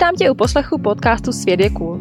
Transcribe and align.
Vítám 0.00 0.16
tě 0.16 0.30
u 0.30 0.34
poslechu 0.34 0.78
podcastu 0.78 1.32
Svět 1.32 1.60
je 1.60 1.70
cool. 1.70 1.98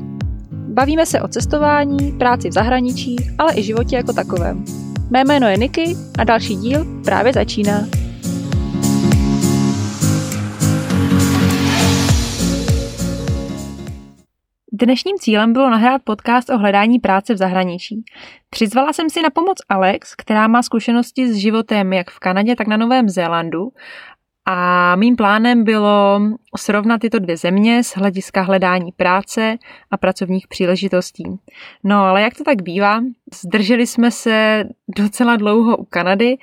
Bavíme 0.52 1.06
se 1.06 1.22
o 1.22 1.28
cestování, 1.28 2.12
práci 2.12 2.50
v 2.50 2.54
zahraničí, 2.54 3.16
ale 3.38 3.54
i 3.56 3.64
životě 3.64 3.96
jako 3.96 4.14
takovém. 4.14 4.64
Mé 5.10 5.24
jméno 5.24 5.48
je 5.48 5.58
Niky 5.58 5.96
a 6.20 6.24
další 6.24 6.56
díl 6.56 6.86
právě 7.06 7.34
začíná. 7.34 7.88
Dnešním 14.74 15.16
cílem 15.20 15.54
bylo 15.54 15.70
nahrát 15.70 16.02
podcast 16.04 16.50
o 16.50 16.58
hledání 16.58 17.00
práce 17.00 17.34
v 17.34 17.38
zahraničí. 17.38 18.04
Přizvala 18.50 18.94
jsem 18.94 19.10
si 19.10 19.22
na 19.22 19.30
pomoc 19.30 19.58
Alex, 19.70 20.16
která 20.16 20.48
má 20.48 20.64
zkušenosti 20.64 21.34
s 21.34 21.36
životem 21.36 21.94
jak 21.94 22.10
v 22.10 22.20
Kanadě, 22.20 22.56
tak 22.56 22.68
na 22.68 22.78
Novém 22.78 23.10
Zélandu 23.10 23.70
a 24.52 24.96
mým 24.96 25.16
plánem 25.16 25.64
bylo 25.64 26.22
srovnat 26.58 27.02
tyto 27.02 27.20
dvě 27.20 27.38
země 27.38 27.84
z 27.84 27.96
hlediska 27.96 28.42
hledání 28.42 28.92
práce 28.92 29.58
a 29.92 29.98
pracovních 29.98 30.48
příležitostí. 30.48 31.24
No 31.84 31.98
ale 31.98 32.22
jak 32.22 32.34
to 32.34 32.44
tak 32.44 32.62
bývá, 32.62 33.02
zdrželi 33.44 33.88
jsme 33.88 34.12
se 34.12 34.64
docela 34.98 35.36
dlouho 35.36 35.78
u 35.78 35.86
Kanady 35.86 36.38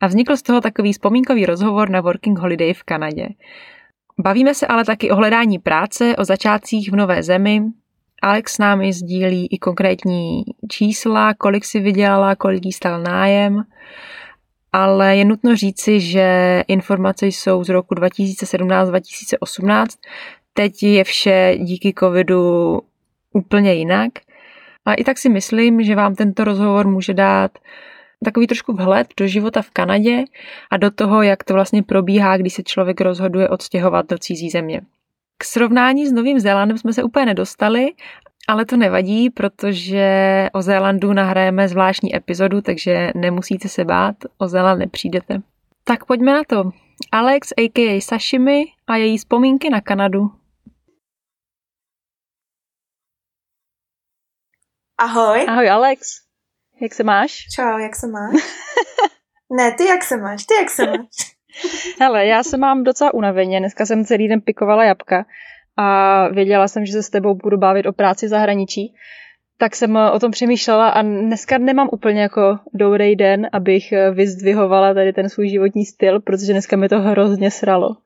a 0.00 0.06
vznikl 0.06 0.36
z 0.36 0.42
toho 0.42 0.60
takový 0.60 0.92
vzpomínkový 0.92 1.46
rozhovor 1.46 1.90
na 1.90 2.00
Working 2.00 2.38
Holiday 2.38 2.74
v 2.74 2.82
Kanadě. 2.82 3.28
Bavíme 4.18 4.54
se 4.54 4.66
ale 4.66 4.84
taky 4.84 5.10
o 5.10 5.16
hledání 5.16 5.58
práce, 5.58 6.16
o 6.16 6.24
začátcích 6.24 6.92
v 6.92 6.96
nové 6.96 7.22
zemi. 7.22 7.62
Alex 8.22 8.52
s 8.52 8.58
námi 8.58 8.92
sdílí 8.92 9.46
i 9.46 9.58
konkrétní 9.58 10.42
čísla, 10.70 11.34
kolik 11.34 11.64
si 11.64 11.80
vydělala, 11.80 12.36
kolik 12.36 12.64
jí 12.66 12.72
stal 12.72 13.02
nájem 13.02 13.64
ale 14.72 15.16
je 15.16 15.24
nutno 15.24 15.56
říci, 15.56 16.00
že 16.00 16.62
informace 16.68 17.26
jsou 17.26 17.64
z 17.64 17.68
roku 17.68 17.94
2017-2018. 17.94 19.86
Teď 20.52 20.82
je 20.82 21.04
vše 21.04 21.54
díky 21.58 21.94
covidu 21.98 22.80
úplně 23.32 23.74
jinak. 23.74 24.12
A 24.84 24.94
i 24.94 25.04
tak 25.04 25.18
si 25.18 25.28
myslím, 25.28 25.82
že 25.82 25.94
vám 25.94 26.14
tento 26.14 26.44
rozhovor 26.44 26.86
může 26.88 27.14
dát 27.14 27.50
takový 28.24 28.46
trošku 28.46 28.72
vhled 28.72 29.06
do 29.16 29.26
života 29.26 29.62
v 29.62 29.70
Kanadě 29.70 30.24
a 30.70 30.76
do 30.76 30.90
toho, 30.90 31.22
jak 31.22 31.44
to 31.44 31.54
vlastně 31.54 31.82
probíhá, 31.82 32.36
když 32.36 32.54
se 32.54 32.62
člověk 32.62 33.00
rozhoduje 33.00 33.48
odstěhovat 33.48 34.06
do 34.06 34.18
cizí 34.18 34.50
země. 34.50 34.80
K 35.38 35.44
srovnání 35.44 36.06
s 36.06 36.12
Novým 36.12 36.40
Zélandem 36.40 36.78
jsme 36.78 36.92
se 36.92 37.02
úplně 37.02 37.26
nedostali, 37.26 37.92
ale 38.50 38.64
to 38.64 38.76
nevadí, 38.76 39.30
protože 39.30 40.06
o 40.52 40.62
Zélandu 40.62 41.12
nahrajeme 41.12 41.68
zvláštní 41.68 42.16
epizodu, 42.16 42.60
takže 42.60 43.10
nemusíte 43.14 43.68
se 43.68 43.84
bát, 43.84 44.16
o 44.38 44.48
Zéland 44.48 44.78
nepřijdete. 44.78 45.42
Tak 45.84 46.04
pojďme 46.04 46.32
na 46.32 46.44
to. 46.44 46.70
Alex, 47.12 47.52
a.k.a. 47.58 48.00
Sashimi 48.00 48.64
a 48.86 48.96
její 48.96 49.18
vzpomínky 49.18 49.70
na 49.70 49.80
Kanadu. 49.80 50.30
Ahoj. 54.98 55.46
Ahoj 55.48 55.70
Alex. 55.70 56.00
Jak 56.80 56.94
se 56.94 57.04
máš? 57.04 57.46
Čau, 57.56 57.78
jak 57.78 57.96
se 57.96 58.06
máš? 58.06 58.34
ne, 59.56 59.72
ty 59.78 59.84
jak 59.84 60.04
se 60.04 60.16
máš? 60.16 60.44
Ty 60.44 60.54
jak 60.54 60.70
se 60.70 60.86
máš? 60.86 61.36
Hele, 62.00 62.26
já 62.26 62.42
se 62.42 62.56
mám 62.56 62.84
docela 62.84 63.14
unaveně. 63.14 63.58
Dneska 63.58 63.86
jsem 63.86 64.04
celý 64.04 64.28
den 64.28 64.40
pikovala 64.40 64.84
jabka 64.84 65.24
a 65.80 66.28
věděla 66.28 66.68
jsem, 66.68 66.86
že 66.86 66.92
se 66.92 67.02
s 67.02 67.10
tebou 67.10 67.34
budu 67.34 67.58
bavit 67.58 67.86
o 67.86 67.92
práci 67.92 68.26
v 68.26 68.28
zahraničí, 68.28 68.94
tak 69.58 69.76
jsem 69.76 69.96
o 69.96 70.18
tom 70.18 70.30
přemýšlela 70.30 70.88
a 70.88 71.02
dneska 71.02 71.58
nemám 71.58 71.88
úplně 71.92 72.22
jako 72.22 72.58
dobrý 72.74 73.16
den, 73.16 73.48
abych 73.52 73.92
vyzdvihovala 74.12 74.94
tady 74.94 75.12
ten 75.12 75.28
svůj 75.28 75.48
životní 75.48 75.84
styl, 75.84 76.20
protože 76.20 76.52
dneska 76.52 76.76
mi 76.76 76.88
to 76.88 77.00
hrozně 77.00 77.50
sralo. 77.50 77.88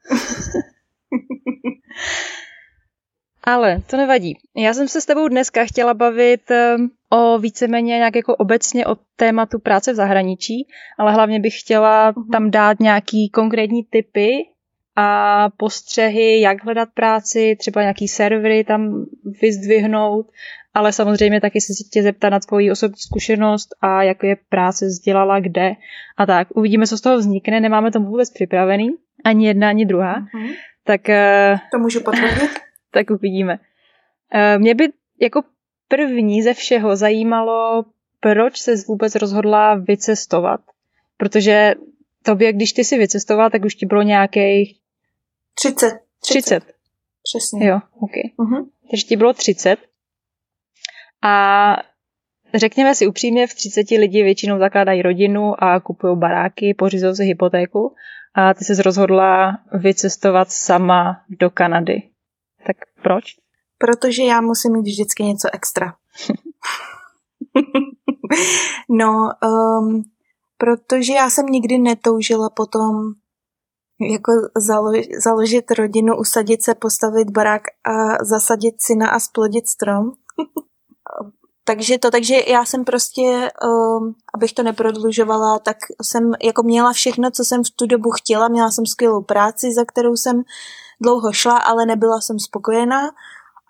Ale 3.44 3.80
to 3.86 3.96
nevadí. 3.96 4.38
Já 4.56 4.74
jsem 4.74 4.88
se 4.88 5.00
s 5.00 5.06
tebou 5.06 5.28
dneska 5.28 5.64
chtěla 5.64 5.94
bavit 5.94 6.50
eh, 6.50 6.76
o 7.10 7.38
víceméně 7.38 7.96
nějak 7.96 8.16
jako 8.16 8.36
obecně 8.36 8.86
o 8.86 8.96
tématu 9.16 9.58
práce 9.58 9.92
v 9.92 9.96
zahraničí, 9.96 10.68
ale 10.98 11.12
hlavně 11.12 11.40
bych 11.40 11.60
chtěla 11.60 12.12
mhm. 12.16 12.30
tam 12.30 12.50
dát 12.50 12.80
nějaký 12.80 13.28
konkrétní 13.28 13.84
typy 13.84 14.53
a 14.96 15.48
postřehy, 15.56 16.40
jak 16.40 16.64
hledat 16.64 16.88
práci, 16.94 17.56
třeba 17.58 17.80
nějaký 17.80 18.08
servery 18.08 18.64
tam 18.64 19.06
vyzdvihnout, 19.42 20.26
ale 20.74 20.92
samozřejmě 20.92 21.40
taky 21.40 21.60
se 21.60 21.72
tě 21.92 22.02
zeptat 22.02 22.30
na 22.30 22.40
tvoji 22.40 22.70
osobní 22.70 22.96
zkušenost 22.98 23.68
a 23.80 24.02
jak 24.02 24.22
je 24.22 24.36
práce 24.48 24.90
sdělala, 24.90 25.40
kde 25.40 25.72
a 26.16 26.26
tak. 26.26 26.48
Uvidíme, 26.54 26.86
co 26.86 26.98
z 26.98 27.00
toho 27.00 27.16
vznikne, 27.16 27.60
nemáme 27.60 27.90
to 27.90 28.00
vůbec 28.00 28.30
připravený, 28.30 28.90
ani 29.24 29.46
jedna, 29.46 29.68
ani 29.68 29.86
druhá. 29.86 30.20
Mm-hmm. 30.20 30.54
Tak, 30.84 31.08
eh, 31.08 31.56
to 31.72 31.78
můžu 31.78 32.00
potvrdit? 32.00 32.50
tak 32.90 33.10
uvidíme. 33.10 33.58
Eh, 34.32 34.58
mě 34.58 34.74
by 34.74 34.88
jako 35.20 35.42
první 35.88 36.42
ze 36.42 36.54
všeho 36.54 36.96
zajímalo, 36.96 37.84
proč 38.20 38.58
se 38.58 38.74
vůbec 38.88 39.14
rozhodla 39.14 39.74
vycestovat. 39.74 40.60
Protože 41.16 41.74
tobě, 42.22 42.52
když 42.52 42.72
ty 42.72 42.84
si 42.84 42.98
vycestoval, 42.98 43.50
tak 43.50 43.64
už 43.64 43.74
ti 43.74 43.86
bylo 43.86 44.02
nějakých 44.02 44.78
30. 45.54 46.00
30. 46.22 46.64
Přesně. 47.22 47.68
Jo, 47.68 47.80
ok. 48.00 48.10
Uh-huh. 48.38 48.66
Takže 48.90 49.06
ti 49.06 49.16
bylo 49.16 49.32
30. 49.32 49.76
A 51.22 51.76
řekněme 52.54 52.94
si 52.94 53.06
upřímně, 53.06 53.46
v 53.46 53.54
30 53.54 53.90
lidi 53.90 54.22
většinou 54.22 54.58
zakládají 54.58 55.02
rodinu 55.02 55.64
a 55.64 55.80
kupují 55.80 56.18
baráky, 56.18 56.74
pořizují 56.74 57.16
si 57.16 57.24
hypotéku 57.24 57.94
a 58.34 58.54
ty 58.54 58.64
se 58.64 58.82
rozhodla 58.82 59.58
vycestovat 59.72 60.52
sama 60.52 61.24
do 61.28 61.50
Kanady. 61.50 62.02
Tak 62.66 62.76
proč? 63.02 63.24
Protože 63.78 64.22
já 64.22 64.40
musím 64.40 64.72
mít 64.72 64.90
vždycky 64.90 65.22
něco 65.22 65.48
extra. 65.52 65.94
no, 68.88 69.28
um, 69.44 70.02
protože 70.58 71.12
já 71.12 71.30
jsem 71.30 71.46
nikdy 71.46 71.78
netoužila 71.78 72.50
potom 72.50 73.14
jako 74.00 74.32
založ, 74.56 74.98
založit 75.24 75.70
rodinu, 75.70 76.16
usadit 76.16 76.62
se, 76.62 76.74
postavit 76.74 77.30
barák 77.30 77.62
a 77.84 78.24
zasadit 78.24 78.74
syna 78.82 79.08
a 79.08 79.18
splodit 79.18 79.68
strom. 79.68 80.04
takže 81.64 81.98
to, 81.98 82.10
takže 82.10 82.34
já 82.46 82.64
jsem 82.64 82.84
prostě, 82.84 83.50
um, 83.64 84.14
abych 84.34 84.52
to 84.52 84.62
neprodlužovala, 84.62 85.58
tak 85.58 85.76
jsem 86.02 86.32
jako 86.42 86.62
měla 86.62 86.92
všechno, 86.92 87.30
co 87.30 87.44
jsem 87.44 87.64
v 87.64 87.70
tu 87.70 87.86
dobu 87.86 88.10
chtěla, 88.10 88.48
měla 88.48 88.70
jsem 88.70 88.86
skvělou 88.86 89.22
práci, 89.22 89.74
za 89.74 89.84
kterou 89.84 90.16
jsem 90.16 90.42
dlouho 91.00 91.32
šla, 91.32 91.58
ale 91.58 91.86
nebyla 91.86 92.20
jsem 92.20 92.38
spokojená 92.38 93.10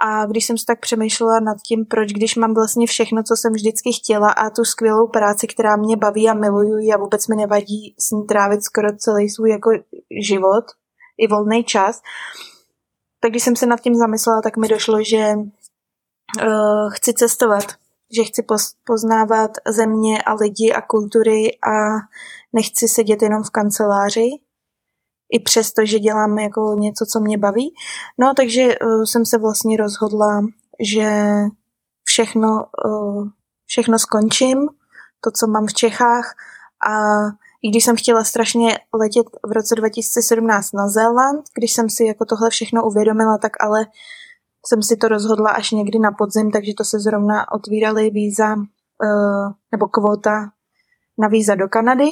a 0.01 0.27
když 0.27 0.45
jsem 0.47 0.59
si 0.59 0.65
tak 0.65 0.81
přemýšlela 0.81 1.41
nad 1.41 1.57
tím, 1.69 1.85
proč, 1.87 2.13
když 2.13 2.37
mám 2.37 2.55
vlastně 2.55 2.87
všechno, 2.87 3.23
co 3.23 3.37
jsem 3.37 3.53
vždycky 3.53 3.93
chtěla 3.93 4.31
a 4.31 4.51
tu 4.51 4.65
skvělou 4.65 5.09
práci, 5.09 5.47
která 5.47 5.77
mě 5.77 5.97
baví 5.97 6.29
a 6.29 6.35
miluju 6.35 6.93
a 6.95 6.97
vůbec 6.97 7.29
mi 7.29 7.37
nevadí 7.37 7.95
s 7.99 8.11
ní 8.11 8.25
trávit 8.25 8.63
skoro 8.63 8.97
celý 8.97 9.29
svůj 9.31 9.51
jako 9.51 9.71
život, 10.29 10.65
i 11.19 11.29
volný 11.29 11.65
čas, 11.65 12.01
tak 13.21 13.31
když 13.31 13.43
jsem 13.43 13.57
se 13.57 13.67
nad 13.67 13.81
tím 13.81 13.95
zamyslela, 13.95 14.43
tak 14.43 14.57
mi 14.57 14.69
došlo, 14.69 15.03
že 15.03 15.35
uh, 15.37 16.91
chci 16.93 17.13
cestovat, 17.13 17.65
že 18.17 18.25
chci 18.25 18.45
poznávat 18.85 19.51
země 19.69 20.23
a 20.23 20.35
lidi 20.35 20.73
a 20.73 20.81
kultury 20.83 21.59
a 21.59 21.75
nechci 22.53 22.89
sedět 22.89 23.23
jenom 23.23 23.43
v 23.43 23.51
kanceláři, 23.51 24.29
i 25.35 25.41
přesto, 25.41 25.87
že 25.87 25.99
dělám 25.99 26.39
jako 26.39 26.75
něco, 26.79 27.07
co 27.07 27.21
mě 27.21 27.39
baví. 27.39 27.75
No, 28.19 28.35
takže 28.37 28.79
uh, 28.79 29.05
jsem 29.05 29.27
se 29.27 29.39
vlastně 29.39 29.77
rozhodla, 29.77 30.45
že 30.81 31.11
všechno, 32.05 32.65
uh, 32.87 33.29
všechno 33.67 33.99
skončím, 33.99 34.69
to, 35.21 35.31
co 35.31 35.47
mám 35.47 35.67
v 35.67 35.75
Čechách 35.75 36.35
a 36.89 36.95
i 37.63 37.71
když 37.71 37.85
jsem 37.85 37.97
chtěla 37.97 38.25
strašně 38.25 38.79
letět 38.95 39.27
v 39.47 39.53
roce 39.53 39.75
2017 39.75 40.73
na 40.73 40.89
Zéland, 40.89 41.45
když 41.59 41.73
jsem 41.73 41.91
si 41.91 42.05
jako 42.05 42.25
tohle 42.25 42.51
všechno 42.51 42.85
uvědomila, 42.85 43.39
tak 43.39 43.53
ale 43.61 43.87
jsem 44.67 44.83
si 44.83 44.97
to 44.97 45.09
rozhodla 45.09 45.51
až 45.51 45.71
někdy 45.71 45.99
na 45.99 46.13
podzim, 46.13 46.51
takže 46.51 46.73
to 46.79 46.85
se 46.85 47.01
zrovna 47.01 47.53
otvíraly 47.53 48.11
víza 48.11 48.55
uh, 48.55 49.53
nebo 49.73 49.89
kvota 49.89 50.51
na 51.19 51.29
víza 51.29 51.55
do 51.55 51.69
Kanady 51.69 52.11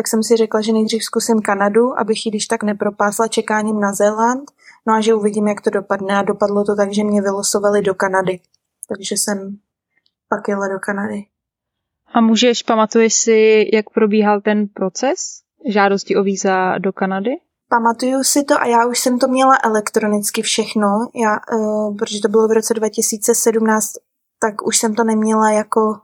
tak 0.00 0.08
jsem 0.08 0.22
si 0.22 0.36
řekla, 0.36 0.60
že 0.60 0.72
nejdřív 0.72 1.04
zkusím 1.04 1.42
Kanadu, 1.42 1.98
abych 1.98 2.26
ji 2.26 2.30
když 2.30 2.46
tak 2.46 2.62
nepropásla 2.62 3.28
čekáním 3.28 3.80
na 3.80 3.92
Zéland, 3.92 4.50
no 4.86 4.94
a 4.94 5.00
že 5.00 5.14
uvidím, 5.14 5.48
jak 5.48 5.60
to 5.60 5.70
dopadne. 5.70 6.18
A 6.18 6.22
dopadlo 6.22 6.64
to 6.64 6.76
tak, 6.76 6.94
že 6.94 7.04
mě 7.04 7.22
vylosovali 7.22 7.82
do 7.82 7.94
Kanady. 7.94 8.40
Takže 8.88 9.14
jsem 9.14 9.58
pak 10.28 10.48
jela 10.48 10.68
do 10.68 10.78
Kanady. 10.78 11.26
A 12.14 12.20
můžeš, 12.20 12.62
pamatuješ 12.62 13.14
si, 13.14 13.70
jak 13.72 13.90
probíhal 13.90 14.40
ten 14.40 14.68
proces 14.68 15.18
žádosti 15.68 16.16
o 16.16 16.22
víza 16.22 16.78
do 16.78 16.92
Kanady? 16.92 17.30
Pamatuju 17.68 18.24
si 18.24 18.44
to 18.44 18.60
a 18.60 18.66
já 18.66 18.86
už 18.86 18.98
jsem 18.98 19.18
to 19.18 19.28
měla 19.28 19.58
elektronicky 19.64 20.42
všechno, 20.42 20.88
já, 21.14 21.38
uh, 21.52 21.96
protože 21.96 22.20
to 22.20 22.28
bylo 22.28 22.48
v 22.48 22.52
roce 22.52 22.74
2017, 22.74 23.92
tak 24.42 24.66
už 24.66 24.78
jsem 24.78 24.94
to 24.94 25.04
neměla 25.04 25.50
jako 25.50 26.00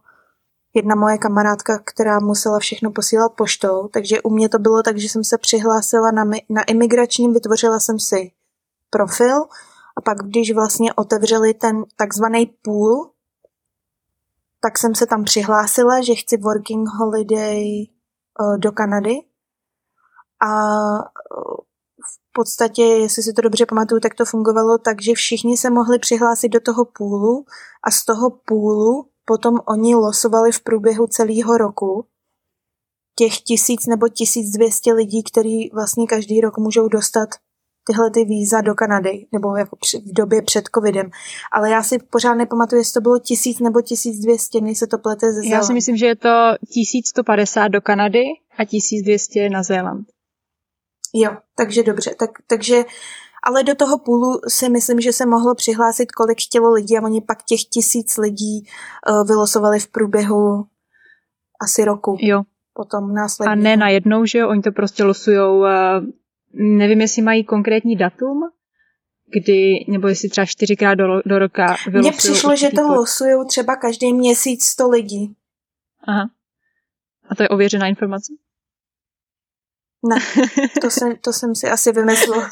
jedna 0.77 0.95
moje 0.95 1.19
kamarádka, 1.19 1.79
která 1.85 2.21
musela 2.21 2.59
všechno 2.59 2.91
posílat 2.91 3.33
poštou, 3.33 3.89
takže 3.89 4.23
u 4.23 4.31
mě 4.31 4.49
to 4.49 4.59
bylo 4.59 4.83
tak, 4.83 4.99
že 4.99 5.09
jsem 5.09 5.25
se 5.25 5.39
přihlásila 5.39 6.11
na, 6.11 6.25
na 6.49 6.63
imigračním, 6.63 7.33
vytvořila 7.33 7.81
jsem 7.81 7.99
si 7.99 8.33
profil 8.91 9.37
A 9.97 10.01
pak, 10.05 10.19
když 10.19 10.55
vlastně 10.55 10.95
otevřeli 10.95 11.55
ten 11.55 11.85
takzvaný 11.97 12.47
pool, 12.63 13.11
tak 14.61 14.79
jsem 14.79 14.95
se 14.95 15.07
tam 15.07 15.25
přihlásila, 15.25 16.03
že 16.03 16.15
chci 16.15 16.37
working 16.37 16.89
holiday 16.89 17.87
uh, 18.41 18.59
do 18.59 18.73
Kanady. 18.73 19.17
A 20.43 20.53
uh, 20.93 21.57
v 22.07 22.33
podstatě, 22.33 22.83
jestli 22.83 23.23
si 23.23 23.33
to 23.33 23.43
dobře 23.43 23.67
pamatuju, 23.67 24.01
tak 24.01 24.15
to 24.15 24.25
fungovalo 24.25 24.79
tak, 24.79 25.03
že 25.03 25.13
všichni 25.15 25.57
se 25.57 25.71
mohli 25.71 25.99
přihlásit 25.99 26.49
do 26.49 26.61
toho 26.61 26.85
půlu 26.85 27.45
a 27.85 27.91
z 27.91 28.05
toho 28.05 28.31
půlu 28.31 29.11
potom 29.27 29.55
oni 29.69 29.95
losovali 29.95 30.53
v 30.53 30.61
průběhu 30.61 31.07
celého 31.07 31.59
roku 31.59 32.07
těch 33.19 33.41
tisíc 33.41 33.87
nebo 33.87 34.09
tisíc 34.09 34.51
dvěstě 34.51 34.93
lidí, 34.93 35.23
kteří 35.23 35.71
vlastně 35.75 36.07
každý 36.07 36.41
rok 36.41 36.59
můžou 36.59 36.89
dostat 36.89 37.29
tyhle 37.87 38.11
ty 38.11 38.25
víza 38.25 38.61
do 38.61 38.75
Kanady, 38.75 39.27
nebo 39.33 39.57
jako 39.57 39.77
v 40.07 40.13
době 40.13 40.43
před 40.43 40.65
covidem. 40.75 41.11
Ale 41.53 41.71
já 41.71 41.83
si 41.83 41.99
pořád 41.99 42.35
nepamatuju, 42.35 42.81
jestli 42.81 42.93
to 42.93 43.01
bylo 43.01 43.19
tisíc 43.19 43.61
nebo 43.61 43.81
tisíc 43.81 44.21
dvěstě, 44.23 44.61
než 44.61 44.79
se 44.79 44.87
to 44.87 44.99
plete 44.99 45.33
ze 45.33 45.47
Já 45.47 45.63
si 45.63 45.73
myslím, 45.73 45.97
že 45.97 46.07
je 46.07 46.17
to 46.17 46.29
1150 46.75 47.69
do 47.69 47.81
Kanady 47.81 48.25
a 48.59 48.65
1200 48.65 49.49
na 49.49 49.63
Zéland. 49.63 50.07
Jo, 51.15 51.37
takže 51.57 51.83
dobře. 51.83 52.15
Tak, 52.19 52.31
takže, 52.47 52.85
ale 53.47 53.65
do 53.65 53.75
toho 53.75 53.99
půlu 53.99 54.41
si 54.49 54.69
myslím, 54.69 55.01
že 55.01 55.13
se 55.13 55.27
mohlo 55.27 55.55
přihlásit, 55.55 56.13
kolik 56.13 56.39
chtělo 56.41 56.73
lidí 56.73 56.99
a 56.99 57.03
oni 57.03 57.21
pak 57.21 57.43
těch 57.43 57.61
tisíc 57.65 58.17
lidí 58.17 58.67
uh, 59.11 59.27
vylosovali 59.29 59.81
v 59.81 59.89
průběhu 59.89 60.67
asi 61.61 61.85
roku. 61.85 62.17
Jo. 62.21 62.43
Potom 62.75 63.15
následně. 63.15 63.53
A 63.53 63.55
ne 63.55 63.77
najednou, 63.77 64.25
že 64.25 64.39
jo? 64.39 64.49
Oni 64.49 64.63
to 64.63 64.73
prostě 64.73 65.05
losujou, 65.05 65.59
uh, 65.59 65.67
nevím, 66.53 67.01
jestli 67.01 67.23
mají 67.23 67.45
konkrétní 67.45 67.97
datum, 67.97 68.43
kdy, 69.33 69.85
nebo 69.89 70.09
jestli 70.09 70.29
třeba 70.29 70.45
čtyřikrát 70.45 70.95
do, 70.95 71.07
do 71.27 71.39
roka. 71.39 71.77
Mně 71.91 72.13
přišlo, 72.13 72.57
že 72.57 72.71
to 72.71 72.83
losují 72.83 73.47
třeba 73.49 73.77
každý 73.77 74.13
měsíc 74.13 74.65
sto 74.65 74.89
lidí. 74.89 75.37
Aha. 76.09 76.31
A 77.29 77.35
to 77.35 77.43
je 77.43 77.49
ověřená 77.49 77.87
informace? 77.87 78.33
Ne, 80.09 80.17
to 80.81 80.91
jsem, 80.91 81.17
to 81.21 81.33
jsem 81.33 81.55
si 81.55 81.67
asi 81.67 81.93
vymyslela. 81.93 82.51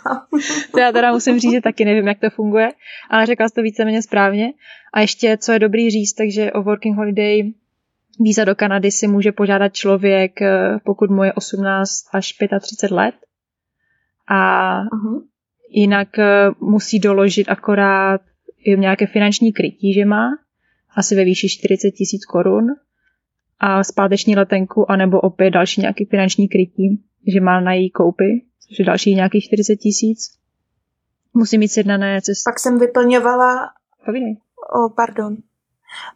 to 0.72 0.80
já 0.80 0.92
teda 0.92 1.12
musím 1.12 1.40
říct, 1.40 1.52
že 1.52 1.60
taky 1.60 1.84
nevím, 1.84 2.08
jak 2.08 2.20
to 2.20 2.30
funguje, 2.30 2.68
ale 3.10 3.26
řekla 3.26 3.48
jsi 3.48 3.54
to 3.54 3.62
víceméně 3.62 4.02
správně. 4.02 4.52
A 4.92 5.00
ještě, 5.00 5.38
co 5.40 5.52
je 5.52 5.58
dobrý 5.58 5.90
říct, 5.90 6.12
takže 6.12 6.52
o 6.52 6.62
Working 6.62 6.96
Holiday 6.96 7.52
víza 8.20 8.44
do 8.44 8.54
Kanady 8.54 8.90
si 8.90 9.08
může 9.08 9.32
požádat 9.32 9.74
člověk, 9.74 10.42
eh, 10.42 10.78
pokud 10.84 11.10
mu 11.10 11.24
je 11.24 11.32
18 11.32 11.90
až 12.12 12.32
35 12.60 12.94
let. 12.94 13.14
A 14.28 14.80
uh-huh. 14.84 15.22
jinak 15.70 16.18
eh, 16.18 16.50
musí 16.60 16.98
doložit 16.98 17.48
akorát 17.48 18.20
nějaké 18.76 19.06
finanční 19.06 19.52
krytí, 19.52 19.94
že 19.94 20.04
má, 20.04 20.28
asi 20.96 21.14
ve 21.14 21.24
výši 21.24 21.48
40 21.48 21.90
tisíc 21.90 22.24
korun 22.24 22.66
a 23.60 23.84
zpáteční 23.84 24.36
letenku, 24.36 24.90
anebo 24.90 25.20
opět 25.20 25.50
další 25.50 25.80
nějaký 25.80 26.04
finanční 26.04 26.48
krytí 26.48 27.04
že 27.26 27.40
má 27.40 27.60
na 27.60 27.72
její 27.72 27.90
koupy, 27.90 28.44
což 28.68 28.78
je 28.78 28.84
další 28.84 29.14
nějakých 29.14 29.44
40 29.44 29.76
tisíc. 29.76 30.30
Musí 31.34 31.58
mít 31.58 31.68
sjednané 31.68 32.22
cesty. 32.22 32.42
Pak 32.44 32.60
jsem 32.60 32.78
vyplňovala... 32.78 33.70
Povídej. 34.06 34.36
O, 34.72 34.88
pardon. 34.88 35.36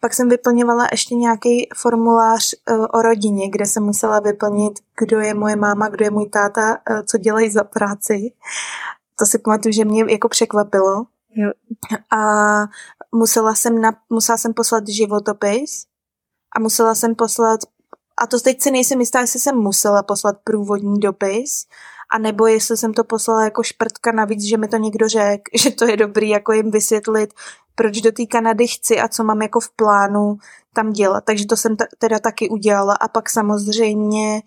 Pak 0.01 0.15
jsem 0.15 0.29
vyplňovala 0.29 0.89
ještě 0.91 1.15
nějaký 1.15 1.69
formulář 1.77 2.55
uh, 2.71 2.87
o 2.93 3.03
rodině, 3.03 3.51
kde 3.51 3.67
jsem 3.67 3.83
musela 3.83 4.21
vyplnit, 4.21 4.73
kdo 4.99 5.21
je 5.21 5.35
moje 5.35 5.57
máma, 5.57 5.89
kdo 5.89 6.05
je 6.05 6.11
můj 6.11 6.29
táta, 6.29 6.79
uh, 6.91 7.03
co 7.03 7.19
dělají 7.19 7.51
za 7.51 7.65
práci. 7.65 8.33
To 9.19 9.27
si 9.27 9.39
pamatuju, 9.39 9.73
že 9.73 9.85
mě 9.85 10.05
jako 10.13 10.29
překvapilo. 10.29 11.07
Jo. 11.35 11.51
A 12.17 12.23
musela 13.15 13.55
jsem, 13.55 13.81
na, 13.81 13.93
musela 14.11 14.39
jsem 14.39 14.55
poslat 14.55 14.89
životopis 14.89 15.87
a 16.57 16.61
musela 16.61 16.95
jsem 16.95 17.15
poslat 17.15 17.61
a 18.23 18.27
to 18.27 18.41
teď 18.41 18.63
si 18.63 18.71
nejsem 18.71 19.01
jistá, 19.01 19.21
jestli 19.21 19.41
jsem 19.41 19.57
musela 19.57 20.03
poslat 20.03 20.37
průvodní 20.45 21.01
dopis, 21.01 21.67
a 22.11 22.19
nebo 22.19 22.47
jestli 22.47 22.77
jsem 22.77 22.95
to 22.95 23.05
poslala 23.05 23.45
jako 23.45 23.63
šprtka 23.63 24.13
navíc, 24.13 24.43
že 24.43 24.57
mi 24.57 24.69
to 24.69 24.77
někdo 24.77 25.09
řekl, 25.09 25.43
že 25.55 25.71
to 25.71 25.85
je 25.85 25.97
dobrý 25.97 26.29
jako 26.29 26.53
jim 26.53 26.71
vysvětlit, 26.71 27.35
proč 27.75 28.01
do 28.01 28.13
té 28.13 28.27
Kanady 28.27 28.67
chci 28.69 29.01
a 29.01 29.09
co 29.09 29.25
mám 29.25 29.43
jako 29.43 29.61
v 29.61 29.71
plánu 29.77 30.39
tam 30.75 30.93
dělat. 30.93 31.25
Takže 31.25 31.47
to 31.47 31.57
jsem 31.57 31.77
t- 31.77 31.89
teda 31.99 32.19
taky 32.19 32.49
udělala 32.49 32.95
a 32.95 33.09
pak 33.09 33.31
samozřejmě 33.31 34.43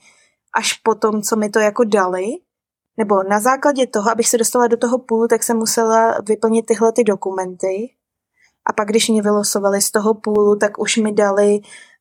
až 0.55 0.73
po 0.73 0.95
tom, 0.95 1.21
co 1.21 1.35
mi 1.35 1.49
to 1.49 1.59
jako 1.59 1.83
dali, 1.83 2.25
nebo 2.97 3.23
na 3.23 3.39
základě 3.39 3.87
toho, 3.87 4.11
abych 4.11 4.29
se 4.29 4.37
dostala 4.37 4.67
do 4.67 4.77
toho 4.77 4.97
půlu, 4.97 5.27
tak 5.27 5.43
jsem 5.43 5.57
musela 5.57 6.15
vyplnit 6.27 6.65
tyhle 6.65 6.91
ty 6.91 7.03
dokumenty. 7.03 7.89
A 8.71 8.73
pak, 8.73 8.87
když 8.87 9.09
mě 9.09 9.21
vylosovali 9.21 9.81
z 9.81 9.91
toho 9.91 10.13
půlu, 10.13 10.55
tak 10.55 10.79
už 10.79 10.97
mi 10.97 11.11
dali 11.11 11.59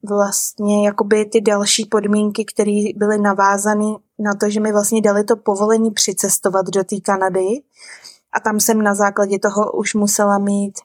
vlastně 0.09 0.87
jakoby 0.87 1.25
ty 1.25 1.41
další 1.41 1.85
podmínky, 1.85 2.45
které 2.45 2.83
byly 2.97 3.19
navázány 3.19 3.97
na 4.19 4.35
to, 4.35 4.51
že 4.51 4.61
mi 4.61 4.73
vlastně 4.73 5.03
dali 5.03 5.25
to 5.25 5.37
povolení 5.37 5.91
přicestovat 5.91 6.67
do 6.67 6.85
té 6.85 6.97
Kanady. 7.01 7.63
A 8.33 8.41
tam 8.41 8.61
jsem 8.61 8.83
na 8.83 8.95
základě 8.95 9.39
toho 9.39 9.73
už 9.73 9.95
musela 9.95 10.39
mít 10.39 10.79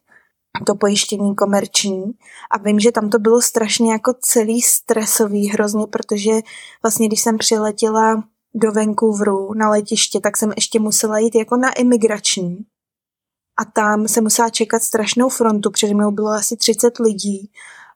to 0.66 0.76
pojištění 0.76 1.36
komerční. 1.36 2.04
A 2.52 2.58
vím, 2.58 2.80
že 2.80 2.92
tam 2.92 3.10
to 3.10 3.20
bylo 3.20 3.42
strašně 3.42 3.92
jako 3.92 4.14
celý 4.22 4.62
stresový 4.62 5.48
hrozně, 5.48 5.88
protože 5.88 6.32
vlastně 6.84 7.08
když 7.08 7.22
jsem 7.22 7.38
přiletěla 7.38 8.24
do 8.56 8.72
Vancouveru 8.72 9.54
na 9.54 9.70
letiště, 9.70 10.20
tak 10.20 10.38
jsem 10.38 10.54
ještě 10.56 10.80
musela 10.80 11.20
jít 11.20 11.36
jako 11.36 11.58
na 11.58 11.74
imigrační 11.74 12.66
a 13.58 13.66
tam 13.66 14.08
se 14.08 14.22
musela 14.22 14.50
čekat 14.50 14.84
strašnou 14.84 15.30
frontu, 15.30 15.72
před 15.72 15.94
mnou 15.94 16.12
bylo 16.12 16.30
asi 16.30 16.58
30 16.58 17.00
lidí 17.00 17.52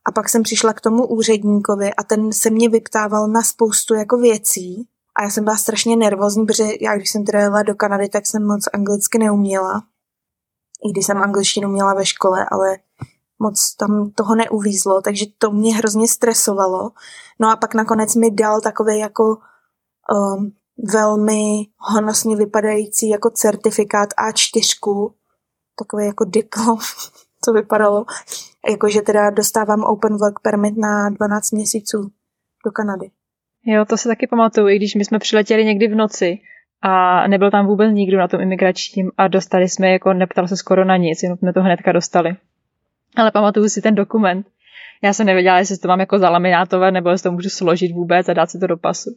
a 0.06 0.12
pak 0.12 0.30
jsem 0.30 0.44
přišla 0.44 0.74
k 0.74 0.82
tomu 0.82 1.08
úředníkovi 1.08 1.94
a 1.94 2.04
ten 2.04 2.34
se 2.34 2.50
mě 2.50 2.70
vyptával 2.70 3.28
na 3.28 3.42
spoustu 3.42 3.94
jako 3.94 4.18
věcí. 4.18 4.88
A 5.16 5.24
já 5.24 5.30
jsem 5.30 5.44
byla 5.44 5.58
strašně 5.58 5.96
nervózní, 5.96 6.46
protože 6.46 6.64
já 6.82 6.96
když 6.96 7.12
jsem 7.12 7.26
teda 7.26 7.40
jela 7.40 7.64
do 7.64 7.76
Kanady, 7.76 8.10
tak 8.10 8.28
jsem 8.28 8.48
moc 8.48 8.68
anglicky 8.74 9.18
neuměla. 9.18 9.84
I 10.86 10.92
když 10.92 11.06
jsem 11.06 11.18
angličtinu 11.18 11.70
měla 11.70 11.94
ve 11.94 12.06
škole, 12.06 12.46
ale 12.52 12.78
moc 13.40 13.76
tam 13.76 14.12
toho 14.16 14.36
neuvízlo, 14.36 15.02
takže 15.02 15.26
to 15.38 15.52
mě 15.52 15.76
hrozně 15.76 16.08
stresovalo. 16.08 16.92
No 17.40 17.52
a 17.52 17.56
pak 17.56 17.74
nakonec 17.74 18.16
mi 18.16 18.32
dal 18.32 18.62
takový 18.62 19.00
jako 19.00 19.38
um, 20.14 20.52
velmi 20.94 21.68
honosně 21.78 22.36
vypadající 22.36 23.10
jako 23.10 23.30
certifikát 23.30 24.10
A4, 24.10 25.14
takový 25.80 26.06
jako 26.06 26.26
diplom, 26.26 26.78
co 27.46 27.54
vypadalo, 27.54 28.06
jakože 28.70 29.02
teda 29.02 29.30
dostávám 29.30 29.84
open 29.84 30.18
work 30.18 30.40
permit 30.44 30.78
na 30.78 31.10
12 31.10 31.52
měsíců 31.52 32.12
do 32.66 32.72
Kanady. 32.72 33.12
Jo, 33.66 33.86
to 33.86 33.98
se 33.98 34.10
taky 34.10 34.28
pamatuju, 34.28 34.68
i 34.68 34.76
když 34.76 34.96
my 34.96 35.06
jsme 35.06 35.20
přiletěli 35.20 35.66
někdy 35.66 35.88
v 35.88 35.96
noci 35.96 36.40
a 36.82 37.28
nebyl 37.28 37.52
tam 37.52 37.68
vůbec 37.68 37.94
nikdo 37.94 38.18
na 38.18 38.28
tom 38.28 38.42
imigračním 38.42 39.12
a 39.18 39.28
dostali 39.28 39.70
jsme, 39.70 39.92
jako 39.92 40.14
neptal 40.14 40.48
se 40.48 40.58
skoro 40.58 40.86
na 40.86 40.98
nic, 40.98 41.24
jenom 41.24 41.38
jsme 41.38 41.54
to 41.54 41.62
hnedka 41.62 41.92
dostali. 41.92 42.36
Ale 43.16 43.32
pamatuju 43.32 43.70
si 43.70 43.82
ten 43.82 43.96
dokument. 43.96 44.48
Já 45.04 45.14
jsem 45.14 45.26
nevěděla, 45.26 45.60
jestli 45.60 45.78
to 45.78 45.88
mám 45.88 46.00
jako 46.00 46.20
zalaminátovat, 46.20 46.94
nebo 46.94 47.10
jestli 47.10 47.24
to 47.24 47.32
můžu 47.32 47.50
složit 47.50 47.92
vůbec 47.92 48.30
a 48.30 48.34
dát 48.34 48.52
si 48.52 48.60
to 48.60 48.68
do 48.68 48.78
pasu. 48.78 49.10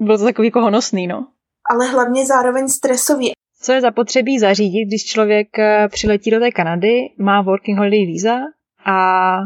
Bylo 0.00 0.18
to 0.18 0.24
takový 0.24 0.48
jako 0.48 0.60
honosný, 0.60 1.06
no. 1.06 1.26
Ale 1.70 1.86
hlavně 1.86 2.26
zároveň 2.26 2.68
stresový. 2.68 3.32
Co 3.66 3.72
je 3.72 3.80
zapotřebí 3.80 4.38
zařídit, 4.38 4.84
když 4.84 5.04
člověk 5.04 5.58
eh, 5.58 5.88
přiletí 5.88 6.30
do 6.30 6.40
té 6.40 6.50
Kanady, 6.50 7.10
má 7.18 7.42
working 7.42 7.78
holiday 7.78 8.06
víza 8.06 8.36
a 8.84 9.38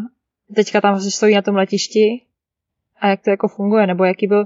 teďka 0.54 0.80
tam 0.80 1.00
stojí 1.00 1.34
na 1.34 1.42
tom 1.42 1.56
letišti 1.56 2.22
a 3.00 3.08
jak 3.08 3.20
to 3.22 3.30
jako 3.30 3.48
funguje, 3.48 3.86
nebo 3.86 4.04
jaký 4.04 4.26
byl 4.26 4.44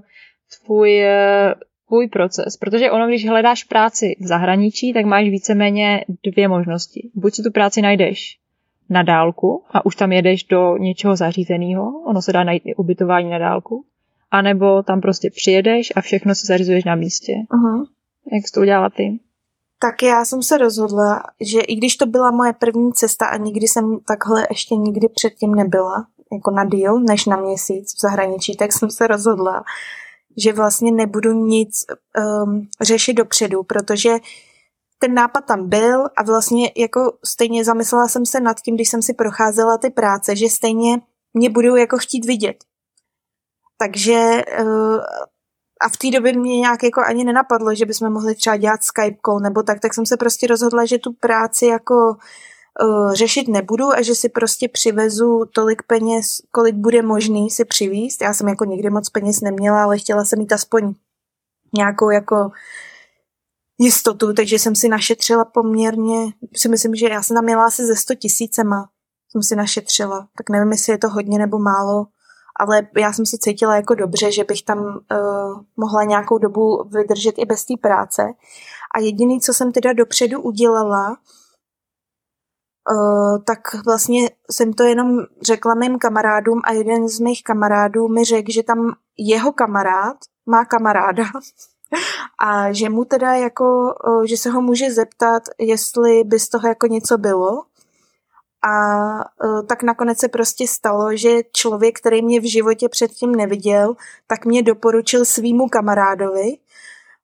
tvůj, 0.65 1.03
eh, 1.03 1.55
tvůj 1.89 2.09
proces. 2.09 2.57
Protože 2.57 2.91
ono, 2.91 3.09
když 3.09 3.29
hledáš 3.29 3.65
práci 3.65 4.17
v 4.21 4.27
zahraničí, 4.27 4.93
tak 4.93 5.05
máš 5.05 5.25
víceméně 5.25 6.05
dvě 6.33 6.49
možnosti. 6.49 7.11
Buď 7.15 7.35
si 7.35 7.43
tu 7.43 7.51
práci 7.51 7.83
najdeš 7.83 8.39
na 8.91 9.03
dálku 9.03 9.65
a 9.71 9.87
už 9.87 9.97
tam 9.97 10.13
jedeš 10.13 10.45
do 10.45 10.77
něčeho 10.77 11.17
zařízeného, 11.17 12.03
ono 12.07 12.23
se 12.23 12.33
dá 12.33 12.45
najít 12.45 12.63
i 12.67 12.75
ubytování 12.75 13.31
na 13.31 13.39
dálku, 13.39 13.85
anebo 14.31 14.83
tam 14.83 15.01
prostě 15.01 15.31
přijedeš 15.31 15.93
a 15.97 16.01
všechno 16.01 16.35
si 16.35 16.47
zařizuješ 16.47 16.85
na 16.85 16.95
místě. 16.95 17.33
Uh-huh. 17.33 17.87
Jak 18.33 18.47
jsi 18.47 18.53
to 18.55 18.61
udělala 18.61 18.91
ty? 18.91 19.19
Tak 19.79 20.03
já 20.03 20.25
jsem 20.25 20.43
se 20.43 20.59
rozhodla, 20.59 21.23
že 21.41 21.61
i 21.61 21.75
když 21.75 21.97
to 21.97 22.07
byla 22.07 22.31
moje 22.31 22.53
první 22.53 22.93
cesta 22.93 23.27
a 23.27 23.37
nikdy 23.37 23.69
jsem 23.69 23.99
takhle 24.07 24.47
ještě 24.51 24.77
nikdy 24.77 25.09
předtím 25.09 25.55
nebyla, 25.55 26.07
jako 26.33 26.51
na 26.51 26.65
díl, 26.65 27.01
než 27.01 27.27
na 27.27 27.37
měsíc 27.37 27.95
v 27.95 28.01
zahraničí, 28.01 28.57
tak 28.57 28.73
jsem 28.73 28.91
se 28.91 29.07
rozhodla, 29.07 29.65
že 30.37 30.53
vlastně 30.53 30.93
nebudu 30.93 31.33
nic 31.33 31.85
um, 32.45 32.69
řešit 32.81 33.13
dopředu, 33.13 33.63
protože 33.63 34.11
ten 34.99 35.15
nápad 35.15 35.41
tam 35.41 35.69
byl 35.69 36.05
a 36.17 36.23
vlastně 36.23 36.73
jako 36.77 37.13
stejně 37.25 37.65
zamyslela 37.65 38.09
jsem 38.09 38.27
se 38.27 38.41
nad 38.41 38.61
tím, 38.61 38.75
když 38.75 38.89
jsem 38.89 39.03
si 39.03 39.15
procházela 39.15 39.79
ty 39.79 39.91
práce, 39.91 40.37
že 40.37 40.49
stejně 40.49 41.01
mě 41.35 41.51
budou 41.51 41.77
jako 41.77 41.99
chtít 41.99 42.25
vidět. 42.25 42.57
Takže 43.79 44.43
uh, 44.61 44.99
a 45.85 45.89
v 45.89 45.97
té 45.97 46.11
době 46.11 46.33
mě 46.33 46.57
nějak 46.57 46.83
jako 46.83 47.01
ani 47.01 47.25
nenapadlo, 47.25 47.75
že 47.75 47.87
bychom 47.87 48.13
mohli 48.13 48.35
třeba 48.35 48.57
dělat 48.57 48.83
Skype 48.83 49.19
call 49.27 49.41
nebo 49.41 49.63
tak, 49.63 49.81
tak 49.81 49.95
jsem 49.95 50.07
se 50.07 50.17
prostě 50.17 50.47
rozhodla, 50.47 50.85
že 50.85 50.99
tu 50.99 51.13
práci 51.13 51.67
jako 51.67 51.95
uh, 52.83 53.15
řešit 53.15 53.49
nebudu 53.49 53.93
a 53.93 54.03
že 54.03 54.15
si 54.15 54.29
prostě 54.29 54.69
přivezu 54.69 55.45
tolik 55.55 55.83
peněz, 55.83 56.27
kolik 56.51 56.75
bude 56.75 57.03
možný 57.03 57.51
si 57.51 57.65
přivízt. 57.65 58.23
Já 58.23 58.35
jsem 58.35 58.49
jako 58.49 58.65
nikdy 58.65 58.91
moc 58.91 59.11
peněz 59.11 59.41
neměla, 59.41 59.83
ale 59.83 59.99
chtěla 59.99 60.25
jsem 60.25 60.39
mít 60.39 60.53
aspoň 60.53 60.95
nějakou 61.77 62.11
jako 62.11 62.51
jistotu, 63.79 64.33
takže 64.33 64.59
jsem 64.59 64.75
si 64.75 64.89
našetřila 64.89 65.45
poměrně, 65.45 66.33
si 66.57 66.69
myslím, 66.69 66.95
že 66.95 67.09
já 67.09 67.23
jsem 67.23 67.37
tam 67.37 67.45
měla 67.45 67.65
asi 67.65 67.87
ze 67.87 67.97
100 67.97 68.15
tisícema, 68.15 68.89
jsem 69.33 69.43
si 69.43 69.57
našetřila, 69.57 70.29
tak 70.39 70.51
nevím, 70.51 70.73
jestli 70.73 70.93
je 70.93 70.99
to 70.99 71.09
hodně 71.09 71.39
nebo 71.39 71.59
málo, 71.59 72.07
ale 72.61 72.87
já 72.97 73.13
jsem 73.13 73.27
se 73.27 73.37
cítila 73.41 73.77
jako 73.77 73.95
dobře, 73.95 74.33
že 74.33 74.45
bych 74.45 74.63
tam 74.63 74.79
uh, 74.79 75.61
mohla 75.77 76.05
nějakou 76.05 76.39
dobu 76.39 76.85
vydržet 76.85 77.35
i 77.39 77.45
bez 77.45 77.65
té 77.65 77.75
práce. 77.81 78.23
A 78.95 79.01
jediný, 79.01 79.41
co 79.41 79.55
jsem 79.55 79.73
teda 79.73 79.93
dopředu 79.93 80.43
udělala, 80.43 81.17
Uh, 82.93 83.39
tak 83.45 83.85
vlastně 83.85 84.31
jsem 84.51 84.73
to 84.73 84.83
jenom 84.83 85.19
řekla 85.43 85.75
mým 85.75 85.99
kamarádům 85.99 86.61
a 86.65 86.73
jeden 86.73 87.09
z 87.09 87.21
mých 87.21 87.43
kamarádů 87.43 88.09
mi 88.09 88.25
řekl, 88.25 88.53
že 88.53 88.63
tam 88.63 88.93
jeho 89.19 89.53
kamarád 89.53 90.17
má 90.47 90.65
kamaráda 90.65 91.25
a 92.39 92.73
že 92.73 92.89
mu 92.89 93.05
teda 93.05 93.35
jako, 93.35 93.95
uh, 94.09 94.25
že 94.25 94.37
se 94.37 94.51
ho 94.51 94.61
může 94.61 94.93
zeptat, 94.93 95.43
jestli 95.59 96.25
by 96.25 96.39
z 96.39 96.49
toho 96.49 96.69
jako 96.69 96.87
něco 96.87 97.19
bylo. 97.19 97.63
A 98.69 99.15
uh, 99.45 99.67
tak 99.67 99.83
nakonec 99.83 100.19
se 100.19 100.29
prostě 100.29 100.69
stalo, 100.69 101.17
že 101.17 101.43
člověk, 101.53 101.99
který 101.99 102.23
mě 102.23 102.41
v 102.41 102.51
životě 102.51 102.89
předtím 102.89 103.35
neviděl, 103.35 103.95
tak 104.27 104.45
mě 104.45 104.63
doporučil 104.63 105.25
svýmu 105.25 105.69
kamarádovi 105.69 106.59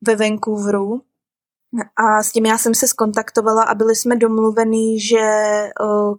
ve 0.07 0.17
Vancouveru, 0.17 1.03
a 1.97 2.23
s 2.23 2.33
tím 2.33 2.47
já 2.47 2.59
jsem 2.59 2.75
se 2.75 2.89
skontaktovala 2.89 3.63
a 3.63 3.75
byli 3.75 3.97
jsme 3.97 4.17
domluvení, 4.17 5.01
že 5.01 5.21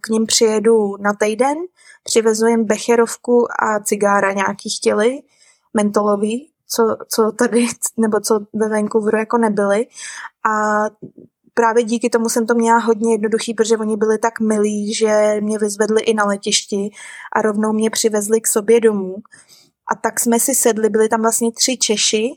k 0.01 0.07
ním 0.07 0.25
přijedu 0.25 0.97
na 0.97 1.13
týden, 1.13 1.57
přivezu 2.03 2.47
jim 2.47 2.65
becherovku 2.65 3.47
a 3.63 3.79
cigára 3.79 4.31
nějaký 4.31 4.69
chtěli, 4.69 5.19
mentolový, 5.73 6.51
co, 6.67 6.97
co 7.07 7.31
tady, 7.31 7.67
nebo 7.97 8.19
co 8.19 8.39
ve 8.53 8.69
Vancouveru 8.69 9.17
jako 9.17 9.37
nebyly. 9.37 9.87
A 10.49 10.83
právě 11.53 11.83
díky 11.83 12.09
tomu 12.09 12.29
jsem 12.29 12.45
to 12.45 12.55
měla 12.55 12.77
hodně 12.77 13.13
jednoduchý, 13.13 13.53
protože 13.53 13.77
oni 13.77 13.97
byli 13.97 14.17
tak 14.17 14.39
milí, 14.39 14.93
že 14.93 15.37
mě 15.39 15.57
vyzvedli 15.57 16.01
i 16.01 16.13
na 16.13 16.25
letišti 16.25 16.89
a 17.35 17.41
rovnou 17.41 17.73
mě 17.73 17.89
přivezli 17.89 18.41
k 18.41 18.47
sobě 18.47 18.79
domů. 18.79 19.15
A 19.91 19.95
tak 19.95 20.19
jsme 20.19 20.39
si 20.39 20.55
sedli, 20.55 20.89
byli 20.89 21.09
tam 21.09 21.21
vlastně 21.21 21.51
tři 21.51 21.77
Češi, 21.77 22.31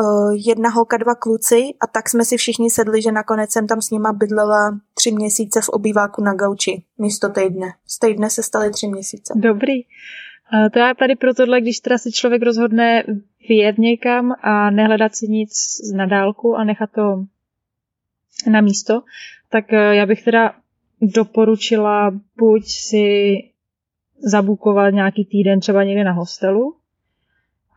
uh, 0.00 0.34
jedna 0.46 0.70
holka, 0.70 0.96
dva 0.96 1.14
kluci 1.14 1.62
a 1.80 1.86
tak 1.86 2.08
jsme 2.08 2.24
si 2.24 2.36
všichni 2.36 2.70
sedli, 2.70 3.02
že 3.02 3.12
nakonec 3.12 3.52
jsem 3.52 3.66
tam 3.66 3.80
s 3.82 3.90
nima 3.90 4.12
bydlela 4.12 4.78
tři 4.94 5.12
měsíce 5.12 5.60
v 5.60 5.68
obýváku 5.68 6.22
na 6.22 6.34
gauči 6.34 6.82
místo 6.98 7.28
týdne. 7.28 7.72
Z 7.86 7.98
týdne 7.98 8.30
se 8.30 8.42
staly 8.42 8.70
tři 8.70 8.88
měsíce. 8.88 9.34
Dobrý. 9.36 9.74
Uh, 9.74 10.68
to 10.72 10.78
já 10.78 10.94
tady 10.94 11.16
pro 11.16 11.34
tohle, 11.34 11.60
když 11.60 11.80
teda 11.80 11.98
se 11.98 12.10
člověk 12.10 12.42
rozhodne 12.42 13.04
vyjet 13.48 13.78
někam 13.78 14.32
a 14.42 14.70
nehledat 14.70 15.16
si 15.16 15.28
nic 15.28 15.52
na 15.96 16.06
dálku 16.06 16.56
a 16.56 16.64
nechat 16.64 16.90
to 16.94 17.24
na 18.50 18.60
místo, 18.60 19.02
tak 19.50 19.64
uh, 19.72 19.78
já 19.78 20.06
bych 20.06 20.24
teda 20.24 20.54
doporučila 21.00 22.20
buď 22.36 22.62
si 22.66 23.36
zabukovat 24.18 24.94
nějaký 24.94 25.24
týden 25.24 25.60
třeba 25.60 25.84
někde 25.84 26.04
na 26.04 26.12
hostelu, 26.12 26.76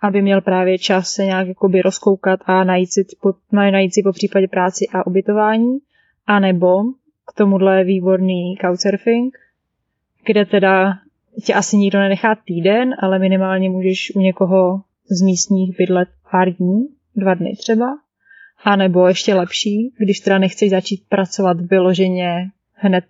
aby 0.01 0.22
měl 0.22 0.42
právě 0.42 0.78
čas 0.80 1.10
se 1.10 1.25
nějak 1.25 1.48
jakoby 1.48 1.82
rozkoukat 1.82 2.39
a 2.46 2.63
najít 2.63 2.94
si, 2.94 3.06
po, 3.22 3.34
najít 3.51 3.94
si 3.94 4.04
po 4.04 4.12
případě 4.12 4.48
práci 4.48 4.88
a 4.94 5.08
ubytování, 5.08 5.78
a 6.28 6.39
nebo 6.39 6.84
k 7.28 7.34
tomuhle 7.36 7.84
výborný 7.84 8.58
couchsurfing, 8.62 9.38
kde 10.25 10.46
teda 10.46 10.94
tě 11.46 11.54
asi 11.54 11.78
nikdo 11.78 12.00
nenechá 12.00 12.36
týden, 12.36 12.96
ale 13.00 13.20
minimálně 13.20 13.70
můžeš 13.70 14.16
u 14.16 14.20
někoho 14.20 14.82
z 15.12 15.22
místních 15.22 15.78
bydlet 15.78 16.10
pár 16.32 16.54
dní, 16.54 16.88
dva 17.16 17.34
dny 17.34 17.56
třeba, 17.58 17.98
a 18.63 18.75
nebo 18.75 19.08
ještě 19.08 19.34
lepší, 19.34 19.94
když 19.98 20.20
teda 20.20 20.38
nechceš 20.38 20.70
začít 20.70 21.04
pracovat 21.10 21.62
vyloženě 21.62 22.50
hned 22.74 23.04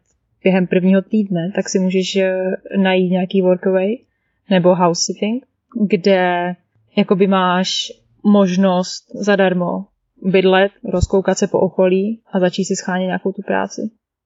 během 0.43 0.67
prvního 0.67 1.01
týdne, 1.01 1.51
tak 1.55 1.69
si 1.69 1.79
můžeš 1.79 2.15
eh, 2.15 2.41
najít 2.77 3.11
nějaký 3.11 3.41
workaway 3.41 3.97
nebo 4.49 4.75
house 4.75 5.01
sitting, 5.05 5.45
kde 5.87 6.53
jakoby 6.97 7.27
máš 7.27 7.91
možnost 8.23 9.05
zadarmo 9.15 9.85
bydlet, 10.21 10.71
rozkoukat 10.83 11.37
se 11.37 11.47
po 11.47 11.59
okolí 11.59 12.21
a 12.31 12.39
začít 12.39 12.65
si 12.65 12.75
schánět 12.75 13.05
nějakou 13.05 13.31
tu 13.31 13.41
práci. 13.41 13.81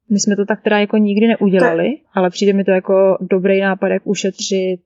My 0.10 0.20
jsme 0.20 0.36
to 0.36 0.46
tak 0.46 0.62
teda 0.62 0.80
jako 0.80 0.98
nikdy 0.98 1.28
neudělali, 1.28 1.98
ale 2.14 2.30
přijde 2.30 2.54
mi 2.54 2.64
to 2.64 2.72
jako 2.72 3.18
dobrý 3.22 3.62
nápad, 3.62 3.88
jak 3.88 4.08
ušetřit 4.08 4.80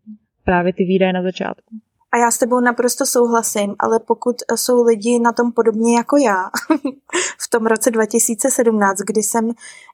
právě 0.46 0.74
ty 0.74 0.84
výdaje 0.84 1.13
na 1.13 1.22
začátku. 1.22 1.75
A 2.12 2.18
já 2.18 2.32
s 2.32 2.38
tebou 2.38 2.60
naprosto 2.60 3.06
souhlasím, 3.06 3.76
ale 3.80 4.00
pokud 4.00 4.36
jsou 4.56 4.84
lidi 4.84 5.20
na 5.20 5.32
tom 5.32 5.52
podobně 5.52 5.98
jako 5.98 6.18
já, 6.18 6.50
v 7.42 7.50
tom 7.50 7.66
roce 7.66 7.92
2017, 7.92 8.98
kdy 8.98 9.24
jsem 9.24 9.52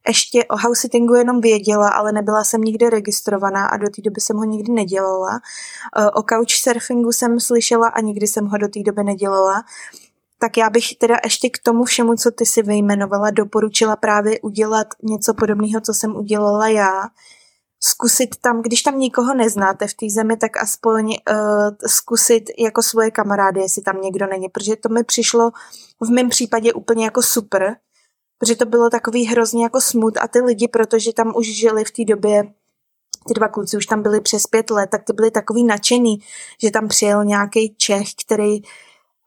ještě 0.08 0.46
o 0.46 0.58
house 0.58 0.82
sittingu 0.82 1.14
jenom 1.14 1.42
věděla, 1.42 1.90
ale 1.90 2.12
nebyla 2.12 2.44
jsem 2.44 2.62
nikde 2.62 2.90
registrovaná 2.90 3.66
a 3.66 3.78
do 3.78 3.90
té 3.90 4.02
doby 4.02 4.22
jsem 4.22 4.38
ho 4.38 4.44
nikdy 4.44 4.72
nedělala. 4.72 5.42
Eh, 5.98 6.10
o 6.10 6.24
couchsurfingu 6.24 7.12
jsem 7.12 7.40
slyšela 7.40 7.88
a 7.88 8.02
nikdy 8.02 8.28
jsem 8.28 8.46
ho 8.46 8.58
do 8.58 8.68
té 8.68 8.80
doby 8.84 9.04
nedělala. 9.04 9.64
Tak 10.40 10.58
já 10.58 10.70
bych 10.70 10.96
teda 10.98 11.16
ještě 11.24 11.50
k 11.50 11.58
tomu 11.64 11.84
všemu, 11.84 12.16
co 12.16 12.32
ty 12.32 12.46
si 12.46 12.62
vyjmenovala, 12.62 13.32
doporučila 13.32 13.96
právě 13.96 14.40
udělat 14.40 14.88
něco 15.04 15.34
podobného, 15.34 15.82
co 15.82 15.94
jsem 15.94 16.16
udělala 16.16 16.68
já 16.68 17.10
zkusit 17.84 18.36
tam, 18.42 18.62
když 18.62 18.82
tam 18.82 19.00
nikoho 19.00 19.34
neznáte 19.34 19.88
v 19.88 19.94
té 19.94 20.06
zemi, 20.10 20.38
tak 20.38 20.58
aspoň 20.58 21.06
uh, 21.06 21.70
zkusit 21.88 22.44
jako 22.60 22.84
svoje 22.84 23.12
kamarády, 23.12 23.62
jestli 23.62 23.82
tam 23.82 24.02
někdo 24.02 24.28
není, 24.28 24.50
protože 24.50 24.76
to 24.76 24.90
mi 24.90 25.04
přišlo 25.04 25.52
v 26.02 26.10
mém 26.10 26.30
případě 26.30 26.74
úplně 26.74 27.06
jako 27.06 27.22
super, 27.22 27.76
protože 28.40 28.56
to 28.56 28.66
bylo 28.66 28.90
takový 28.90 29.26
hrozně 29.26 29.64
jako 29.64 29.82
smut 29.82 30.18
a 30.18 30.28
ty 30.28 30.42
lidi, 30.42 30.68
protože 30.68 31.14
tam 31.14 31.34
už 31.36 31.48
žili 31.56 31.86
v 31.86 31.92
té 31.92 32.06
době 32.06 32.44
ty 33.28 33.34
dva 33.34 33.48
kluci 33.48 33.78
už 33.78 33.86
tam 33.86 34.02
byli 34.02 34.22
přes 34.22 34.48
pět 34.48 34.70
let, 34.70 34.90
tak 34.90 35.04
ty 35.04 35.14
byli 35.14 35.32
takový 35.32 35.64
nadšený, 35.64 36.20
že 36.64 36.72
tam 36.72 36.88
přijel 36.88 37.26
nějaký 37.26 37.76
Čech, 37.78 38.08
který 38.26 38.62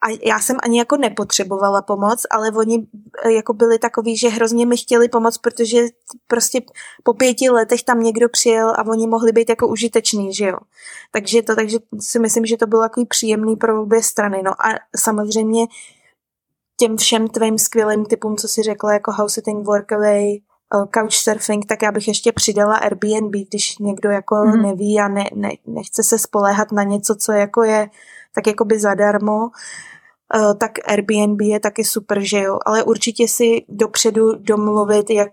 a 0.01 0.19
já 0.25 0.39
jsem 0.39 0.57
ani 0.63 0.79
jako 0.79 0.97
nepotřebovala 0.97 1.81
pomoc, 1.81 2.21
ale 2.31 2.51
oni 2.51 2.87
eh, 3.23 3.31
jako 3.31 3.53
byli 3.53 3.79
takový, 3.79 4.17
že 4.17 4.29
hrozně 4.29 4.65
mi 4.65 4.77
chtěli 4.77 5.09
pomoc, 5.09 5.37
protože 5.37 5.77
prostě 6.27 6.61
po 7.03 7.13
pěti 7.13 7.49
letech 7.49 7.83
tam 7.83 8.03
někdo 8.03 8.29
přijel 8.29 8.69
a 8.69 8.85
oni 8.85 9.07
mohli 9.07 9.31
být 9.31 9.49
jako 9.49 9.67
užiteční, 9.67 10.33
že 10.33 10.45
jo. 10.45 10.57
Takže 11.11 11.41
to, 11.41 11.55
takže 11.55 11.77
si 11.99 12.19
myslím, 12.19 12.45
že 12.45 12.57
to 12.57 12.67
bylo 12.67 12.81
takový 12.81 13.05
příjemný 13.05 13.55
pro 13.55 13.81
obě 13.81 14.03
strany. 14.03 14.43
No 14.43 14.51
a 14.51 14.75
samozřejmě 14.97 15.67
těm 16.79 16.97
všem 16.97 17.27
tvým 17.27 17.57
skvělým 17.57 18.05
typům, 18.05 18.37
co 18.37 18.47
si 18.47 18.63
řekla, 18.63 18.93
jako 18.93 19.11
house 19.11 19.33
sitting, 19.33 19.65
workaway, 19.65 20.35
eh, 20.35 20.87
couchsurfing, 20.99 21.65
tak 21.65 21.81
já 21.81 21.91
bych 21.91 22.07
ještě 22.07 22.31
přidala 22.31 22.75
Airbnb, 22.75 23.35
když 23.49 23.77
někdo 23.77 24.09
jako 24.09 24.35
mm. 24.35 24.61
neví 24.61 24.99
a 24.99 25.07
ne, 25.07 25.23
ne, 25.35 25.49
nechce 25.67 26.03
se 26.03 26.19
spoléhat 26.19 26.71
na 26.71 26.83
něco, 26.83 27.15
co 27.15 27.31
jako 27.31 27.63
je 27.63 27.89
tak 28.37 28.47
jako 28.47 28.65
by 28.65 28.79
zadarmo, 28.79 29.49
eh, 30.35 30.55
tak 30.59 30.71
Airbnb 30.85 31.41
je 31.41 31.59
taky 31.59 31.83
super, 31.83 32.19
že 32.19 32.39
jo, 32.39 32.59
ale 32.65 32.83
určitě 32.83 33.27
si 33.27 33.65
dopředu 33.69 34.35
domluvit 34.35 35.09
jak, 35.09 35.29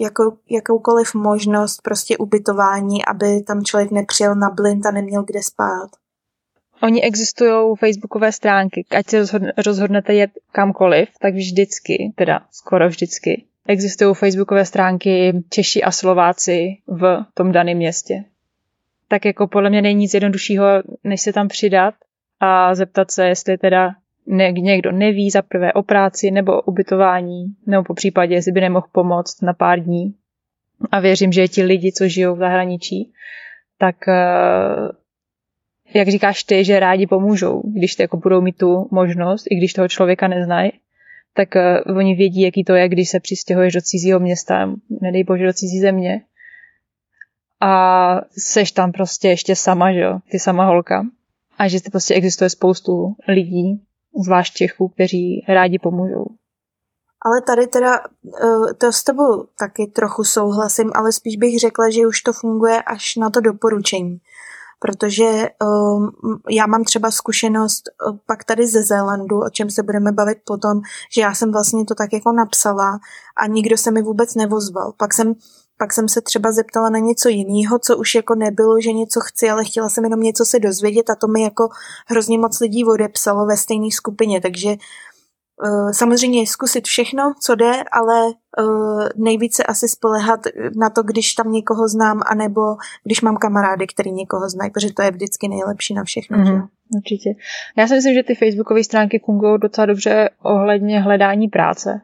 jako, 0.00 0.36
jakoukoliv 0.50 1.14
možnost 1.14 1.82
prostě 1.82 2.16
ubytování, 2.16 3.04
aby 3.04 3.42
tam 3.42 3.64
člověk 3.64 3.90
nepřijel 3.90 4.34
na 4.34 4.50
blind 4.50 4.86
a 4.86 4.90
neměl 4.90 5.22
kde 5.22 5.42
spát. 5.42 5.88
Oni 6.82 7.02
existují 7.02 7.76
facebookové 7.78 8.32
stránky, 8.32 8.84
ať 8.90 9.08
se 9.08 9.24
rozhodnete 9.66 10.14
jet 10.14 10.30
kamkoliv, 10.52 11.08
tak 11.20 11.34
vždycky, 11.34 12.12
teda 12.14 12.40
skoro 12.50 12.88
vždycky, 12.88 13.44
existují 13.68 14.14
facebookové 14.14 14.64
stránky 14.64 15.44
Češi 15.50 15.82
a 15.82 15.90
Slováci 15.90 16.76
v 16.86 17.24
tom 17.34 17.52
daném 17.52 17.76
městě. 17.76 18.24
Tak 19.08 19.24
jako 19.24 19.46
podle 19.46 19.70
mě 19.70 19.82
není 19.82 20.00
nic 20.00 20.14
jednoduššího, 20.14 20.66
než 21.04 21.20
se 21.20 21.32
tam 21.32 21.48
přidat 21.48 21.94
a 22.40 22.74
zeptat 22.74 23.10
se, 23.10 23.28
jestli 23.28 23.58
teda 23.58 23.94
někdo 24.26 24.92
neví 24.92 25.30
za 25.30 25.42
prvé 25.42 25.72
o 25.72 25.82
práci 25.82 26.30
nebo 26.30 26.52
o 26.52 26.62
ubytování, 26.62 27.44
nebo 27.66 27.84
po 27.84 27.94
případě, 27.94 28.34
jestli 28.34 28.52
by 28.52 28.60
nemohl 28.60 28.86
pomoct 28.92 29.42
na 29.42 29.52
pár 29.52 29.80
dní. 29.80 30.14
A 30.92 31.00
věřím, 31.00 31.32
že 31.32 31.48
ti 31.48 31.62
lidi, 31.62 31.92
co 31.92 32.08
žijou 32.08 32.34
v 32.34 32.38
zahraničí, 32.38 33.12
tak 33.78 34.08
eh, 34.08 34.88
jak 35.94 36.08
říkáš 36.08 36.44
ty, 36.44 36.64
že 36.64 36.80
rádi 36.80 37.06
pomůžou, 37.06 37.62
když 37.64 37.98
jako 37.98 38.16
budou 38.16 38.40
mít 38.40 38.56
tu 38.56 38.88
možnost, 38.90 39.44
i 39.50 39.56
když 39.56 39.72
toho 39.72 39.88
člověka 39.88 40.28
neznají, 40.28 40.72
tak 41.34 41.48
uh, 41.86 41.96
oni 41.96 42.14
vědí, 42.14 42.40
jaký 42.40 42.64
to 42.64 42.74
je, 42.74 42.88
když 42.88 43.08
se 43.08 43.20
přistěhuješ 43.20 43.72
do 43.72 43.80
cizího 43.80 44.20
města, 44.20 44.70
nedej 45.00 45.24
bože 45.24 45.46
do 45.46 45.52
cizí 45.52 45.80
země. 45.80 46.22
A 47.60 48.20
seš 48.38 48.72
tam 48.72 48.92
prostě 48.92 49.28
ještě 49.28 49.56
sama, 49.56 49.92
že 49.92 50.00
jo, 50.00 50.18
ty 50.30 50.38
sama 50.38 50.66
holka 50.66 51.06
a 51.58 51.68
že 51.68 51.78
prostě 51.92 52.14
existuje 52.14 52.50
spoustu 52.50 53.14
lidí, 53.28 53.86
zvlášť 54.24 54.54
Čechů, 54.54 54.88
kteří 54.88 55.44
rádi 55.48 55.78
pomůžou. 55.78 56.26
Ale 57.26 57.42
tady 57.42 57.66
teda 57.66 58.00
eh, 58.00 58.74
to 58.74 58.92
s 58.92 59.04
tebou 59.04 59.46
taky 59.58 59.86
trochu 59.86 60.24
souhlasím, 60.24 60.90
ale 60.94 61.12
spíš 61.12 61.36
bych 61.36 61.60
řekla, 61.60 61.90
že 61.90 62.06
už 62.06 62.20
to 62.20 62.32
funguje 62.32 62.82
až 62.82 63.16
na 63.16 63.30
to 63.30 63.40
doporučení. 63.40 64.18
Protože 64.80 65.24
um, 65.24 66.10
já 66.50 66.66
mám 66.66 66.84
třeba 66.84 67.10
zkušenost 67.10 67.82
uh, 68.08 68.16
pak 68.26 68.44
tady 68.44 68.66
ze 68.66 68.82
Zélandu, 68.82 69.40
o 69.40 69.50
čem 69.50 69.70
se 69.70 69.82
budeme 69.82 70.12
bavit 70.12 70.38
potom, 70.44 70.80
že 71.14 71.20
já 71.20 71.34
jsem 71.34 71.52
vlastně 71.52 71.84
to 71.84 71.94
tak 71.94 72.12
jako 72.12 72.32
napsala 72.32 72.98
a 73.36 73.46
nikdo 73.46 73.76
se 73.76 73.90
mi 73.90 74.02
vůbec 74.02 74.34
nevozval. 74.34 74.92
Pak 74.96 75.14
jsem 75.14 75.34
pak 75.78 75.92
jsem 75.92 76.08
se 76.08 76.20
třeba 76.20 76.52
zeptala 76.52 76.90
na 76.90 76.98
něco 76.98 77.28
jiného, 77.28 77.78
co 77.78 77.96
už 77.96 78.14
jako 78.14 78.34
nebylo, 78.34 78.80
že 78.80 78.92
něco 78.92 79.20
chci, 79.20 79.50
ale 79.50 79.64
chtěla 79.64 79.88
jsem 79.88 80.04
jenom 80.04 80.20
něco 80.20 80.44
se 80.44 80.58
dozvědět 80.58 81.10
a 81.10 81.14
to 81.14 81.28
mi 81.28 81.42
jako 81.42 81.68
hrozně 82.06 82.38
moc 82.38 82.60
lidí 82.60 82.84
odepsalo 82.84 83.46
ve 83.46 83.56
stejné 83.56 83.90
skupině, 83.90 84.40
takže 84.40 84.68
uh, 84.68 85.90
samozřejmě 85.90 86.46
zkusit 86.46 86.86
všechno, 86.86 87.32
co 87.40 87.54
jde, 87.54 87.72
ale 87.92 88.26
uh, 88.26 89.08
nejvíce 89.16 89.62
asi 89.62 89.88
spolehat 89.88 90.40
na 90.76 90.90
to, 90.90 91.02
když 91.02 91.34
tam 91.34 91.52
někoho 91.52 91.88
znám, 91.88 92.20
anebo 92.26 92.60
když 93.04 93.20
mám 93.20 93.36
kamarády, 93.36 93.86
který 93.86 94.12
někoho 94.12 94.48
znají, 94.48 94.70
protože 94.70 94.92
to 94.92 95.02
je 95.02 95.10
vždycky 95.10 95.48
nejlepší 95.48 95.94
na 95.94 96.04
všechno. 96.04 96.38
Mm-hmm, 96.38 96.56
že? 96.56 96.62
Určitě. 96.96 97.30
Já 97.76 97.86
si 97.86 97.94
myslím, 97.94 98.14
že 98.14 98.22
ty 98.22 98.34
facebookové 98.34 98.84
stránky 98.84 99.22
fungují 99.26 99.58
docela 99.60 99.86
dobře 99.86 100.30
ohledně 100.42 101.00
hledání 101.00 101.48
práce 101.48 102.00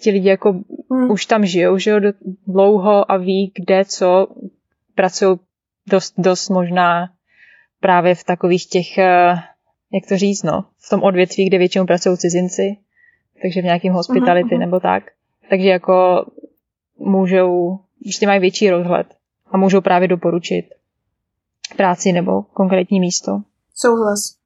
ti 0.00 0.10
lidi 0.10 0.28
jako 0.28 0.52
hmm. 0.90 1.10
už 1.10 1.26
tam 1.26 1.46
žijou, 1.46 1.78
že 1.78 1.90
jo, 1.90 2.00
dlouho 2.46 3.12
a 3.12 3.16
ví, 3.16 3.52
kde, 3.54 3.84
co, 3.84 4.26
pracují 4.94 5.38
dost, 5.86 6.14
dost 6.18 6.48
možná 6.48 7.10
právě 7.80 8.14
v 8.14 8.24
takových 8.24 8.66
těch, 8.66 8.98
eh, 8.98 9.28
jak 9.92 10.06
to 10.08 10.16
říct, 10.16 10.42
no, 10.42 10.64
v 10.78 10.90
tom 10.90 11.02
odvětví, 11.02 11.46
kde 11.46 11.58
většinou 11.58 11.86
pracují 11.86 12.16
cizinci, 12.16 12.76
takže 13.42 13.60
v 13.60 13.64
nějakém 13.64 13.92
hospitality 13.92 14.54
uh-huh. 14.54 14.58
nebo 14.58 14.80
tak. 14.80 15.04
Takže 15.50 15.68
jako 15.68 16.26
můžou, 16.98 17.78
prostě 18.02 18.26
mají 18.26 18.40
větší 18.40 18.70
rozhled 18.70 19.06
a 19.46 19.56
můžou 19.56 19.80
právě 19.80 20.08
doporučit 20.08 20.64
práci 21.76 22.12
nebo 22.12 22.42
konkrétní 22.42 23.00
místo. 23.00 23.42
Souhlas. 23.74 24.38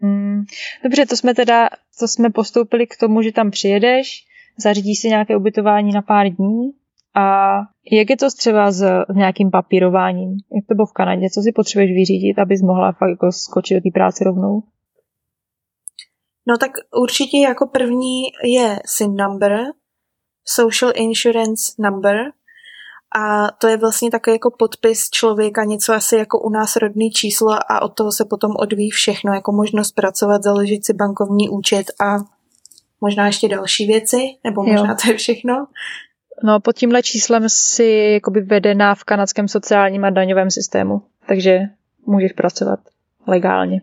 Hmm, 0.00 0.44
dobře, 0.84 1.06
to 1.06 1.16
jsme 1.16 1.34
teda, 1.34 1.68
to 1.98 2.08
jsme 2.08 2.30
postoupili 2.30 2.86
k 2.86 2.96
tomu, 2.96 3.22
že 3.22 3.32
tam 3.32 3.50
přijedeš, 3.50 4.26
zařídí 4.58 4.94
si 4.94 5.08
nějaké 5.08 5.36
ubytování 5.36 5.92
na 5.92 6.02
pár 6.02 6.28
dní 6.28 6.70
a 7.16 7.56
jak 7.92 8.10
je 8.10 8.16
to 8.16 8.26
třeba 8.38 8.72
s 8.72 8.84
nějakým 9.14 9.50
papírováním? 9.50 10.30
Jak 10.30 10.66
to 10.68 10.74
bylo 10.74 10.86
v 10.86 10.92
Kanadě? 10.92 11.30
Co 11.34 11.40
si 11.40 11.52
potřebuješ 11.52 11.90
vyřídit, 11.90 12.38
abys 12.38 12.62
mohla 12.62 12.92
fakt 12.92 13.10
jako 13.10 13.32
skočit 13.32 13.76
do 13.76 13.80
té 13.80 13.92
práce 13.94 14.24
rovnou? 14.24 14.62
No 16.48 16.58
tak 16.58 16.70
určitě 17.02 17.38
jako 17.38 17.66
první 17.66 18.22
je 18.44 18.78
SIN 18.86 19.14
number, 19.14 19.58
Social 20.44 20.92
Insurance 20.94 21.72
Number, 21.78 22.16
a 23.16 23.50
to 23.50 23.68
je 23.68 23.76
vlastně 23.76 24.10
takový 24.10 24.34
jako 24.34 24.50
podpis 24.58 25.10
člověka, 25.10 25.64
něco 25.64 25.92
asi 25.92 26.16
jako 26.16 26.40
u 26.40 26.50
nás 26.50 26.76
rodný 26.76 27.10
číslo 27.10 27.50
a 27.72 27.82
od 27.82 27.88
toho 27.88 28.12
se 28.12 28.24
potom 28.24 28.52
odvíjí 28.58 28.90
všechno, 28.90 29.34
jako 29.34 29.52
možnost 29.52 29.92
pracovat, 29.92 30.42
založit 30.42 30.86
si 30.86 30.92
bankovní 30.92 31.48
účet 31.48 31.86
a 32.00 32.33
možná 33.04 33.26
ještě 33.26 33.48
další 33.48 33.86
věci, 33.86 34.18
nebo 34.44 34.62
možná 34.62 34.88
jo. 34.88 34.96
to 35.02 35.10
je 35.10 35.16
všechno. 35.16 35.66
No 36.42 36.60
pod 36.60 36.76
tímhle 36.76 37.02
číslem 37.02 37.48
si 37.48 38.10
jakoby 38.12 38.40
vedená 38.40 38.94
v 38.94 39.04
kanadském 39.04 39.48
sociálním 39.48 40.04
a 40.04 40.10
daňovém 40.10 40.50
systému, 40.50 41.02
takže 41.28 41.58
můžeš 42.06 42.32
pracovat 42.32 42.80
legálně. 43.26 43.82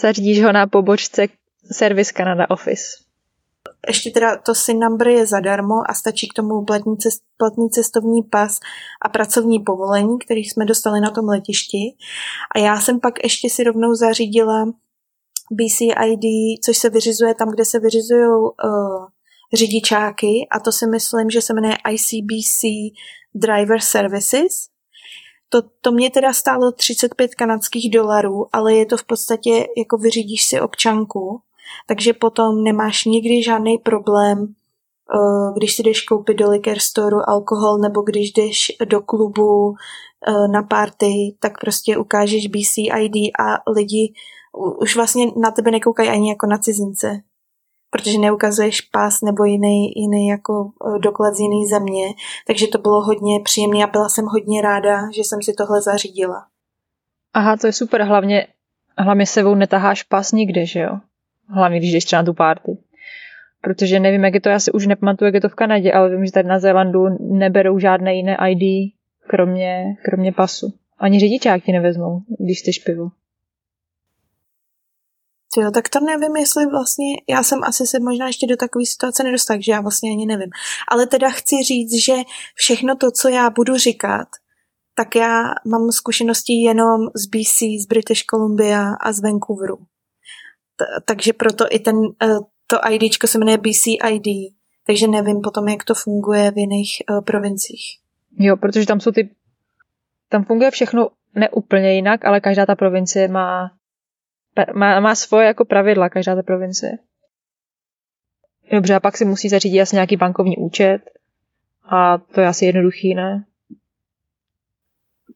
Zařídíš 0.00 0.42
ho 0.42 0.52
na 0.52 0.66
pobočce 0.66 1.26
Service 1.72 2.12
Canada 2.16 2.50
Office. 2.50 2.86
Ještě 3.88 4.10
teda 4.10 4.36
to 4.36 4.54
SIN 4.54 4.78
number 4.78 5.08
je 5.08 5.26
zadarmo 5.26 5.74
a 5.90 5.94
stačí 5.94 6.28
k 6.28 6.34
tomu 6.34 6.64
platný, 6.64 6.96
cest, 6.96 7.22
platný 7.36 7.70
cestovní 7.70 8.22
pas 8.22 8.60
a 9.02 9.08
pracovní 9.08 9.60
povolení, 9.60 10.18
který 10.18 10.44
jsme 10.44 10.64
dostali 10.64 11.00
na 11.00 11.10
tom 11.10 11.28
letišti. 11.28 11.94
A 12.54 12.58
já 12.58 12.80
jsem 12.80 13.00
pak 13.00 13.14
ještě 13.24 13.50
si 13.50 13.64
rovnou 13.64 13.94
zařídila 13.94 14.72
BCID, 15.52 16.24
což 16.64 16.78
se 16.78 16.90
vyřizuje 16.90 17.34
tam, 17.34 17.50
kde 17.50 17.64
se 17.64 17.78
vyřizují 17.80 18.28
uh, 18.28 19.06
řidičáky 19.54 20.46
a 20.50 20.60
to 20.60 20.72
si 20.72 20.86
myslím, 20.86 21.30
že 21.30 21.42
se 21.42 21.54
jmenuje 21.54 21.76
ICBC 21.90 22.62
Driver 23.34 23.80
Services. 23.80 24.68
To, 25.48 25.62
to 25.80 25.92
mě 25.92 26.10
teda 26.10 26.32
stálo 26.32 26.72
35 26.72 27.34
kanadských 27.34 27.90
dolarů, 27.90 28.46
ale 28.52 28.74
je 28.74 28.86
to 28.86 28.96
v 28.96 29.04
podstatě 29.04 29.66
jako 29.76 29.96
vyřídíš 29.96 30.46
si 30.46 30.60
občanku, 30.60 31.40
takže 31.88 32.12
potom 32.12 32.64
nemáš 32.64 33.04
nikdy 33.04 33.42
žádný 33.42 33.78
problém, 33.78 34.38
uh, 34.38 35.54
když 35.56 35.76
si 35.76 35.82
jdeš 35.82 36.00
koupit 36.00 36.34
do 36.34 36.50
liquor 36.50 36.78
store 36.78 37.16
alkohol 37.28 37.78
nebo 37.78 38.02
když 38.02 38.32
jdeš 38.32 38.72
do 38.84 39.00
klubu 39.00 39.68
uh, 39.68 39.74
na 40.52 40.62
party, 40.62 41.36
tak 41.40 41.60
prostě 41.60 41.98
ukážeš 41.98 42.46
BCID 42.46 43.16
a 43.40 43.70
lidi 43.76 44.14
už 44.56 44.96
vlastně 44.96 45.26
na 45.36 45.50
tebe 45.50 45.70
nekoukají 45.70 46.08
ani 46.08 46.28
jako 46.28 46.46
na 46.46 46.58
cizince, 46.58 47.20
protože 47.90 48.18
neukazuješ 48.18 48.80
pas 48.80 49.22
nebo 49.22 49.44
jiný, 49.44 49.92
jiný 49.96 50.28
jako 50.28 50.70
e, 50.96 50.98
doklad 50.98 51.34
z 51.34 51.40
jiný 51.40 51.66
země, 51.66 52.06
takže 52.46 52.66
to 52.66 52.78
bylo 52.78 53.02
hodně 53.02 53.40
příjemné 53.44 53.84
a 53.84 53.86
byla 53.86 54.08
jsem 54.08 54.24
hodně 54.24 54.62
ráda, 54.62 55.10
že 55.16 55.20
jsem 55.20 55.42
si 55.42 55.52
tohle 55.52 55.82
zařídila. 55.82 56.46
Aha, 57.34 57.56
to 57.56 57.66
je 57.66 57.72
super, 57.72 58.02
hlavně, 58.02 58.46
hlavně 58.98 59.26
sebou 59.26 59.54
netaháš 59.54 60.02
pas 60.02 60.32
nikde, 60.32 60.66
že 60.66 60.80
jo? 60.80 60.98
Hlavně, 61.48 61.78
když 61.78 61.92
jdeš 61.92 62.04
třeba 62.04 62.22
na 62.22 62.26
tu 62.26 62.34
party. 62.34 62.78
Protože 63.60 64.00
nevím, 64.00 64.24
jak 64.24 64.34
je 64.34 64.40
to, 64.40 64.48
já 64.48 64.60
si 64.60 64.72
už 64.72 64.86
nepamatuju, 64.86 65.26
jak 65.26 65.34
je 65.34 65.40
to 65.40 65.48
v 65.48 65.54
Kanadě, 65.54 65.92
ale 65.92 66.10
vím, 66.10 66.26
že 66.26 66.32
tady 66.32 66.48
na 66.48 66.58
Zélandu 66.58 67.06
neberou 67.20 67.78
žádné 67.78 68.14
jiné 68.14 68.36
ID, 68.48 68.94
kromě, 69.26 69.96
kromě 70.04 70.32
pasu. 70.32 70.72
Ani 70.98 71.20
řidičák 71.20 71.62
ti 71.62 71.72
nevezmou, 71.72 72.20
když 72.38 72.58
jsi 72.58 72.70
pivo. 72.86 73.08
Jo, 75.56 75.70
tak 75.70 75.88
to 75.88 76.00
nevím, 76.00 76.36
jestli 76.36 76.66
vlastně, 76.66 77.06
já 77.28 77.42
jsem 77.42 77.64
asi 77.64 77.86
se 77.86 78.00
možná 78.00 78.26
ještě 78.26 78.46
do 78.46 78.56
takové 78.56 78.86
situace 78.86 79.22
nedostal, 79.24 79.56
že 79.60 79.72
já 79.72 79.80
vlastně 79.80 80.10
ani 80.10 80.26
nevím. 80.26 80.50
Ale 80.88 81.06
teda 81.06 81.30
chci 81.30 81.56
říct, 81.62 82.04
že 82.04 82.14
všechno 82.54 82.96
to, 82.96 83.10
co 83.10 83.28
já 83.28 83.50
budu 83.50 83.76
říkat, 83.76 84.28
tak 84.94 85.16
já 85.16 85.42
mám 85.66 85.92
zkušenosti 85.92 86.52
jenom 86.52 87.00
z 87.14 87.26
BC, 87.26 87.58
z 87.82 87.86
British 87.86 88.24
Columbia 88.30 88.92
a 89.00 89.12
z 89.12 89.22
Vancouveru. 89.22 89.76
T- 90.76 90.84
takže 91.04 91.32
proto 91.32 91.64
i 91.70 91.78
ten, 91.78 91.96
uh, 91.96 92.38
to 92.66 92.76
IDčko 92.90 93.26
se 93.26 93.38
jmenuje 93.38 93.58
BCID, 93.58 94.54
takže 94.86 95.06
nevím 95.06 95.40
potom, 95.40 95.68
jak 95.68 95.84
to 95.84 95.94
funguje 95.94 96.50
v 96.50 96.58
jiných 96.58 96.90
uh, 97.10 97.20
provinciích. 97.20 97.98
Jo, 98.38 98.56
protože 98.56 98.86
tam 98.86 99.00
jsou 99.00 99.10
ty, 99.10 99.30
tam 100.28 100.44
funguje 100.44 100.70
všechno 100.70 101.08
neúplně 101.34 101.94
jinak, 101.94 102.24
ale 102.24 102.40
každá 102.40 102.66
ta 102.66 102.74
provincie 102.74 103.28
má 103.28 103.70
má, 104.74 105.00
má 105.00 105.14
svoje 105.14 105.46
jako 105.46 105.64
pravidla, 105.64 106.08
každá 106.08 106.34
ta 106.34 106.42
provincie. 106.42 106.98
Dobře, 108.72 108.94
a 108.94 109.00
pak 109.00 109.16
si 109.16 109.24
musí 109.24 109.48
zařídit 109.48 109.80
asi 109.80 109.96
nějaký 109.96 110.16
bankovní 110.16 110.56
účet 110.56 110.98
a 111.84 112.18
to 112.18 112.40
je 112.40 112.46
asi 112.46 112.64
jednoduchý, 112.64 113.14
ne? 113.14 113.44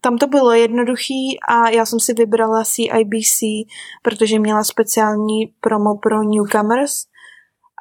Tam 0.01 0.19
to 0.19 0.27
bylo 0.27 0.53
jednoduchý 0.53 1.41
a 1.49 1.69
já 1.69 1.87
jsem 1.87 2.01
si 2.01 2.15
vybrala 2.15 2.65
CIBC, 2.65 3.41
protože 4.03 4.39
měla 4.39 4.65
speciální 4.65 5.47
promo 5.61 5.99
pro 5.99 6.23
newcomers 6.23 6.93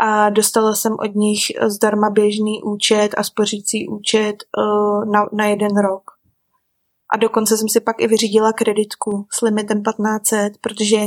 a 0.02 0.30
dostala 0.30 0.76
jsem 0.76 0.94
od 0.94 1.16
nich 1.16 1.42
zdarma 1.68 2.10
běžný 2.10 2.64
účet 2.64 3.10
a 3.18 3.24
spořící 3.24 3.88
účet 3.88 4.36
uh, 4.58 5.12
na, 5.12 5.26
na 5.34 5.46
jeden 5.46 5.78
rok. 5.78 6.19
A 7.14 7.18
dokonce 7.18 7.58
jsem 7.58 7.70
si 7.70 7.80
pak 7.80 7.96
i 8.02 8.08
vyřídila 8.08 8.54
kreditku 8.54 9.26
s 9.32 9.42
limitem 9.42 9.84
1500, 9.84 10.54
protože 10.62 10.98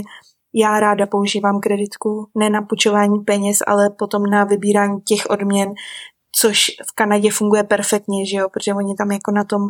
já 0.54 0.80
ráda 0.80 1.06
používám 1.06 1.60
kreditku, 1.60 2.26
ne 2.34 2.50
na 2.50 2.62
půjčování 2.62 3.18
peněz, 3.20 3.58
ale 3.66 3.90
potom 3.90 4.22
na 4.22 4.44
vybírání 4.44 5.00
těch 5.00 5.26
odměn, 5.30 5.68
což 6.40 6.66
v 6.90 6.94
Kanadě 6.94 7.30
funguje 7.30 7.64
perfektně, 7.64 8.26
že 8.26 8.36
jo, 8.36 8.48
protože 8.48 8.74
oni 8.74 8.94
tam 8.94 9.10
jako 9.10 9.30
na 9.30 9.44
tom, 9.44 9.62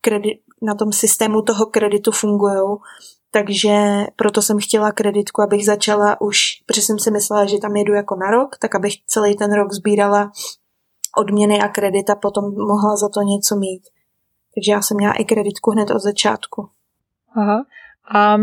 kredit, 0.00 0.38
na 0.62 0.74
tom 0.74 0.92
systému 0.92 1.42
toho 1.42 1.66
kreditu 1.66 2.12
fungují. 2.12 2.76
Takže 3.30 4.06
proto 4.16 4.42
jsem 4.42 4.58
chtěla 4.58 4.92
kreditku, 4.92 5.42
abych 5.42 5.66
začala 5.66 6.20
už, 6.20 6.40
protože 6.66 6.82
jsem 6.82 6.98
si 6.98 7.10
myslela, 7.10 7.46
že 7.46 7.58
tam 7.58 7.76
jedu 7.76 7.92
jako 7.92 8.16
na 8.16 8.30
rok, 8.30 8.56
tak 8.58 8.74
abych 8.74 8.92
celý 9.06 9.36
ten 9.36 9.52
rok 9.52 9.72
sbírala 9.72 10.30
odměny 11.18 11.60
a 11.60 11.68
kredit 11.68 12.10
a 12.10 12.14
potom 12.14 12.44
mohla 12.44 12.96
za 12.96 13.08
to 13.08 13.20
něco 13.22 13.56
mít. 13.56 13.82
Takže 14.56 14.72
já 14.72 14.82
jsem 14.82 14.96
měla 14.96 15.12
i 15.12 15.24
kreditku 15.24 15.70
hned 15.70 15.90
od 15.90 15.98
začátku. 15.98 16.68
Aha. 17.34 17.66
A 18.14 18.36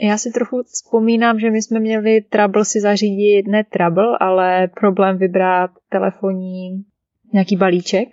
já 0.00 0.18
si 0.18 0.30
trochu 0.30 0.62
vzpomínám, 0.62 1.40
že 1.40 1.50
my 1.50 1.62
jsme 1.62 1.80
měli 1.80 2.20
trouble 2.20 2.64
si 2.64 2.80
zařídit, 2.80 3.46
ne 3.46 3.64
trouble, 3.64 4.18
ale 4.20 4.68
problém 4.68 5.18
vybrat 5.18 5.70
telefonní 5.88 6.84
nějaký 7.32 7.56
balíček. 7.56 8.08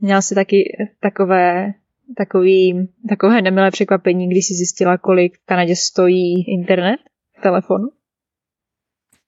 Měl 0.00 0.22
si 0.22 0.34
taky 0.34 0.86
takové 1.00 1.72
takový, 2.16 2.88
takové 3.08 3.42
nemilé 3.42 3.70
překvapení, 3.70 4.28
když 4.28 4.46
jsi 4.46 4.54
zjistila, 4.54 4.98
kolik 4.98 5.38
v 5.38 5.46
Kanadě 5.46 5.76
stojí 5.76 6.52
internet, 6.52 7.00
telefonu? 7.42 7.88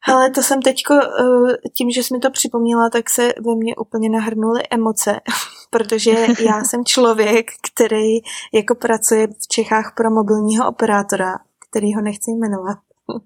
Ale 0.06 0.30
to 0.30 0.42
jsem 0.42 0.62
teďko, 0.62 0.94
eh, 0.94 1.68
tím, 1.74 1.90
že 1.90 2.02
jsi 2.02 2.14
mi 2.14 2.20
to 2.20 2.30
připomněla, 2.30 2.90
tak 2.90 3.10
se 3.10 3.32
ve 3.46 3.54
mně 3.54 3.76
úplně 3.76 4.10
nahrnuly 4.10 4.62
emoce, 4.70 5.20
protože 5.70 6.26
já 6.40 6.64
jsem 6.64 6.84
člověk, 6.84 7.46
který 7.72 8.18
jako 8.54 8.74
pracuje 8.74 9.26
v 9.26 9.48
Čechách 9.48 9.92
pro 9.96 10.10
mobilního 10.10 10.68
operátora, 10.68 11.38
který 11.70 11.94
ho 11.94 12.00
nechci 12.00 12.30
jmenovat. 12.30 12.78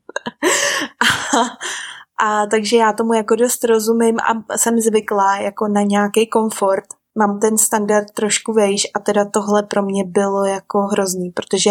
a, 2.20 2.26
a 2.26 2.46
takže 2.46 2.76
já 2.76 2.92
tomu 2.92 3.14
jako 3.14 3.36
dost 3.36 3.64
rozumím 3.64 4.16
a 4.20 4.56
jsem 4.56 4.80
zvyklá 4.80 5.36
jako 5.36 5.68
na 5.68 5.82
nějaký 5.82 6.26
komfort. 6.26 6.84
Mám 7.18 7.40
ten 7.40 7.58
standard 7.58 8.10
trošku 8.10 8.52
vejš 8.52 8.86
a 8.94 8.98
teda 8.98 9.24
tohle 9.24 9.62
pro 9.62 9.82
mě 9.82 10.04
bylo 10.04 10.44
jako 10.44 10.78
hrozný, 10.78 11.30
protože 11.30 11.70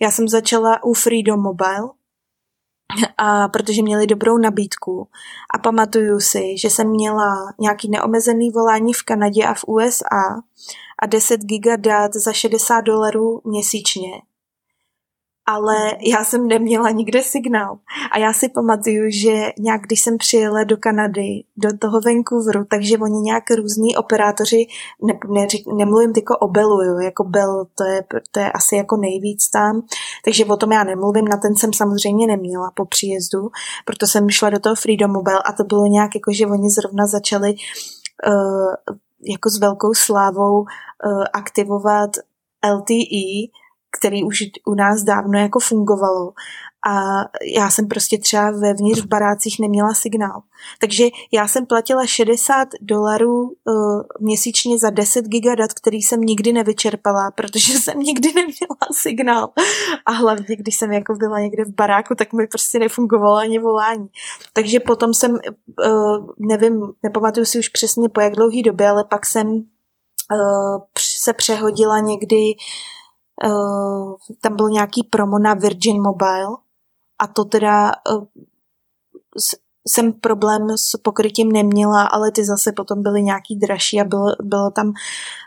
já 0.00 0.10
jsem 0.10 0.28
začala 0.28 0.84
u 0.84 0.94
Freedom 0.94 1.40
Mobile, 1.40 1.88
a 3.16 3.48
protože 3.48 3.82
měli 3.82 4.06
dobrou 4.06 4.38
nabídku. 4.38 5.08
A 5.54 5.58
pamatuju 5.58 6.20
si, 6.20 6.58
že 6.58 6.70
jsem 6.70 6.90
měla 6.90 7.52
nějaký 7.60 7.90
neomezený 7.90 8.50
volání 8.50 8.92
v 8.92 9.02
Kanadě 9.02 9.44
a 9.44 9.54
v 9.54 9.64
USA 9.66 10.42
a 11.02 11.06
10 11.06 11.40
giga 11.40 11.76
dat 11.76 12.14
za 12.14 12.32
60 12.32 12.80
dolarů 12.80 13.40
měsíčně 13.44 14.22
ale 15.46 15.76
já 16.00 16.24
jsem 16.24 16.46
neměla 16.46 16.90
nikde 16.90 17.22
signál. 17.22 17.78
A 18.12 18.18
já 18.18 18.32
si 18.32 18.48
pamatuju, 18.48 19.10
že 19.10 19.52
nějak, 19.58 19.80
když 19.82 20.00
jsem 20.00 20.18
přijela 20.18 20.64
do 20.64 20.76
Kanady, 20.76 21.44
do 21.56 21.78
toho 21.78 22.00
Vancouveru, 22.00 22.64
takže 22.64 22.98
oni 22.98 23.20
nějak 23.20 23.44
různí 23.56 23.96
operátoři, 23.96 24.66
ne, 25.02 25.18
ne, 25.28 25.46
nemluvím 25.76 26.12
tyko 26.12 26.36
o 26.36 26.48
Bellu, 26.48 27.00
jako 27.00 27.24
Bell, 27.24 27.66
to 27.74 27.84
je, 27.84 28.04
to 28.30 28.40
je 28.40 28.52
asi 28.52 28.76
jako 28.76 28.96
nejvíc 28.96 29.48
tam, 29.48 29.82
takže 30.24 30.44
o 30.44 30.56
tom 30.56 30.72
já 30.72 30.84
nemluvím, 30.84 31.24
na 31.24 31.36
ten 31.36 31.56
jsem 31.56 31.72
samozřejmě 31.72 32.26
neměla 32.26 32.70
po 32.74 32.84
příjezdu, 32.84 33.48
proto 33.84 34.06
jsem 34.06 34.30
šla 34.30 34.50
do 34.50 34.58
toho 34.58 34.74
Freedom 34.74 35.12
Mobile 35.12 35.42
a 35.44 35.52
to 35.52 35.64
bylo 35.64 35.86
nějak 35.86 36.14
jako, 36.14 36.32
že 36.32 36.46
oni 36.46 36.70
zrovna 36.70 37.06
začali 37.06 37.54
uh, 38.28 38.94
jako 39.28 39.50
s 39.50 39.58
velkou 39.58 39.94
slávou 39.94 40.60
uh, 40.60 40.66
aktivovat 41.32 42.10
LTE, 42.74 43.50
který 43.98 44.24
už 44.24 44.38
u 44.66 44.74
nás 44.74 45.02
dávno 45.02 45.38
jako 45.38 45.58
fungovalo 45.60 46.32
a 46.88 47.24
já 47.56 47.70
jsem 47.70 47.88
prostě 47.88 48.18
třeba 48.18 48.50
vevnitř 48.50 49.00
v 49.00 49.06
barácích 49.06 49.58
neměla 49.60 49.94
signál. 49.94 50.42
Takže 50.80 51.04
já 51.32 51.48
jsem 51.48 51.66
platila 51.66 52.06
60 52.06 52.68
dolarů 52.80 53.42
uh, 53.42 54.02
měsíčně 54.20 54.78
za 54.78 54.90
10 54.90 55.24
gigadat, 55.24 55.72
který 55.72 56.02
jsem 56.02 56.20
nikdy 56.20 56.52
nevyčerpala, 56.52 57.30
protože 57.30 57.72
jsem 57.78 57.98
nikdy 57.98 58.28
neměla 58.28 58.76
signál. 58.92 59.48
A 60.06 60.12
hlavně, 60.12 60.56
když 60.56 60.76
jsem 60.76 60.92
jako 60.92 61.14
byla 61.14 61.40
někde 61.40 61.64
v 61.64 61.74
baráku, 61.74 62.14
tak 62.14 62.32
mi 62.32 62.46
prostě 62.46 62.78
nefungovalo 62.78 63.36
ani 63.36 63.58
volání. 63.58 64.08
Takže 64.52 64.80
potom 64.80 65.14
jsem, 65.14 65.30
uh, 65.32 66.26
nevím, 66.38 66.82
nepamatuju 67.02 67.46
si 67.46 67.58
už 67.58 67.68
přesně 67.68 68.08
po 68.08 68.20
jak 68.20 68.34
dlouhý 68.34 68.62
době, 68.62 68.88
ale 68.88 69.04
pak 69.04 69.26
jsem 69.26 69.48
uh, 69.48 70.82
se 70.98 71.32
přehodila 71.32 72.00
někdy 72.00 72.36
uh, 72.36 72.95
tam 74.40 74.56
byl 74.56 74.70
nějaký 74.70 75.02
promo 75.02 75.38
na 75.38 75.54
Virgin 75.54 76.02
Mobile 76.02 76.56
a 77.18 77.26
to 77.26 77.44
teda 77.44 77.92
uh, 78.10 78.24
jsem 79.88 80.12
problém 80.12 80.70
s 80.70 80.96
pokrytím 81.02 81.52
neměla, 81.52 82.02
ale 82.02 82.30
ty 82.30 82.44
zase 82.44 82.72
potom 82.72 83.02
byly 83.02 83.22
nějaký 83.22 83.56
dražší 83.56 84.00
a 84.00 84.04
bylo, 84.04 84.26
bylo 84.42 84.70
tam 84.70 84.92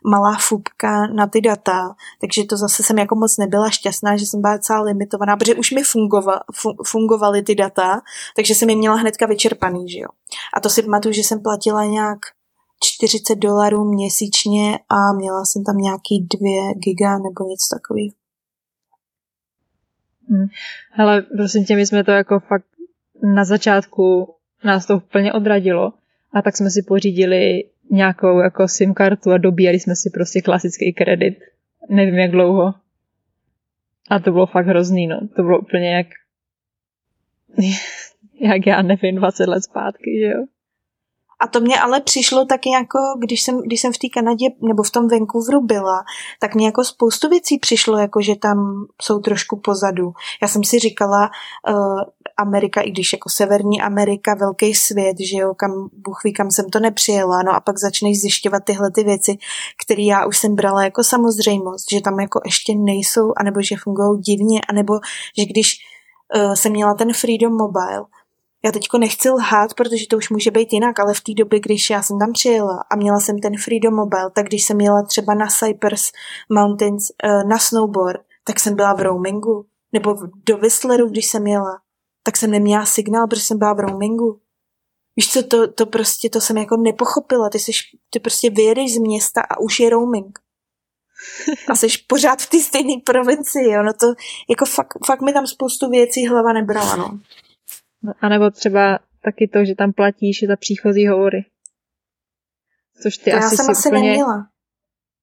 malá 0.06 0.38
fubka 0.40 1.08
na 1.08 1.28
ty 1.28 1.42
data, 1.42 1.96
takže 2.22 2.44
to 2.44 2.58
zase 2.58 2.84
jsem 2.84 2.98
jako 3.00 3.16
moc 3.16 3.38
nebyla 3.38 3.70
šťastná, 3.70 4.18
že 4.18 4.26
jsem 4.26 4.42
byla 4.42 4.58
celá 4.58 4.82
limitovaná, 4.82 5.38
protože 5.38 5.56
už 5.56 5.72
mi 5.72 5.84
fungova, 5.84 6.40
fungovaly 6.86 7.42
ty 7.42 7.56
data, 7.56 8.02
takže 8.36 8.56
jsem 8.56 8.70
je 8.70 8.76
měla 8.76 8.96
hnedka 8.96 9.26
vyčerpaný, 9.26 9.90
že 9.90 10.00
jo. 10.00 10.08
A 10.54 10.60
to 10.60 10.70
si 10.70 10.84
pamatuju, 10.84 11.14
že 11.14 11.22
jsem 11.22 11.42
platila 11.42 11.86
nějak 11.86 12.20
40 12.84 13.36
dolarů 13.36 13.86
měsíčně 13.86 14.80
a 14.90 15.14
měla 15.14 15.46
jsem 15.46 15.64
tam 15.64 15.78
nějaký 15.78 16.28
2 16.40 16.74
giga 16.74 17.18
nebo 17.18 17.50
něco 17.50 17.68
takového. 17.76 18.14
Hmm. 20.30 20.48
Prosím 21.38 21.66
tě, 21.66 21.76
my 21.76 21.86
jsme 21.86 22.04
to 22.04 22.12
jako 22.12 22.40
fakt 22.40 22.66
na 23.36 23.46
začátku 23.46 24.36
nás 24.64 24.86
to 24.86 24.98
úplně 24.98 25.34
odradilo 25.34 25.94
a 26.34 26.42
tak 26.42 26.58
jsme 26.58 26.70
si 26.70 26.84
pořídili 26.88 27.64
nějakou 27.92 28.40
jako 28.40 28.68
SIM 28.68 28.94
kartu 28.94 29.32
a 29.32 29.38
dobíjeli 29.38 29.80
jsme 29.80 29.96
si 29.96 30.10
prostě 30.10 30.42
klasický 30.42 30.94
kredit. 30.94 31.40
Nevím 31.90 32.20
jak 32.20 32.32
dlouho. 32.32 32.74
A 34.10 34.20
to 34.20 34.32
bylo 34.32 34.46
fakt 34.46 34.66
hrozný, 34.66 35.08
no. 35.08 35.20
To 35.36 35.44
bylo 35.44 35.60
úplně 35.60 35.96
jak 35.96 36.08
jak 38.42 38.68
já 38.68 38.82
nevím, 38.82 39.16
20 39.16 39.48
let 39.48 39.64
zpátky, 39.64 40.20
že 40.20 40.26
jo. 40.26 40.46
A 41.42 41.48
to 41.48 41.60
mě 41.60 41.80
ale 41.80 42.02
přišlo 42.02 42.46
taky 42.46 42.70
jako, 42.72 43.00
když 43.20 43.42
jsem, 43.44 43.62
když 43.62 43.82
jsem 43.82 43.94
v 43.94 43.98
té 43.98 44.08
Kanadě 44.14 44.46
nebo 44.62 44.84
v 44.84 44.92
tom 44.92 45.08
Vancouveru 45.08 45.62
byla, 45.62 46.04
tak 46.40 46.56
mě 46.56 46.66
jako 46.66 46.84
spoustu 46.84 47.30
věcí 47.30 47.60
přišlo, 47.60 47.98
jako 47.98 48.22
že 48.22 48.36
tam 48.36 48.86
jsou 49.02 49.20
trošku 49.20 49.60
pozadu. 49.60 50.12
Já 50.42 50.48
jsem 50.48 50.64
si 50.64 50.80
říkala, 50.80 51.30
uh, 51.70 52.02
Amerika, 52.38 52.82
i 52.82 52.92
když 52.92 53.14
jako 53.14 53.30
Severní 53.30 53.82
Amerika, 53.82 54.36
velký 54.36 54.74
svět, 54.74 55.18
že 55.20 55.38
jo, 55.38 55.54
kam, 55.54 55.90
Bůh 55.94 56.20
ví, 56.24 56.34
kam 56.34 56.52
jsem 56.52 56.70
to 56.70 56.80
nepřijela, 56.80 57.44
no 57.44 57.56
a 57.56 57.60
pak 57.60 57.80
začneš 57.80 58.22
zjišťovat 58.22 58.64
tyhle 58.64 58.92
ty 58.92 59.04
věci, 59.04 59.38
které 59.84 60.04
já 60.04 60.26
už 60.26 60.38
jsem 60.38 60.56
brala 60.56 60.84
jako 60.84 61.04
samozřejmost, 61.04 61.92
že 61.92 62.02
tam 62.02 62.20
jako 62.20 62.42
ještě 62.46 62.76
nejsou, 62.76 63.34
anebo 63.38 63.62
že 63.62 63.76
fungují 63.84 64.20
divně, 64.20 64.62
anebo 64.70 64.94
že 65.40 65.46
když 65.46 65.78
uh, 66.36 66.54
jsem 66.54 66.72
měla 66.72 66.94
ten 66.94 67.14
Freedom 67.14 67.54
Mobile, 67.54 68.06
já 68.66 68.72
teďko 68.72 68.98
nechci 68.98 69.30
lhát, 69.30 69.74
protože 69.74 70.08
to 70.08 70.18
už 70.18 70.30
může 70.30 70.52
být 70.52 70.74
jinak, 70.74 71.00
ale 71.00 71.14
v 71.14 71.22
té 71.22 71.34
době, 71.34 71.60
když 71.60 71.90
já 71.90 72.02
jsem 72.02 72.20
tam 72.20 72.34
přijela 72.34 72.84
a 72.92 72.96
měla 72.96 73.20
jsem 73.20 73.40
ten 73.40 73.58
Freedom 73.58 73.96
Mobile, 73.96 74.32
tak 74.36 74.46
když 74.46 74.66
jsem 74.66 74.82
jela 74.82 75.04
třeba 75.04 75.34
na 75.34 75.48
Cypress 75.48 76.12
Mountains 76.50 77.12
eh, 77.24 77.44
na 77.44 77.60
snowboard, 77.60 78.22
tak 78.44 78.60
jsem 78.60 78.76
byla 78.76 78.94
v 78.94 79.02
roamingu. 79.02 79.66
Nebo 79.94 80.16
do 80.46 80.58
Whistleru, 80.58 81.10
když 81.10 81.26
jsem 81.26 81.48
jela, 81.48 81.82
tak 82.24 82.38
jsem 82.38 82.52
neměla 82.52 82.86
signál, 82.86 83.28
protože 83.28 83.42
jsem 83.42 83.58
byla 83.58 83.74
v 83.74 83.80
roamingu. 83.80 84.40
Víš 85.16 85.32
co, 85.32 85.44
to, 85.44 85.68
to 85.68 85.86
prostě, 85.86 86.30
to 86.30 86.42
jsem 86.42 86.58
jako 86.58 86.78
nepochopila. 86.78 87.50
Ty, 87.50 87.60
jsi, 87.60 87.72
ty 88.10 88.20
prostě 88.20 88.50
vyjedeš 88.50 88.96
z 88.96 88.98
města 88.98 89.42
a 89.42 89.60
už 89.60 89.80
je 89.80 89.90
roaming. 89.90 90.40
A 91.70 91.76
jsi 91.76 91.88
pořád 92.08 92.42
v 92.42 92.50
té 92.50 92.60
stejné 92.60 92.94
provincii, 93.06 93.72
jo. 93.72 93.84
No 93.84 93.94
to, 93.94 94.08
jako 94.50 94.66
fakt, 94.66 94.98
fakt 95.06 95.22
mi 95.22 95.34
tam 95.34 95.48
spoustu 95.48 95.90
věcí 95.90 96.28
hlava 96.28 96.54
nebrala, 96.54 96.96
no. 96.96 97.20
A 98.22 98.30
nebo 98.30 98.52
třeba 98.52 99.00
taky 99.24 99.48
to, 99.48 99.66
že 99.66 99.76
tam 99.76 99.94
platíš 99.94 100.44
za 100.48 100.56
příchozí 100.56 101.08
hovory. 101.08 101.46
Což 103.02 103.18
ty 103.18 103.32
to 103.32 103.38
asi 103.38 103.44
já 103.44 103.50
jsem 103.50 103.66
si 103.66 103.72
asi 103.72 103.90
úplně... 103.90 104.10
neměla. 104.10 104.48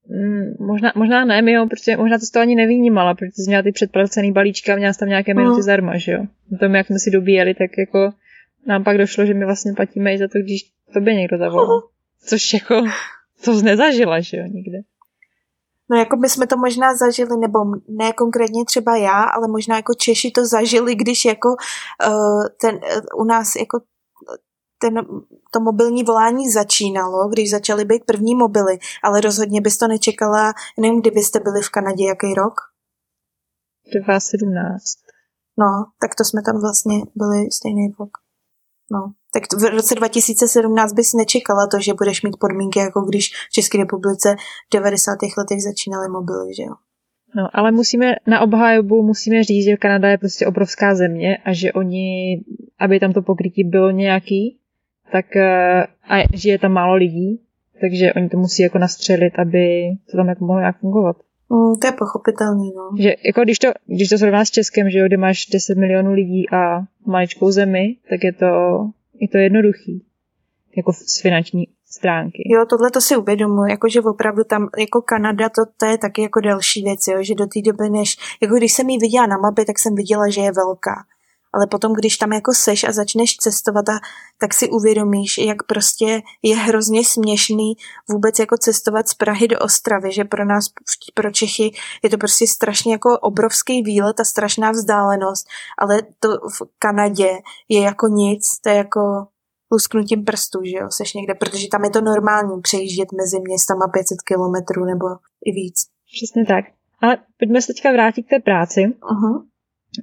Mm, 0.08 0.66
možná, 0.66 0.92
možná 0.94 1.24
ne, 1.24 1.52
jo, 1.52 1.66
protože 1.66 1.96
možná 1.96 2.18
jsi 2.18 2.32
to 2.32 2.40
ani 2.40 2.54
nevnímala, 2.54 3.14
protože 3.14 3.32
jsi 3.32 3.48
měla 3.48 3.62
ty 3.62 3.72
předplacený 3.72 4.32
balíčky 4.32 4.72
a 4.72 4.76
měla 4.76 4.92
jsi 4.92 4.98
tam 4.98 5.08
nějaké 5.08 5.34
minuty 5.34 5.56
mm. 5.56 5.62
zdarma, 5.62 5.98
že 5.98 6.12
jo. 6.12 6.26
Na 6.50 6.58
tom, 6.58 6.74
jak 6.74 6.86
jsme 6.86 6.98
si 6.98 7.10
dobíjeli, 7.10 7.54
tak 7.54 7.70
jako 7.78 8.12
nám 8.66 8.84
pak 8.84 8.98
došlo, 8.98 9.26
že 9.26 9.34
my 9.34 9.44
vlastně 9.44 9.72
platíme 9.72 10.14
i 10.14 10.18
za 10.18 10.28
to, 10.28 10.38
když 10.38 10.60
tobě 10.94 11.14
někdo 11.14 11.38
zavolal. 11.38 11.82
Což 12.26 12.54
jako, 12.54 12.82
to 13.44 13.58
jsi 13.58 13.64
nezažila, 13.64 14.20
že 14.20 14.36
jo, 14.36 14.46
nikde. 14.46 14.78
No 15.90 15.96
jako 15.96 16.16
by 16.16 16.28
jsme 16.28 16.46
to 16.46 16.56
možná 16.56 16.96
zažili, 16.96 17.36
nebo 17.36 17.58
ne 17.88 18.12
konkrétně 18.12 18.64
třeba 18.64 18.96
já, 18.96 19.22
ale 19.22 19.48
možná 19.48 19.76
jako 19.76 19.94
Češi 19.94 20.30
to 20.30 20.46
zažili, 20.46 20.94
když 20.94 21.24
jako 21.24 21.48
uh, 21.48 22.46
ten, 22.60 22.74
uh, 22.74 23.20
u 23.22 23.24
nás 23.24 23.56
jako 23.56 23.80
ten, 24.78 24.94
to 25.52 25.60
mobilní 25.60 26.02
volání 26.02 26.50
začínalo, 26.50 27.28
když 27.28 27.50
začaly 27.50 27.84
být 27.84 28.04
první 28.04 28.34
mobily, 28.34 28.78
ale 29.02 29.20
rozhodně 29.20 29.60
bys 29.60 29.78
to 29.78 29.88
nečekala, 29.88 30.52
nevím, 30.80 31.00
kdy 31.00 31.10
byste 31.10 31.40
byli 31.40 31.62
v 31.62 31.70
Kanadě, 31.70 32.04
jaký 32.04 32.34
rok? 32.34 32.54
2017. 33.92 34.82
No, 35.58 35.66
tak 36.00 36.14
to 36.14 36.24
jsme 36.24 36.42
tam 36.42 36.60
vlastně 36.60 36.96
byli 37.14 37.50
stejný 37.50 37.94
rok. 37.98 38.10
No, 38.90 39.12
tak 39.36 39.60
v 39.60 39.64
roce 39.70 39.94
2017 39.94 40.92
bys 40.92 41.12
nečekala 41.12 41.66
to, 41.66 41.80
že 41.80 41.94
budeš 41.94 42.22
mít 42.22 42.36
podmínky, 42.40 42.78
jako 42.78 43.00
když 43.00 43.32
v 43.48 43.52
České 43.52 43.78
republice 43.78 44.36
v 44.68 44.74
90. 44.74 45.10
letech 45.38 45.62
začínaly 45.62 46.08
mobily, 46.08 46.54
že 46.54 46.62
jo? 46.62 46.74
No, 47.34 47.48
ale 47.52 47.72
musíme, 47.72 48.14
na 48.26 48.40
obhajobu 48.40 49.02
musíme 49.02 49.44
říct, 49.44 49.64
že 49.64 49.76
Kanada 49.76 50.08
je 50.08 50.18
prostě 50.18 50.46
obrovská 50.46 50.94
země 50.94 51.36
a 51.44 51.52
že 51.52 51.72
oni, 51.72 52.40
aby 52.78 53.00
tam 53.00 53.12
to 53.12 53.22
pokrytí 53.22 53.64
bylo 53.64 53.90
nějaký, 53.90 54.58
tak 55.12 55.36
eh, 55.36 55.86
a 56.10 56.14
že 56.34 56.50
je 56.50 56.58
tam 56.58 56.72
málo 56.72 56.94
lidí, 56.94 57.40
takže 57.80 58.12
oni 58.12 58.28
to 58.28 58.36
musí 58.36 58.62
jako 58.62 58.78
nastřelit, 58.78 59.38
aby 59.38 59.90
to 60.10 60.16
tam 60.16 60.28
jako 60.28 60.44
mohlo 60.44 60.60
nějak 60.60 60.78
fungovat. 60.78 61.16
Mm, 61.48 61.76
to 61.80 61.86
je 61.86 61.92
pochopitelný, 61.92 62.72
no. 62.76 63.02
Že 63.02 63.14
jako 63.26 63.40
když 63.40 63.58
to, 63.58 63.68
když 63.86 64.08
to 64.08 64.18
srovnáš 64.18 64.48
s 64.48 64.50
Českem, 64.50 64.90
že 64.90 64.98
jo, 64.98 65.06
kde 65.06 65.16
máš 65.16 65.46
10 65.46 65.78
milionů 65.78 66.12
lidí 66.12 66.50
a 66.50 66.80
maličkou 67.06 67.50
zemi, 67.50 67.96
tak 68.10 68.24
je 68.24 68.32
to, 68.32 68.46
je 69.20 69.28
to 69.28 69.38
jednoduchý. 69.38 70.06
Jako 70.76 70.92
z, 70.92 71.20
finanční, 71.22 71.66
stránky. 71.84 72.42
Jo, 72.46 72.66
tohle 72.70 72.90
to 72.90 73.00
si 73.00 73.16
uvědomuji, 73.16 73.70
jakože 73.70 74.00
opravdu 74.00 74.44
tam, 74.44 74.68
jako 74.78 75.02
Kanada, 75.02 75.48
to, 75.48 75.62
to 75.76 75.86
je 75.86 75.98
taky 75.98 76.22
jako 76.22 76.40
další 76.40 76.82
věc, 76.82 77.00
jo, 77.08 77.22
že 77.22 77.34
do 77.34 77.46
té 77.46 77.60
doby, 77.62 77.90
než, 77.90 78.16
jako 78.42 78.54
když 78.54 78.72
jsem 78.72 78.88
ji 78.88 78.98
viděla 78.98 79.26
na 79.26 79.36
mapě, 79.36 79.64
tak 79.64 79.78
jsem 79.78 79.94
viděla, 79.94 80.28
že 80.30 80.40
je 80.40 80.52
velká 80.52 81.04
ale 81.56 81.66
potom, 81.66 81.92
když 81.92 82.16
tam 82.16 82.32
jako 82.32 82.54
seš 82.54 82.84
a 82.84 82.92
začneš 82.92 83.36
cestovat, 83.36 83.88
a, 83.88 83.98
tak 84.38 84.54
si 84.54 84.70
uvědomíš, 84.70 85.38
jak 85.38 85.62
prostě 85.62 86.22
je 86.42 86.56
hrozně 86.56 87.04
směšný 87.04 87.74
vůbec 88.08 88.38
jako 88.38 88.56
cestovat 88.56 89.08
z 89.08 89.14
Prahy 89.14 89.48
do 89.48 89.58
Ostravy, 89.58 90.12
že 90.12 90.24
pro 90.24 90.44
nás, 90.44 90.64
pro 91.14 91.30
Čechy, 91.30 91.70
je 92.02 92.10
to 92.10 92.18
prostě 92.18 92.46
strašně 92.46 92.92
jako 92.92 93.18
obrovský 93.18 93.82
výlet 93.82 94.20
a 94.20 94.24
strašná 94.24 94.70
vzdálenost, 94.70 95.46
ale 95.78 96.02
to 96.20 96.28
v 96.28 96.62
Kanadě 96.78 97.30
je 97.68 97.80
jako 97.80 98.08
nic, 98.08 98.58
to 98.60 98.68
je 98.68 98.74
jako 98.74 99.26
lusknutím 99.72 100.24
prstů, 100.24 100.58
že 100.64 100.76
jo, 100.76 100.88
seš 100.90 101.14
někde, 101.14 101.34
protože 101.34 101.68
tam 101.68 101.84
je 101.84 101.90
to 101.90 102.00
normální 102.00 102.60
přejíždět 102.62 103.12
mezi 103.12 103.40
městama 103.40 103.88
500 103.88 104.22
kilometrů 104.22 104.84
nebo 104.84 105.06
i 105.44 105.52
víc. 105.52 105.86
Přesně 106.16 106.46
tak. 106.46 106.64
Ale 107.00 107.18
pojďme 107.38 107.62
se 107.62 107.66
teďka 107.66 107.92
vrátit 107.92 108.22
k 108.22 108.30
té 108.30 108.38
práci. 108.38 108.80
Uh-huh. 108.80 109.42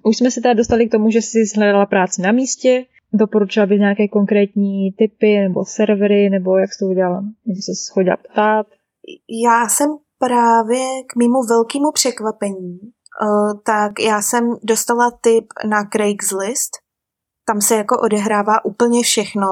Už 0.04 0.18
jsme 0.18 0.32
se 0.32 0.42
teda 0.42 0.54
dostali 0.54 0.88
k 0.88 0.92
tomu, 0.92 1.12
že 1.12 1.22
jsi 1.22 1.38
hledala 1.56 1.86
práci 1.86 2.22
na 2.22 2.32
místě, 2.32 2.86
doporučila 3.14 3.66
bys 3.66 3.80
nějaké 3.80 4.08
konkrétní 4.08 4.92
typy 4.92 5.40
nebo 5.40 5.66
servery, 5.66 6.30
nebo 6.30 6.58
jak 6.58 6.74
jsi 6.74 6.80
to 6.80 6.86
udělala? 6.86 7.24
Nebo 7.46 7.62
se 7.62 7.72
chodila 7.94 8.18
ptát? 8.18 8.68
Já 9.48 9.70
jsem 9.70 9.90
právě 10.20 11.04
k 11.08 11.16
mýmu 11.16 11.44
velkému 11.50 11.92
překvapení, 11.92 12.80
uh, 12.82 13.62
tak 13.66 13.92
já 14.00 14.22
jsem 14.22 14.56
dostala 14.64 15.12
tip 15.22 15.46
na 15.70 15.90
Craigslist, 15.94 16.72
tam 17.46 17.62
se 17.62 17.76
jako 17.76 18.02
odehrává 18.02 18.66
úplně 18.66 19.04
všechno, 19.04 19.48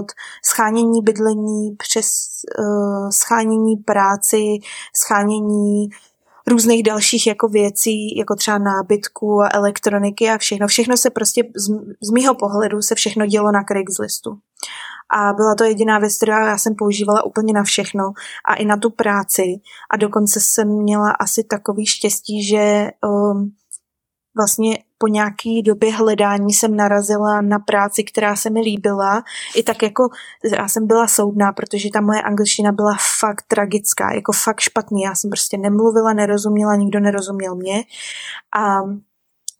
od 0.00 0.06
schánění 0.44 1.02
bydlení 1.02 1.76
přes 1.78 2.06
uh, 2.58 3.08
schánění 3.10 3.76
práci, 3.76 4.58
schánění 4.94 5.88
různých 6.46 6.82
dalších 6.82 7.26
jako 7.26 7.48
věcí, 7.48 8.18
jako 8.18 8.36
třeba 8.36 8.58
nábytku 8.58 9.40
a 9.42 9.48
elektroniky 9.52 10.30
a 10.30 10.38
všechno. 10.38 10.66
Všechno 10.66 10.96
se 10.96 11.10
prostě 11.10 11.42
z, 11.56 11.68
z 12.02 12.10
mýho 12.10 12.34
pohledu 12.34 12.82
se 12.82 12.94
všechno 12.94 13.26
dělo 13.26 13.52
na 13.52 13.64
Craigslistu. 13.64 14.38
A 15.10 15.32
byla 15.32 15.54
to 15.54 15.64
jediná 15.64 15.98
věc, 15.98 16.16
kterou 16.16 16.32
já 16.32 16.58
jsem 16.58 16.74
používala 16.74 17.24
úplně 17.24 17.52
na 17.52 17.62
všechno 17.62 18.12
a 18.48 18.54
i 18.54 18.64
na 18.64 18.76
tu 18.76 18.90
práci. 18.90 19.42
A 19.90 19.96
dokonce 19.96 20.40
jsem 20.40 20.68
měla 20.68 21.10
asi 21.10 21.44
takový 21.44 21.86
štěstí, 21.86 22.44
že 22.44 22.90
um, 23.06 23.52
vlastně 24.36 24.78
po 24.98 25.06
nějaký 25.06 25.62
době 25.62 25.92
hledání 25.92 26.52
jsem 26.52 26.76
narazila 26.76 27.40
na 27.40 27.58
práci, 27.58 28.04
která 28.04 28.36
se 28.36 28.50
mi 28.50 28.60
líbila. 28.60 29.22
I 29.56 29.62
tak 29.62 29.82
jako 29.82 30.08
já 30.56 30.68
jsem 30.68 30.86
byla 30.86 31.08
soudná, 31.08 31.52
protože 31.52 31.88
ta 31.92 32.00
moje 32.00 32.22
angličtina 32.22 32.72
byla 32.72 32.96
fakt 33.20 33.44
tragická, 33.48 34.14
jako 34.14 34.32
fakt 34.32 34.60
špatný. 34.60 35.02
Já 35.02 35.14
jsem 35.14 35.30
prostě 35.30 35.58
nemluvila, 35.58 36.12
nerozuměla, 36.12 36.76
nikdo 36.76 37.00
nerozuměl 37.00 37.54
mě. 37.54 37.84
A 38.56 38.80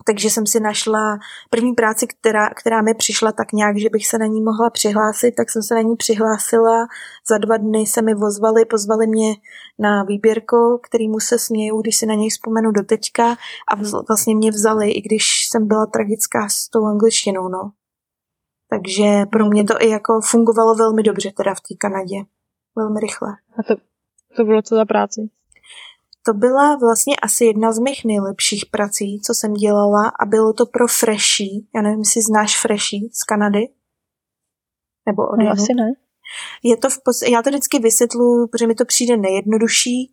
takže 0.06 0.30
jsem 0.30 0.46
si 0.46 0.60
našla 0.60 1.18
první 1.50 1.74
práci, 1.74 2.06
která, 2.06 2.50
která 2.50 2.82
mi 2.82 2.94
přišla 2.94 3.32
tak 3.32 3.52
nějak, 3.52 3.78
že 3.78 3.90
bych 3.90 4.06
se 4.06 4.18
na 4.18 4.26
ní 4.26 4.40
mohla 4.40 4.70
přihlásit, 4.70 5.32
tak 5.32 5.50
jsem 5.50 5.62
se 5.62 5.74
na 5.74 5.80
ní 5.80 5.96
přihlásila. 5.96 6.86
Za 7.28 7.38
dva 7.38 7.56
dny 7.56 7.86
se 7.86 8.02
mi 8.02 8.14
vozvali, 8.14 8.64
pozvali 8.64 9.06
mě 9.06 9.34
na 9.78 10.02
výběrko, 10.02 10.78
kterýmu 10.82 11.20
se 11.20 11.38
směju, 11.38 11.80
když 11.80 11.96
si 11.96 12.06
na 12.06 12.14
něj 12.14 12.30
vzpomenu 12.30 12.70
do 12.70 12.82
teďka 12.82 13.36
a 13.68 13.76
vlastně 14.08 14.36
mě 14.36 14.50
vzali, 14.50 14.90
i 14.90 15.02
když 15.02 15.48
jsem 15.48 15.68
byla 15.68 15.86
tragická 15.86 16.48
s 16.48 16.68
tou 16.68 16.84
angličtinou, 16.84 17.48
no. 17.48 17.72
Takže 18.70 19.26
pro 19.32 19.46
mě 19.46 19.64
to 19.64 19.74
i 19.80 19.90
jako 19.90 20.20
fungovalo 20.20 20.74
velmi 20.74 21.02
dobře 21.02 21.30
teda 21.36 21.54
v 21.54 21.60
té 21.60 21.74
Kanadě. 21.78 22.16
Velmi 22.76 23.00
rychle. 23.00 23.28
A 23.58 23.62
to, 23.62 23.74
to 24.36 24.44
bylo 24.44 24.62
co 24.62 24.74
za 24.74 24.84
práci? 24.84 25.20
To 26.26 26.34
byla 26.34 26.76
vlastně 26.76 27.16
asi 27.16 27.44
jedna 27.44 27.72
z 27.72 27.78
mých 27.78 28.04
nejlepších 28.04 28.66
prací, 28.66 29.20
co 29.24 29.34
jsem 29.34 29.54
dělala 29.54 30.08
a 30.20 30.26
bylo 30.26 30.52
to 30.52 30.66
pro 30.66 30.88
Freshy. 30.88 31.66
Já 31.74 31.82
nevím, 31.82 31.98
jestli 31.98 32.22
znáš 32.22 32.60
Freshy 32.60 33.08
z 33.12 33.24
Kanady? 33.24 33.68
Nebo 35.06 35.22
od 35.22 35.36
no, 35.36 35.50
asi 35.50 35.74
ne. 35.74 35.92
Je 36.62 36.76
to 36.76 36.90
v 36.90 36.98
pos- 36.98 37.30
já 37.32 37.42
to 37.42 37.50
vždycky 37.50 37.78
vysvětlu, 37.78 38.48
protože 38.48 38.66
mi 38.66 38.74
to 38.74 38.84
přijde 38.84 39.16
nejjednodušší, 39.16 40.12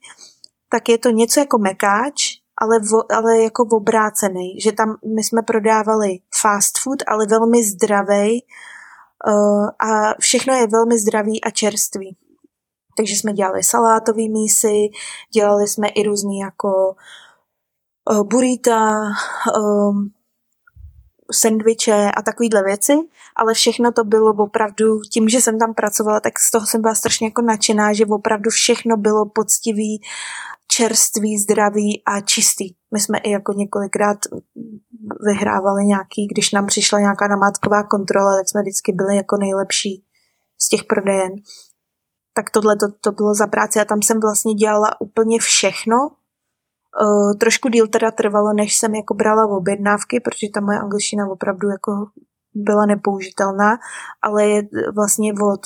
tak 0.70 0.90
je 0.90 0.98
to 0.98 1.10
něco 1.10 1.40
jako 1.40 1.58
mekáč, 1.58 2.38
ale, 2.58 2.80
vo, 2.80 3.14
ale 3.14 3.42
jako 3.42 3.64
obrácený, 3.72 4.60
že 4.62 4.72
tam 4.72 4.98
my 5.16 5.24
jsme 5.24 5.42
prodávali 5.42 6.20
fast 6.42 6.80
food, 6.80 7.04
ale 7.08 7.26
velmi 7.26 7.64
zdravý 7.64 8.44
uh, 9.28 9.68
a 9.80 10.14
všechno 10.20 10.54
je 10.54 10.68
velmi 10.68 11.00
zdravý 11.00 11.44
a 11.44 11.50
čerstvý. 11.50 12.18
Takže 12.98 13.14
jsme 13.14 13.34
dělali 13.34 13.64
salátový 13.64 14.30
mísy, 14.30 14.90
dělali 15.34 15.68
jsme 15.68 15.88
i 15.88 16.04
různý 16.04 16.40
jako 16.40 16.96
uh, 18.12 18.24
burita, 18.24 18.90
um, 19.58 20.12
sendviče 21.32 22.12
a 22.18 22.22
takovýhle 22.22 22.64
věci, 22.64 22.94
ale 23.36 23.54
všechno 23.54 23.92
to 23.92 24.04
bylo 24.04 24.34
opravdu, 24.34 25.02
tím, 25.12 25.30
že 25.30 25.42
jsem 25.42 25.60
tam 25.60 25.74
pracovala, 25.74 26.20
tak 26.20 26.40
z 26.40 26.52
toho 26.52 26.66
jsem 26.66 26.82
byla 26.82 26.96
strašně 26.96 27.28
jako 27.28 27.42
nadšená, 27.42 27.94
že 27.94 28.06
opravdu 28.06 28.50
všechno 28.50 28.98
bylo 28.98 29.26
poctivý, 29.26 30.02
čerstvý, 30.68 31.38
zdravý 31.38 32.04
a 32.06 32.22
čistý. 32.22 32.74
My 32.94 33.00
jsme 33.00 33.18
i 33.18 33.32
jako 33.32 33.54
několikrát 33.54 34.18
vyhrávali 35.26 35.86
nějaký, 35.86 36.28
když 36.28 36.52
nám 36.52 36.66
přišla 36.66 37.00
nějaká 37.00 37.28
namátková 37.28 37.84
kontrola, 37.84 38.38
tak 38.38 38.50
jsme 38.50 38.62
vždycky 38.62 38.92
byli 38.92 39.16
jako 39.16 39.38
nejlepší 39.38 40.04
z 40.62 40.70
těch 40.70 40.84
prodejen 40.84 41.32
tak 42.34 42.50
tohle 42.50 42.76
to, 42.76 42.88
to 43.02 43.12
bylo 43.12 43.36
za 43.36 43.48
práci 43.48 43.80
a 43.80 43.86
tam 43.86 44.02
jsem 44.02 44.20
vlastně 44.20 44.54
dělala 44.54 45.02
úplně 45.02 45.40
všechno. 45.40 45.96
Uh, 47.02 47.34
trošku 47.40 47.70
díl 47.70 47.88
teda 47.88 48.12
trvalo, 48.12 48.54
než 48.54 48.78
jsem 48.78 48.96
jako 48.96 49.14
brala 49.14 49.48
objednávky, 49.48 50.20
protože 50.20 50.48
ta 50.54 50.62
moje 50.62 50.80
angličtina 50.80 51.28
opravdu 51.28 51.70
jako 51.70 51.92
byla 52.54 52.86
nepoužitelná, 52.86 53.78
ale 54.22 54.46
je 54.46 54.62
vlastně 54.96 55.34
od 55.34 55.62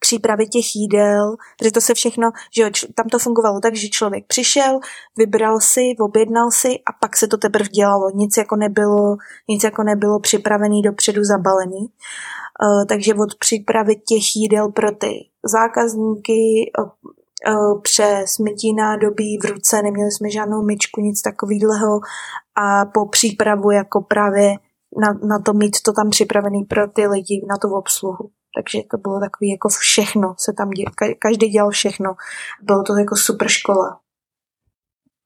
přípravy 0.00 0.46
těch 0.46 0.76
jídel, 0.76 1.36
protože 1.58 1.70
to 1.70 1.80
se 1.80 1.94
všechno, 1.94 2.30
že 2.56 2.62
jo, 2.62 2.70
tam 2.94 3.06
to 3.08 3.18
fungovalo 3.18 3.60
tak, 3.60 3.76
že 3.76 3.88
člověk 3.88 4.24
přišel, 4.26 4.78
vybral 5.18 5.60
si, 5.60 5.80
objednal 6.00 6.50
si 6.50 6.68
a 6.68 6.92
pak 7.00 7.16
se 7.16 7.28
to 7.28 7.36
teprve 7.36 7.68
dělalo. 7.68 8.10
Nic 8.14 8.36
jako 8.36 8.56
nebylo, 8.56 9.16
nic 9.48 9.64
jako 9.64 9.82
nebylo 9.82 10.20
připravený 10.20 10.82
dopředu 10.82 11.24
zabalený. 11.24 11.80
Uh, 11.80 12.84
takže 12.88 13.14
od 13.14 13.34
přípravy 13.38 13.96
těch 13.96 14.36
jídel 14.36 14.68
pro 14.68 14.92
ty 14.92 15.12
zákazníky 15.44 16.72
uh, 16.78 17.80
přes 17.82 18.38
mytí 18.38 18.74
nádobí 18.74 19.38
v 19.42 19.44
ruce, 19.44 19.82
neměli 19.82 20.12
jsme 20.12 20.30
žádnou 20.30 20.62
myčku, 20.62 21.00
nic 21.00 21.22
takového 21.22 22.00
a 22.56 22.84
po 22.84 23.08
přípravu 23.08 23.70
jako 23.70 24.00
právě 24.00 24.54
na, 25.00 25.12
na 25.28 25.38
to 25.38 25.52
mít 25.52 25.76
to 25.84 25.92
tam 25.92 26.10
připravený 26.10 26.64
pro 26.64 26.88
ty 26.88 27.06
lidi, 27.06 27.46
na 27.48 27.56
tu 27.62 27.74
obsluhu. 27.74 28.30
Takže 28.56 28.78
to 28.90 28.96
bylo 28.96 29.20
takový 29.20 29.50
jako 29.50 29.68
všechno 29.68 30.34
se 30.38 30.52
tam 30.52 30.70
děl, 30.70 30.86
každý 31.18 31.48
dělal 31.48 31.70
všechno. 31.70 32.14
Bylo 32.62 32.82
to 32.82 32.96
jako 32.96 33.16
super 33.16 33.48
škola. 33.48 34.00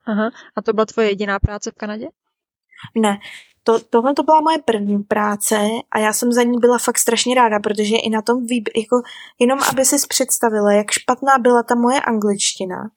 Aha. 0.07 0.31
A 0.57 0.63
to 0.63 0.73
byla 0.73 0.87
tvoje 0.87 1.09
jediná 1.09 1.39
práce 1.39 1.71
v 1.71 1.75
Kanadě? 1.75 2.09
Ne, 2.95 3.19
to, 3.63 3.79
tohle 3.79 4.15
to 4.15 4.23
byla 4.23 4.41
moje 4.41 4.59
první 4.59 5.03
práce 5.03 5.59
a 5.91 5.99
já 5.99 6.13
jsem 6.13 6.33
za 6.33 6.43
ní 6.43 6.59
byla 6.59 6.79
fakt 6.79 6.99
strašně 6.99 7.35
ráda, 7.35 7.59
protože 7.61 7.97
i 7.97 8.11
na 8.11 8.23
tom 8.23 8.47
výb, 8.47 8.69
jako, 8.77 9.03
jenom 9.39 9.59
aby 9.71 9.85
si 9.85 9.97
představila, 10.09 10.73
jak 10.73 10.91
špatná 10.91 11.39
byla 11.39 11.63
ta 11.63 11.75
moje 11.75 12.01
angličtina, 12.01 12.91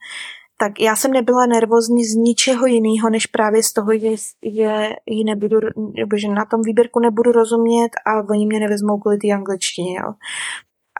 tak 0.62 0.80
já 0.80 0.95
jsem 0.95 1.12
nebyla 1.12 1.45
nervózní 1.45 2.06
z 2.06 2.15
ničeho 2.15 2.65
jiného, 2.65 3.10
než 3.10 3.26
právě 3.26 3.63
z 3.63 3.74
toho, 3.74 3.97
že, 3.97 4.10
že, 4.56 4.89
ji 5.06 5.24
nebudu, 5.24 5.58
že 6.15 6.28
na 6.28 6.45
tom 6.45 6.62
výběrku 6.62 7.00
nebudu 7.00 7.32
rozumět 7.32 7.89
a 8.06 8.30
oni 8.30 8.45
mě 8.45 8.60
nevezmou 8.60 9.00
kvůli 9.00 9.17
té 9.17 9.28
angličtině. 9.28 9.95
Jo. 9.95 10.13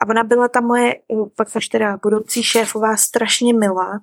A 0.02 0.08
ona 0.10 0.24
byla 0.24 0.48
ta 0.48 0.60
moje, 0.60 0.94
pak 1.36 1.56
až 1.56 1.68
teda 1.68 1.98
budoucí 2.02 2.42
šéfová, 2.42 2.96
strašně 2.96 3.54
milá 3.54 4.00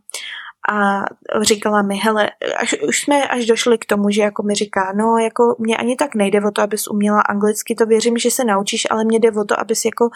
a 0.71 1.05
říkala 1.41 1.81
mi, 1.81 1.95
hele, 1.95 2.29
až, 2.57 2.75
už 2.87 3.01
jsme 3.01 3.27
až 3.27 3.45
došli 3.45 3.77
k 3.77 3.85
tomu, 3.85 4.09
že 4.09 4.21
jako 4.21 4.43
mi 4.43 4.55
říká, 4.55 4.93
no 4.95 5.17
jako 5.17 5.55
mě 5.59 5.77
ani 5.77 5.95
tak 5.95 6.15
nejde 6.15 6.41
o 6.41 6.51
to, 6.51 6.61
abys 6.61 6.87
uměla 6.87 7.21
anglicky, 7.21 7.75
to 7.75 7.85
věřím, 7.85 8.17
že 8.17 8.31
se 8.31 8.43
naučíš, 8.43 8.87
ale 8.89 9.03
mě 9.03 9.19
jde 9.19 9.31
o 9.31 9.43
to, 9.43 9.59
abys 9.59 9.85
jako 9.85 10.09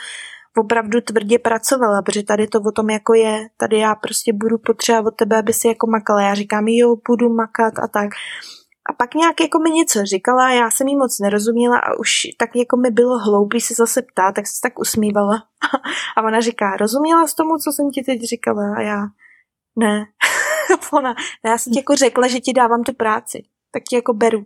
opravdu 0.58 1.02
tvrdě 1.02 1.40
pracovala, 1.40 2.02
protože 2.02 2.24
tady 2.24 2.48
to 2.48 2.62
o 2.62 2.72
tom 2.72 2.90
jako 2.90 3.14
je, 3.14 3.48
tady 3.58 3.78
já 3.78 3.96
prostě 3.96 4.34
budu 4.34 4.58
potřebovat 4.58 5.08
od 5.08 5.16
tebe, 5.16 5.38
aby 5.38 5.54
si 5.54 5.68
jako 5.68 5.88
makala. 5.88 6.22
Já 6.22 6.34
říkám, 6.34 6.68
jo, 6.68 6.96
budu 7.08 7.34
makat 7.34 7.74
a 7.80 7.88
tak. 7.88 8.10
A 8.90 8.94
pak 8.94 9.16
nějak 9.16 9.42
jako 9.42 9.60
mi 9.60 9.70
něco 9.70 10.06
říkala, 10.06 10.52
já 10.52 10.72
jsem 10.72 10.88
jí 10.88 10.96
moc 10.96 11.20
nerozuměla 11.20 11.78
a 11.78 12.00
už 12.00 12.22
tak 12.38 12.56
jako 12.56 12.78
mi 12.78 12.92
bylo 12.92 13.20
hloupý 13.20 13.62
se 13.62 13.74
zase 13.74 14.02
ptát, 14.02 14.36
tak 14.36 14.48
se 14.48 14.62
tak 14.64 14.80
usmívala. 14.80 15.44
A 16.18 16.22
ona 16.22 16.42
říká, 16.42 16.78
rozuměla 16.78 17.28
jsi 17.28 17.36
tomu, 17.36 17.58
co 17.58 17.72
jsem 17.72 17.92
ti 17.92 18.04
teď 18.04 18.22
říkala? 18.22 18.76
A 18.78 18.82
já, 18.82 19.08
ne. 19.76 20.06
ona, 20.94 21.16
já 21.46 21.58
jsem 21.58 21.74
ti 21.74 21.80
jako 21.80 21.96
řekla, 21.96 22.28
že 22.28 22.40
ti 22.40 22.54
dávám 22.54 22.84
tu 22.84 22.94
práci, 22.94 23.44
tak 23.72 23.84
ti 23.90 23.96
jako 23.96 24.14
beru. 24.14 24.46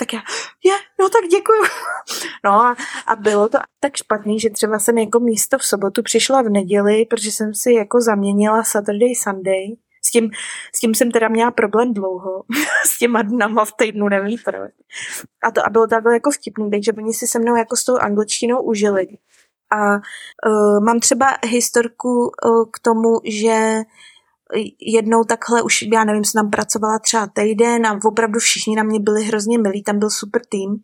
Tak 0.00 0.12
já, 0.12 0.20
je, 0.64 0.72
no 1.00 1.08
tak 1.08 1.28
děkuju. 1.30 1.62
No 2.44 2.50
a, 2.50 2.76
a 3.06 3.16
bylo 3.16 3.48
to 3.48 3.58
tak 3.80 3.96
špatný, 3.96 4.40
že 4.40 4.50
třeba 4.50 4.78
jsem 4.78 4.98
jako 4.98 5.20
místo 5.20 5.58
v 5.58 5.64
sobotu 5.64 6.02
přišla 6.02 6.42
v 6.42 6.48
neděli, 6.48 7.06
protože 7.06 7.32
jsem 7.32 7.54
si 7.54 7.72
jako 7.72 8.00
zaměnila 8.00 8.64
Saturday, 8.64 9.14
Sunday. 9.14 9.76
S 10.04 10.10
tím, 10.10 10.30
s 10.74 10.80
tím 10.80 10.94
jsem 10.94 11.10
teda 11.10 11.28
měla 11.28 11.50
problém 11.50 11.94
dlouho. 11.94 12.44
s 12.86 12.98
těma 12.98 13.22
dnama 13.22 13.64
v 13.64 13.72
týdnu, 13.72 14.08
nevím 14.08 14.38
proč. 14.44 14.72
A, 15.42 15.50
to, 15.50 15.66
a 15.66 15.70
bylo 15.70 15.86
takhle 15.86 16.14
jako 16.14 16.30
vtipný, 16.30 16.70
takže 16.70 16.92
oni 16.92 17.14
si 17.14 17.26
se 17.26 17.38
mnou 17.38 17.56
jako 17.56 17.76
s 17.76 17.84
tou 17.84 17.96
angličtinou 17.96 18.62
užili. 18.62 19.06
A 19.70 19.94
uh, 19.94 20.84
mám 20.84 21.00
třeba 21.00 21.26
historku 21.44 22.08
uh, 22.20 22.64
k 22.72 22.78
tomu, 22.78 23.20
že 23.24 23.82
jednou 24.80 25.24
takhle 25.24 25.62
už, 25.62 25.82
já 25.92 26.04
nevím, 26.04 26.24
jsem 26.24 26.42
tam 26.42 26.50
pracovala 26.50 26.98
třeba 26.98 27.26
týden 27.26 27.86
a 27.86 27.98
opravdu 28.04 28.38
všichni 28.38 28.76
na 28.76 28.82
mě 28.82 29.00
byli 29.00 29.24
hrozně 29.24 29.58
milí, 29.58 29.82
tam 29.82 29.98
byl 29.98 30.10
super 30.10 30.42
tým 30.48 30.76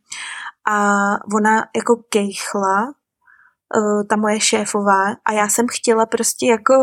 a 0.66 1.08
ona 1.34 1.64
jako 1.76 1.96
kejchla, 2.08 2.94
uh, 3.76 4.04
ta 4.10 4.16
moje 4.16 4.40
šéfová 4.40 5.16
a 5.24 5.32
já 5.32 5.48
jsem 5.48 5.66
chtěla 5.70 6.06
prostě 6.06 6.46
jako 6.46 6.74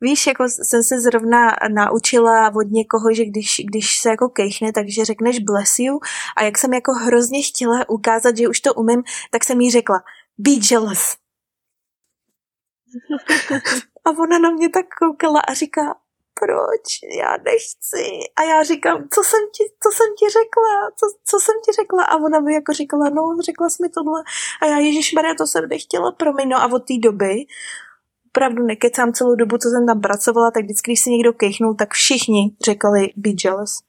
Víš, 0.00 0.26
jako 0.26 0.44
jsem 0.48 0.82
se 0.82 1.00
zrovna 1.00 1.56
naučila 1.74 2.54
od 2.54 2.70
někoho, 2.70 3.14
že 3.14 3.24
když, 3.24 3.60
když 3.70 4.00
se 4.00 4.08
jako 4.10 4.28
kejchne, 4.28 4.72
takže 4.72 5.04
řekneš 5.04 5.38
bless 5.38 5.78
you 5.78 5.98
a 6.36 6.42
jak 6.42 6.58
jsem 6.58 6.74
jako 6.74 6.92
hrozně 6.92 7.42
chtěla 7.42 7.88
ukázat, 7.88 8.36
že 8.36 8.48
už 8.48 8.60
to 8.60 8.74
umím, 8.74 9.02
tak 9.30 9.44
jsem 9.44 9.60
jí 9.60 9.70
řekla 9.70 10.02
be 10.38 10.50
jealous. 10.70 11.16
A 14.04 14.10
ona 14.10 14.38
na 14.38 14.50
mě 14.50 14.68
tak 14.68 14.86
koukala 15.00 15.40
a 15.40 15.54
říká, 15.54 15.94
proč, 16.40 16.86
já 17.20 17.32
nechci. 17.44 18.04
A 18.36 18.42
já 18.42 18.62
říkám, 18.62 19.08
co 19.14 19.22
jsem 19.22 19.42
ti, 19.56 19.64
co 19.82 19.88
jsem 19.96 20.06
ti 20.18 20.26
řekla, 20.38 20.72
co, 20.98 21.06
co 21.24 21.36
jsem 21.44 21.54
ti 21.64 21.72
řekla. 21.80 22.04
A 22.04 22.16
ona 22.16 22.40
mi 22.40 22.54
jako 22.54 22.72
říkala, 22.72 23.08
no, 23.08 23.22
řekla 23.44 23.68
jsi 23.70 23.82
mi 23.82 23.88
tohle. 23.88 24.20
A 24.62 24.66
já, 24.66 24.78
Ježíš 24.78 25.12
Maria, 25.12 25.34
to 25.34 25.46
jsem 25.46 25.68
nechtěla, 25.68 26.12
promiň. 26.12 26.48
No 26.48 26.56
a 26.56 26.72
od 26.72 26.78
té 26.78 26.94
doby 27.02 27.34
opravdu 28.30 28.66
nekecám 28.66 29.12
celou 29.12 29.34
dobu, 29.34 29.58
co 29.58 29.68
jsem 29.68 29.86
tam 29.86 30.00
pracovala, 30.00 30.50
tak 30.50 30.64
vždycky, 30.64 30.90
když 30.90 31.00
si 31.00 31.10
někdo 31.10 31.32
kejchnul, 31.32 31.74
tak 31.74 31.92
všichni 31.92 32.50
řekli 32.64 33.12
be 33.16 33.30
jealous. 33.44 33.82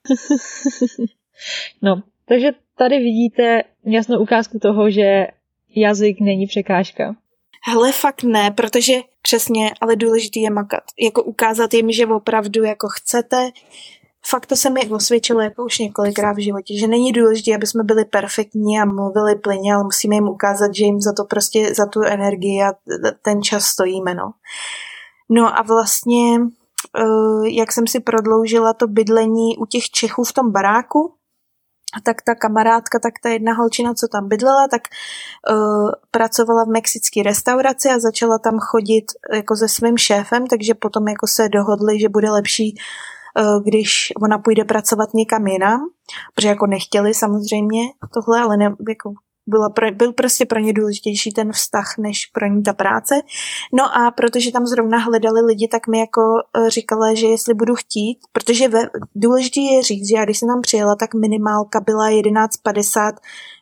no, 1.82 2.04
takže 2.26 2.52
tady 2.78 3.00
vidíte 3.00 3.64
jasnou 3.86 4.20
ukázku 4.20 4.60
toho, 4.60 4.90
že 4.90 5.28
jazyk 5.76 6.18
není 6.22 6.48
překážka. 6.48 7.16
Hele, 7.64 7.92
fakt 7.92 8.24
ne, 8.24 8.52
protože 8.52 8.94
přesně, 9.30 9.72
ale 9.82 9.96
důležitý 9.96 10.42
je 10.42 10.50
makat. 10.50 10.84
Jako 11.00 11.24
ukázat 11.24 11.74
jim, 11.74 11.92
že 11.92 12.08
opravdu 12.08 12.64
jako 12.64 12.88
chcete. 12.88 13.50
Fakt 14.26 14.46
to 14.46 14.56
se 14.56 14.70
mi 14.70 14.90
osvědčilo 14.90 15.42
jako 15.42 15.66
už 15.66 15.80
několikrát 15.80 16.34
v 16.34 16.44
životě, 16.44 16.80
že 16.80 16.88
není 16.88 17.12
důležité, 17.12 17.56
aby 17.56 17.68
jsme 17.68 17.84
byli 17.84 18.06
perfektní 18.06 18.80
a 18.80 18.86
mluvili 18.86 19.36
plyně, 19.36 19.74
ale 19.74 19.84
musíme 19.84 20.16
jim 20.16 20.28
ukázat, 20.28 20.76
že 20.76 20.86
jim 20.86 21.02
za 21.02 21.14
to 21.14 21.26
prostě, 21.26 21.74
za 21.76 21.86
tu 21.86 22.02
energii 22.02 22.64
a 22.64 22.74
ten 23.22 23.42
čas 23.42 23.66
stojíme, 23.66 24.14
no. 24.14 24.32
No 25.30 25.60
a 25.60 25.62
vlastně, 25.62 26.40
eh, 26.98 27.50
jak 27.50 27.72
jsem 27.72 27.88
si 27.88 28.00
prodloužila 28.00 28.74
to 28.74 28.88
bydlení 28.88 29.58
u 29.58 29.66
těch 29.66 29.90
Čechů 29.90 30.24
v 30.24 30.34
tom 30.34 30.52
baráku, 30.52 31.14
tak 32.04 32.22
ta 32.22 32.36
kamarádka, 32.36 33.00
tak 33.00 33.14
ta 33.24 33.30
jedna 33.30 33.54
holčina, 33.54 33.94
co 33.94 34.08
tam 34.08 34.28
bydlela, 34.28 34.68
tak 34.68 34.82
uh, 35.52 35.92
pracovala 36.12 36.66
v 36.66 36.68
mexické 36.68 37.24
restauraci 37.24 37.90
a 37.90 38.00
začala 38.00 38.40
tam 38.40 38.60
chodit 38.60 39.06
jako 39.34 39.56
se 39.56 39.68
svým 39.68 39.98
šéfem, 39.98 40.48
takže 40.48 40.74
potom 40.74 41.08
jako 41.08 41.28
se 41.28 41.50
dohodli, 41.50 42.00
že 42.00 42.10
bude 42.10 42.32
lepší, 42.32 42.76
uh, 43.40 43.64
když 43.64 44.14
ona 44.24 44.38
půjde 44.38 44.64
pracovat 44.66 45.14
někam 45.14 45.48
jinam, 45.48 45.80
protože 46.36 46.48
jako 46.48 46.68
nechtěli 46.68 47.14
samozřejmě 47.14 47.82
tohle, 48.14 48.42
ale 48.42 48.58
ne, 48.58 48.66
jako 48.90 49.14
byla 49.50 49.70
pro, 49.70 49.92
byl 49.92 50.14
prostě 50.14 50.46
pro 50.46 50.60
ně 50.60 50.74
důležitější 50.74 51.32
ten 51.32 51.52
vztah, 51.52 51.98
než 51.98 52.26
pro 52.26 52.48
ní 52.48 52.64
ta 52.64 52.74
práce. 52.74 53.16
No 53.74 53.98
a 53.98 54.12
protože 54.12 54.52
tam 54.52 54.66
zrovna 54.66 54.98
hledali 54.98 55.42
lidi, 55.42 55.68
tak 55.68 55.88
mi 55.88 56.00
jako 56.00 56.22
eh, 56.58 56.70
říkala, 56.70 57.14
že 57.14 57.28
jestli 57.28 57.54
budu 57.54 57.76
chtít, 57.76 58.18
protože 58.32 58.68
ve, 58.68 58.90
důležité 59.16 59.60
je 59.60 59.84
říct, 59.84 60.08
že 60.08 60.16
já 60.16 60.26
když 60.26 60.40
jsem 60.40 60.50
tam 60.50 60.62
přijela, 60.62 60.96
tak 60.96 61.14
minimálka 61.14 61.80
byla 61.80 62.10
11,50 62.10 63.12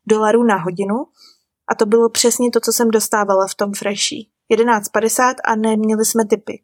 dolarů 0.08 0.44
na 0.44 0.58
hodinu 0.58 0.96
a 1.72 1.76
to 1.76 1.86
bylo 1.86 2.10
přesně 2.10 2.52
to, 2.52 2.60
co 2.60 2.74
jsem 2.74 2.92
dostávala 2.92 3.48
v 3.48 3.56
tom 3.56 3.74
freshi. 3.74 4.28
11,50 4.54 5.34
a 5.46 5.56
neměli 5.56 6.06
jsme 6.06 6.26
typy. 6.26 6.60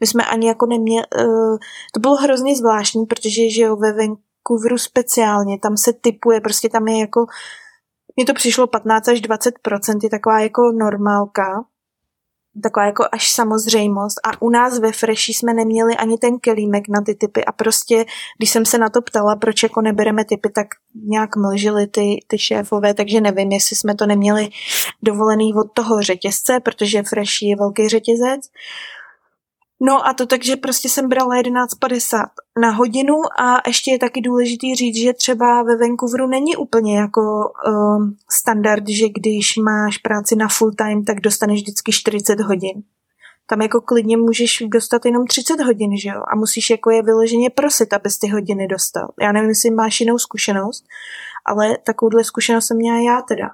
My 0.00 0.06
jsme 0.06 0.24
ani 0.24 0.48
jako 0.48 0.66
neměli, 0.66 1.06
uh, 1.18 1.56
to 1.94 2.00
bylo 2.00 2.16
hrozně 2.16 2.56
zvláštní, 2.56 3.06
protože 3.06 3.50
že 3.50 3.62
jo, 3.62 3.76
ve 3.76 3.92
Vancouveru 3.92 4.78
speciálně, 4.78 5.58
tam 5.58 5.76
se 5.76 5.92
typuje, 5.92 6.40
prostě 6.40 6.68
tam 6.68 6.88
je 6.88 6.98
jako 6.98 7.26
mně 8.16 8.26
to 8.26 8.34
přišlo 8.34 8.66
15 8.66 9.08
až 9.08 9.20
20 9.20 9.54
je 10.02 10.10
taková 10.10 10.40
jako 10.40 10.62
normálka, 10.78 11.64
taková 12.62 12.86
jako 12.86 13.04
až 13.12 13.30
samozřejmost. 13.30 14.20
A 14.24 14.42
u 14.42 14.50
nás 14.50 14.78
ve 14.78 14.92
Freshi 14.92 15.34
jsme 15.34 15.54
neměli 15.54 15.96
ani 15.96 16.18
ten 16.18 16.38
kelímek 16.38 16.88
na 16.88 17.00
ty 17.00 17.14
typy. 17.14 17.44
A 17.44 17.52
prostě, 17.52 18.04
když 18.38 18.50
jsem 18.50 18.64
se 18.64 18.78
na 18.78 18.88
to 18.88 19.02
ptala, 19.02 19.36
proč 19.36 19.62
jako 19.62 19.80
nebereme 19.80 20.24
typy, 20.24 20.50
tak 20.50 20.66
nějak 20.94 21.36
mlžili 21.36 21.86
ty, 21.86 22.18
ty 22.26 22.38
šéfové, 22.38 22.94
takže 22.94 23.20
nevím, 23.20 23.52
jestli 23.52 23.76
jsme 23.76 23.94
to 23.94 24.06
neměli 24.06 24.48
dovolený 25.02 25.54
od 25.54 25.72
toho 25.72 26.02
řetězce, 26.02 26.60
protože 26.60 27.02
Freshi 27.02 27.46
je 27.46 27.56
velký 27.56 27.88
řetězec, 27.88 28.40
No 29.84 30.06
a 30.06 30.14
to 30.14 30.26
takže 30.26 30.56
prostě 30.56 30.88
jsem 30.88 31.08
brala 31.08 31.34
11,50 31.34 32.24
na 32.60 32.70
hodinu 32.70 33.14
a 33.40 33.62
ještě 33.66 33.90
je 33.90 33.98
taky 33.98 34.20
důležitý 34.20 34.74
říct, 34.74 34.96
že 34.96 35.12
třeba 35.12 35.62
ve 35.62 35.76
Vancouveru 35.76 36.26
není 36.26 36.56
úplně 36.56 36.98
jako 36.98 37.20
um, 37.20 38.16
standard, 38.30 38.88
že 38.88 39.08
když 39.08 39.56
máš 39.56 39.98
práci 39.98 40.36
na 40.36 40.48
full 40.48 40.70
time, 40.72 41.04
tak 41.04 41.20
dostaneš 41.20 41.60
vždycky 41.60 41.92
40 41.92 42.40
hodin. 42.40 42.82
Tam 43.46 43.62
jako 43.62 43.80
klidně 43.80 44.16
můžeš 44.16 44.62
dostat 44.66 45.04
jenom 45.04 45.26
30 45.26 45.60
hodin, 45.60 45.96
že 45.96 46.08
jo? 46.08 46.22
A 46.32 46.36
musíš 46.36 46.70
jako 46.70 46.90
je 46.90 47.02
vyloženě 47.02 47.50
prosit, 47.50 47.92
abys 47.92 48.18
ty 48.18 48.28
hodiny 48.28 48.66
dostal. 48.68 49.08
Já 49.20 49.32
nevím, 49.32 49.48
jestli 49.48 49.70
máš 49.70 50.00
jinou 50.00 50.18
zkušenost, 50.18 50.84
ale 51.44 51.78
takovouhle 51.86 52.24
zkušenost 52.24 52.66
jsem 52.66 52.76
měla 52.76 52.98
já 52.98 53.22
teda. 53.22 53.50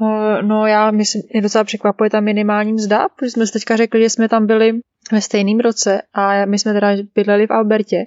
Eh, 0.00 0.42
no 0.42 0.66
já 0.66 0.90
myslím, 0.90 1.22
je 1.34 1.40
docela 1.40 1.64
překvapuje 1.64 2.10
ta 2.10 2.20
minimální 2.20 2.72
mzda, 2.72 3.08
protože 3.08 3.30
jsme 3.30 3.46
si 3.46 3.52
teďka 3.52 3.76
řekli, 3.76 4.02
že 4.02 4.10
jsme 4.10 4.28
tam 4.28 4.46
byli 4.46 4.80
ve 5.12 5.20
stejném 5.20 5.60
roce 5.60 6.02
a 6.14 6.44
my 6.44 6.58
jsme 6.58 6.72
teda 6.72 6.88
bydleli 7.14 7.46
v 7.46 7.52
Albertě 7.52 8.04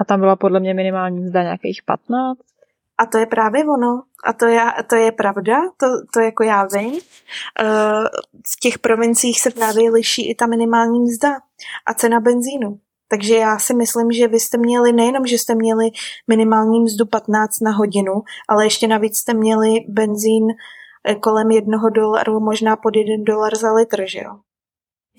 a 0.00 0.04
tam 0.04 0.20
byla 0.20 0.36
podle 0.36 0.60
mě 0.60 0.74
minimální 0.74 1.20
mzda 1.20 1.42
nějakých 1.42 1.82
15. 1.82 2.38
A 2.98 3.06
to 3.06 3.18
je 3.18 3.26
právě 3.26 3.64
ono. 3.64 4.02
A 4.24 4.32
to 4.32 4.46
je, 4.46 4.60
to 4.86 4.96
je 4.96 5.12
pravda, 5.12 5.56
to, 5.76 5.86
to 6.14 6.20
jako 6.20 6.42
já 6.42 6.68
vím. 6.72 6.92
Uh, 6.92 7.00
v 8.52 8.60
těch 8.60 8.78
provinciích 8.78 9.40
se 9.40 9.50
právě 9.50 9.90
liší 9.90 10.30
i 10.30 10.34
ta 10.34 10.46
minimální 10.46 11.00
mzda 11.00 11.28
a 11.86 11.94
cena 11.94 12.20
benzínu. 12.20 12.78
Takže 13.08 13.36
já 13.36 13.58
si 13.58 13.74
myslím, 13.74 14.12
že 14.12 14.28
vy 14.28 14.40
jste 14.40 14.58
měli 14.58 14.92
nejenom, 14.92 15.26
že 15.26 15.38
jste 15.38 15.54
měli 15.54 15.90
minimální 16.28 16.80
mzdu 16.80 17.06
15 17.06 17.60
na 17.60 17.70
hodinu, 17.70 18.12
ale 18.48 18.66
ještě 18.66 18.88
navíc 18.88 19.18
jste 19.18 19.34
měli 19.34 19.70
benzín 19.88 20.44
Eh, 20.48 20.87
kolem 21.14 21.50
jednoho 21.50 21.90
dolaru, 21.90 22.40
možná 22.40 22.76
pod 22.76 22.96
jeden 22.96 23.24
dolar 23.24 23.56
za 23.56 23.72
litr, 23.72 24.04
že 24.06 24.18
jo? 24.18 24.30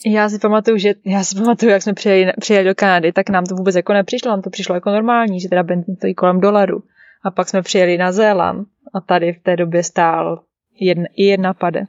Já 0.06 0.30
si 0.30 0.40
pamatuju, 0.40 0.78
že 0.78 0.94
já 1.06 1.24
si 1.24 1.36
pamatuju, 1.36 1.72
jak 1.72 1.82
jsme 1.82 1.94
přijeli, 1.94 2.32
přijeli 2.40 2.66
do 2.66 2.76
Kanady, 2.76 3.12
tak 3.12 3.30
nám 3.30 3.46
to 3.46 3.56
vůbec 3.56 3.76
jako 3.76 3.94
nepřišlo, 3.94 4.32
nám 4.32 4.42
to 4.42 4.50
přišlo 4.50 4.76
jako 4.76 4.90
normální, 4.90 5.40
že 5.40 5.50
teda 5.50 5.64
benzín 5.64 5.96
stojí 5.96 6.16
kolem 6.16 6.40
dolaru. 6.40 6.84
A 7.26 7.32
pak 7.32 7.50
jsme 7.50 7.62
přijeli 7.62 7.98
na 7.98 8.12
Zéland 8.12 8.68
a 8.94 9.02
tady 9.02 9.34
v 9.34 9.44
té 9.44 9.56
době 9.56 9.84
stál 9.84 10.44
jedna, 10.80 11.06
i 11.16 11.24
jedna 11.24 11.54
pade. 11.54 11.82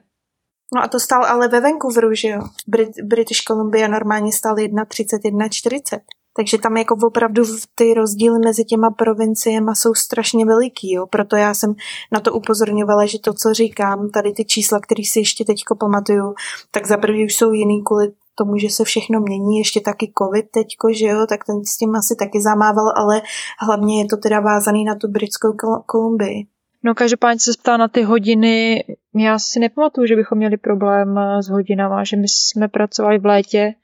No 0.75 0.83
a 0.83 0.89
to 0.89 1.01
stál 1.01 1.25
ale 1.25 1.49
ve 1.49 1.61
Vancouveru, 1.61 2.15
že 2.15 2.29
jo? 2.29 2.41
Brit- 2.69 3.05
British 3.05 3.43
Columbia 3.43 3.89
normálně 3.89 4.33
stál 4.33 4.55
1,30, 4.55 5.19
1,40. 5.25 6.01
Takže 6.41 6.59
tam 6.59 6.77
jako 6.77 6.97
opravdu 7.07 7.43
ty 7.75 7.95
rozdíly 7.95 8.39
mezi 8.45 8.65
těma 8.65 8.91
provinciemi 8.91 9.71
jsou 9.75 9.95
strašně 9.95 10.45
veliký, 10.45 10.93
jo. 10.93 11.07
Proto 11.07 11.37
já 11.37 11.55
jsem 11.55 11.75
na 12.13 12.21
to 12.21 12.33
upozorňovala, 12.33 13.07
že 13.07 13.19
to, 13.19 13.33
co 13.33 13.55
říkám, 13.55 14.11
tady 14.11 14.33
ty 14.33 14.45
čísla, 14.45 14.81
které 14.81 15.03
si 15.05 15.19
ještě 15.19 15.45
teďko 15.45 15.77
pamatuju, 15.77 16.35
tak 16.71 16.87
za 16.87 16.97
prvý 16.97 17.25
už 17.25 17.35
jsou 17.35 17.53
jiný 17.53 17.83
kvůli 17.85 18.13
tomu, 18.35 18.59
že 18.59 18.71
se 18.71 18.85
všechno 18.85 19.21
mění, 19.21 19.59
ještě 19.59 19.81
taky 19.81 20.13
covid 20.19 20.51
teďko, 20.51 20.93
že 20.93 21.07
jo, 21.07 21.27
tak 21.29 21.45
ten 21.45 21.65
s 21.65 21.77
tím 21.77 21.97
asi 21.97 22.17
taky 22.17 22.43
zamával, 22.43 22.93
ale 22.97 23.23
hlavně 23.61 24.03
je 24.03 24.07
to 24.07 24.17
teda 24.17 24.41
vázaný 24.41 24.85
na 24.85 24.95
tu 24.95 25.09
britskou 25.09 25.53
Kolumbii. 25.87 26.47
No 26.83 26.95
každopádně 26.95 27.41
se 27.41 27.51
ptá 27.61 27.77
na 27.77 27.89
ty 27.89 28.03
hodiny, 28.03 28.85
já 29.15 29.39
si 29.39 29.61
nepamatuju, 29.61 30.07
že 30.07 30.17
bychom 30.17 30.39
měli 30.39 30.57
problém 30.57 31.19
s 31.41 31.49
hodinama, 31.49 32.05
že 32.05 32.17
my 32.17 32.29
jsme 32.29 32.69
pracovali 32.69 33.19
v 33.19 33.27
létě 33.27 33.75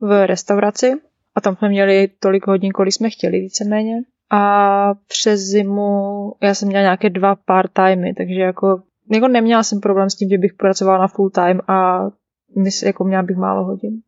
v 0.00 0.26
restauraci 0.26 0.92
a 1.36 1.40
tam 1.40 1.56
jsme 1.56 1.68
měli 1.68 2.08
tolik 2.20 2.46
hodin, 2.46 2.72
kolik 2.72 2.94
jsme 2.94 3.10
chtěli 3.10 3.40
víceméně. 3.40 3.96
A 4.30 4.94
přes 4.94 5.40
zimu 5.40 6.32
já 6.42 6.54
jsem 6.54 6.68
měla 6.68 6.82
nějaké 6.82 7.10
dva 7.10 7.36
part-timey, 7.36 8.14
takže 8.16 8.40
jako, 8.40 8.82
jako 9.12 9.28
neměla 9.28 9.62
jsem 9.62 9.80
problém 9.80 10.10
s 10.10 10.14
tím, 10.14 10.28
že 10.28 10.38
bych 10.38 10.54
pracovala 10.54 10.98
na 10.98 11.08
full 11.08 11.30
time 11.30 11.60
a 11.68 12.08
jako 12.84 13.04
měla 13.04 13.22
bych 13.22 13.36
málo 13.36 13.64
hodin. 13.64 14.00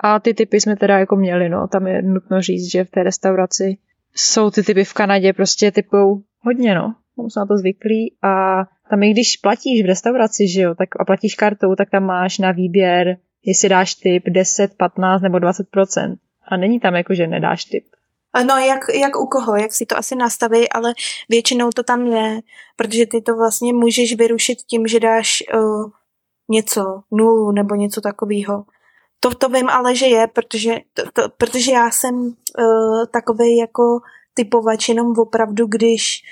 A 0.00 0.20
ty 0.20 0.34
typy 0.34 0.60
jsme 0.60 0.76
teda 0.76 0.98
jako 0.98 1.16
měli, 1.16 1.48
no, 1.48 1.68
tam 1.68 1.86
je 1.86 2.02
nutno 2.02 2.40
říct, 2.40 2.70
že 2.70 2.84
v 2.84 2.90
té 2.90 3.02
restauraci 3.02 3.76
jsou 4.14 4.50
ty 4.50 4.62
typy 4.62 4.84
v 4.84 4.94
Kanadě 4.94 5.32
prostě 5.32 5.72
typou 5.72 6.22
hodně, 6.40 6.74
no. 6.74 6.94
tam 7.16 7.30
jsou 7.30 7.40
na 7.40 7.46
to 7.46 7.56
zvyklí 7.56 8.14
a 8.22 8.64
tam 8.90 9.02
i 9.02 9.10
když 9.10 9.36
platíš 9.36 9.82
v 9.82 9.86
restauraci, 9.86 10.48
že 10.48 10.60
jo, 10.60 10.74
tak 10.74 10.88
a 11.00 11.04
platíš 11.04 11.34
kartou, 11.34 11.74
tak 11.74 11.90
tam 11.90 12.04
máš 12.04 12.38
na 12.38 12.52
výběr, 12.52 13.16
jestli 13.44 13.68
dáš 13.68 13.94
tip 13.94 14.22
10, 14.28 14.70
15 14.76 15.22
nebo 15.22 15.38
20%. 15.38 16.16
A 16.48 16.56
není 16.56 16.80
tam 16.80 16.94
jako, 16.94 17.14
že 17.14 17.26
nedáš 17.26 17.64
tip. 17.64 17.84
No, 18.44 18.58
jak, 18.58 18.80
jak 18.94 19.16
u 19.16 19.26
koho, 19.26 19.56
jak 19.56 19.72
si 19.72 19.86
to 19.86 19.98
asi 19.98 20.16
nastaví, 20.16 20.68
ale 20.68 20.94
většinou 21.28 21.70
to 21.70 21.82
tam 21.82 22.06
je, 22.06 22.40
protože 22.76 23.06
ty 23.06 23.20
to 23.20 23.36
vlastně 23.36 23.72
můžeš 23.72 24.16
vyrušit 24.16 24.58
tím, 24.58 24.86
že 24.86 25.00
dáš 25.00 25.42
uh, 25.54 25.90
něco, 26.48 27.02
nulu 27.10 27.52
nebo 27.52 27.74
něco 27.74 28.00
takového. 28.00 28.64
To, 29.20 29.34
to 29.34 29.48
vím 29.48 29.68
ale, 29.68 29.96
že 29.96 30.06
je, 30.06 30.26
protože, 30.26 30.74
to, 30.94 31.02
to, 31.12 31.22
protože 31.28 31.72
já 31.72 31.90
jsem 31.90 32.14
uh, 32.14 33.06
takový 33.12 33.56
jako 33.56 34.00
typovač 34.34 34.88
jenom 34.88 35.18
opravdu, 35.18 35.66
když 35.66 36.22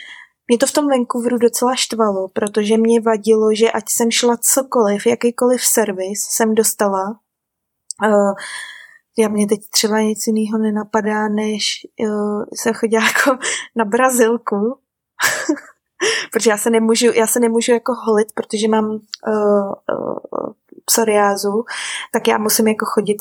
mě 0.49 0.59
to 0.59 0.67
v 0.67 0.73
tom 0.73 0.89
Vancouveru 0.89 1.39
docela 1.39 1.75
štvalo, 1.75 2.29
protože 2.29 2.77
mě 2.77 3.01
vadilo, 3.01 3.55
že 3.55 3.71
ať 3.71 3.85
jsem 3.89 4.11
šla 4.11 4.37
cokoliv, 4.37 5.07
jakýkoliv 5.07 5.65
servis 5.65 6.21
jsem 6.31 6.55
dostala, 6.55 7.21
uh, 8.07 8.35
já 9.19 9.29
mě 9.29 9.47
teď 9.47 9.61
třeba 9.71 10.01
nic 10.01 10.27
jiného 10.27 10.59
nenapadá, 10.59 11.29
než 11.29 11.87
uh, 12.01 12.45
jsem 12.53 12.75
chodila 12.75 13.05
jako 13.07 13.39
na 13.77 13.85
Brazilku, 13.85 14.79
protože 16.33 16.51
já 16.51 16.59
se 16.59 16.71
nemůžu, 16.71 17.07
já 17.15 17.27
se 17.27 17.41
nemůžu 17.41 17.73
jako 17.73 17.93
holit, 18.07 18.29
protože 18.35 18.69
mám 18.69 18.85
uh, 18.85 18.99
uh, 19.29 20.53
psoriázu, 20.85 21.65
tak 22.12 22.29
já 22.29 22.39
musím 22.39 22.69
jako 22.69 22.87
chodit, 22.87 23.17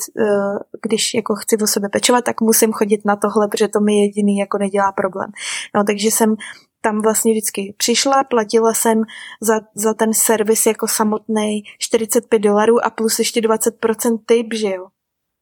když 0.82 1.14
jako 1.14 1.34
chci 1.34 1.56
o 1.56 1.66
sebe 1.66 1.88
pečovat, 1.88 2.24
tak 2.24 2.40
musím 2.40 2.72
chodit 2.72 3.04
na 3.04 3.16
tohle, 3.16 3.48
protože 3.48 3.68
to 3.68 3.80
mi 3.80 4.00
jediný 4.00 4.38
jako 4.38 4.58
nedělá 4.58 4.92
problém. 4.92 5.30
No, 5.74 5.84
takže 5.84 6.08
jsem 6.08 6.36
tam 6.80 7.02
vlastně 7.02 7.32
vždycky 7.32 7.74
přišla, 7.78 8.24
platila 8.24 8.74
jsem 8.74 9.02
za, 9.40 9.60
za 9.74 9.94
ten 9.94 10.14
servis 10.14 10.66
jako 10.66 10.88
samotný 10.88 11.62
45 11.78 12.38
dolarů 12.38 12.84
a 12.84 12.90
plus 12.90 13.18
ještě 13.18 13.40
20% 13.40 14.18
tip, 14.26 14.46
že 14.54 14.70
jo. 14.70 14.86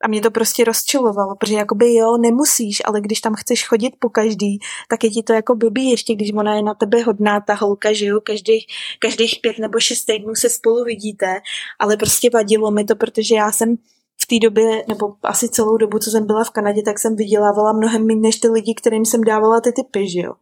A 0.03 0.09
mě 0.09 0.21
to 0.21 0.31
prostě 0.31 0.65
rozčilovalo, 0.65 1.37
protože 1.37 1.55
jakoby 1.55 1.95
jo, 1.95 2.17
nemusíš, 2.17 2.83
ale 2.85 3.01
když 3.01 3.21
tam 3.21 3.35
chceš 3.35 3.69
chodit 3.69 3.95
po 3.99 4.09
každý, 4.09 4.59
tak 4.89 5.05
je 5.05 5.11
ti 5.11 5.23
to 5.23 5.33
jako 5.33 5.55
blbý, 5.55 5.91
ještě 5.91 6.15
když 6.15 6.33
ona 6.33 6.55
je 6.55 6.63
na 6.63 6.75
tebe 6.75 7.03
hodná, 7.03 7.41
ta 7.41 7.55
holka, 7.55 7.93
že 7.93 8.07
jo, 8.07 8.21
každých, 8.21 8.67
každých 8.99 9.39
pět 9.43 9.59
nebo 9.59 9.81
šest 9.81 10.05
týdnů 10.05 10.35
se 10.35 10.49
spolu 10.51 10.85
vidíte, 10.85 11.41
ale 11.79 11.97
prostě 11.97 12.31
vadilo 12.35 12.71
mi 12.71 12.85
to, 12.85 12.97
protože 12.97 13.35
já 13.35 13.53
jsem 13.53 13.77
v 14.23 14.27
té 14.27 14.39
době, 14.47 14.85
nebo 14.89 15.15
asi 15.23 15.49
celou 15.49 15.77
dobu, 15.77 15.99
co 15.99 16.11
jsem 16.11 16.27
byla 16.27 16.45
v 16.45 16.51
Kanadě, 16.51 16.83
tak 16.83 16.99
jsem 16.99 17.17
vydělávala 17.17 17.73
mnohem 17.73 18.07
méně 18.07 18.21
než 18.21 18.37
ty 18.37 18.49
lidi, 18.49 18.75
kterým 18.75 19.05
jsem 19.05 19.25
dávala 19.25 19.61
ty 19.61 19.73
typy, 19.73 20.09
že 20.09 20.21
jo. 20.21 20.33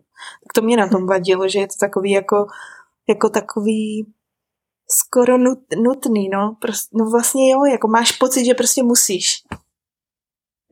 Tak 0.44 0.52
to 0.54 0.62
mě 0.62 0.76
na 0.76 0.88
tom 0.88 1.06
vadilo, 1.06 1.48
že 1.48 1.58
je 1.58 1.66
to 1.66 1.74
takový 1.80 2.10
jako, 2.10 2.46
jako 3.08 3.28
takový 3.28 4.06
skoro 4.90 5.38
nut, 5.38 5.58
nutný, 5.82 6.28
no. 6.28 6.56
Prost, 6.60 6.88
no 6.94 7.10
vlastně 7.10 7.50
jo, 7.50 7.64
jako 7.64 7.88
máš 7.88 8.12
pocit, 8.12 8.44
že 8.44 8.54
prostě 8.54 8.82
musíš. 8.82 9.42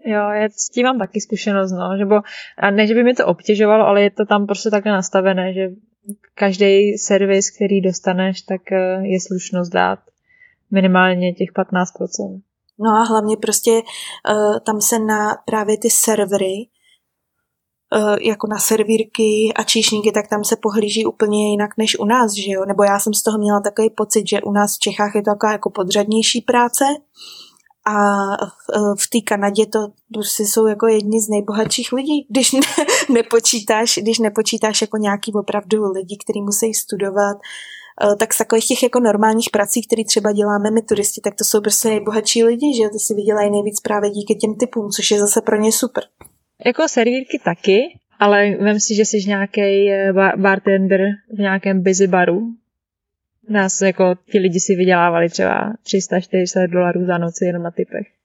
Jo, 0.05 0.29
já 0.31 0.49
s 0.49 0.69
tím 0.69 0.87
mám 0.87 0.99
taky 0.99 1.21
zkušenost, 1.21 1.73
no, 1.73 1.99
že 1.99 2.05
bo, 2.05 2.17
a 2.59 2.71
ne, 2.71 2.87
že 2.87 2.95
by 2.95 3.03
mi 3.05 3.15
to 3.15 3.27
obtěžovalo, 3.27 3.87
ale 3.87 4.03
je 4.03 4.11
to 4.11 4.27
tam 4.27 4.47
prostě 4.47 4.71
takhle 4.71 4.93
nastavené, 4.93 5.55
že 5.55 5.69
každý 6.35 6.99
servis, 6.99 7.51
který 7.51 7.81
dostaneš, 7.81 8.43
tak 8.43 8.73
eh, 8.73 9.01
je 9.03 9.21
slušnost 9.21 9.73
dát 9.73 9.99
minimálně 10.71 11.33
těch 11.33 11.49
15%. 11.53 12.41
No 12.81 12.91
a 12.91 13.05
hlavně 13.05 13.37
prostě 13.37 13.71
uh, 13.71 14.59
tam 14.67 14.81
se 14.81 14.99
na 14.99 15.35
právě 15.47 15.79
ty 15.79 15.91
servery 15.91 16.69
jako 18.21 18.47
na 18.47 18.59
servírky 18.59 19.53
a 19.57 19.63
číšníky, 19.63 20.13
tak 20.13 20.29
tam 20.29 20.45
se 20.45 20.57
pohlíží 20.57 21.07
úplně 21.07 21.51
jinak 21.51 21.71
než 21.79 21.99
u 21.99 22.05
nás, 22.05 22.33
že 22.33 22.53
jo? 22.53 22.65
Nebo 22.65 22.83
já 22.83 22.99
jsem 22.99 23.15
z 23.15 23.23
toho 23.23 23.39
měla 23.39 23.61
takový 23.61 23.91
pocit, 23.91 24.29
že 24.29 24.43
u 24.43 24.53
nás 24.53 24.77
v 24.77 24.79
Čechách 24.79 25.15
je 25.15 25.23
to 25.23 25.31
taková 25.31 25.53
jako 25.53 25.71
podřadnější 25.71 26.41
práce 26.41 26.85
a 27.89 28.27
v, 28.37 28.95
v 29.01 29.11
té 29.11 29.19
Kanadě 29.25 29.67
to 29.67 29.79
prostě 30.15 30.43
jsou 30.43 30.67
jako 30.67 30.87
jedni 30.87 31.21
z 31.21 31.29
nejbohatších 31.29 31.93
lidí, 31.93 32.27
když 32.31 32.53
ne, 32.53 32.61
nepočítáš, 33.15 33.99
když 34.03 34.19
nepočítáš 34.19 34.81
jako 34.81 34.97
nějaký 34.97 35.33
opravdu 35.33 35.93
lidi, 35.93 36.17
kteří 36.25 36.43
musí 36.43 36.75
studovat, 36.75 37.37
eh, 38.03 38.17
tak 38.17 38.35
z 38.35 38.39
takových 38.39 38.67
těch 38.67 38.83
jako 38.83 39.01
normálních 39.01 39.51
prací, 39.53 39.87
které 39.87 40.05
třeba 40.05 40.33
děláme 40.33 40.71
my 40.71 40.83
turisti, 40.83 41.21
tak 41.21 41.35
to 41.35 41.45
jsou 41.45 41.61
prostě 41.61 41.89
nejbohatší 41.89 42.45
lidi, 42.45 42.77
že 42.77 42.89
ty 42.89 42.99
si 42.99 43.15
vydělají 43.15 43.51
nejvíc 43.51 43.81
právě 43.81 44.11
díky 44.11 44.35
těm 44.35 44.55
typům, 44.55 44.91
což 44.91 45.11
je 45.11 45.21
zase 45.21 45.41
pro 45.41 45.57
ně 45.57 45.73
super. 45.73 46.05
Jako 46.67 46.89
servírky 46.89 47.39
taky, 47.39 47.99
ale 48.19 48.51
vem 48.51 48.81
si, 48.81 48.95
že 48.95 49.05
jsi 49.05 49.17
nějaký 49.27 49.91
eh, 49.91 50.13
bartender 50.37 51.01
v 51.31 51.39
nějakém 51.39 51.83
busy 51.83 52.07
baru. 52.07 52.55
Nás 53.49 53.81
jako 53.81 54.15
ti 54.31 54.39
lidi 54.39 54.61
si 54.61 54.77
vydělávali 54.77 55.29
třeba 55.29 55.73
300-400 55.73 56.71
dolarů 56.71 57.07
za 57.07 57.19
noc 57.19 57.41
jenom 57.41 57.63
na 57.63 57.71
typech 57.71 58.18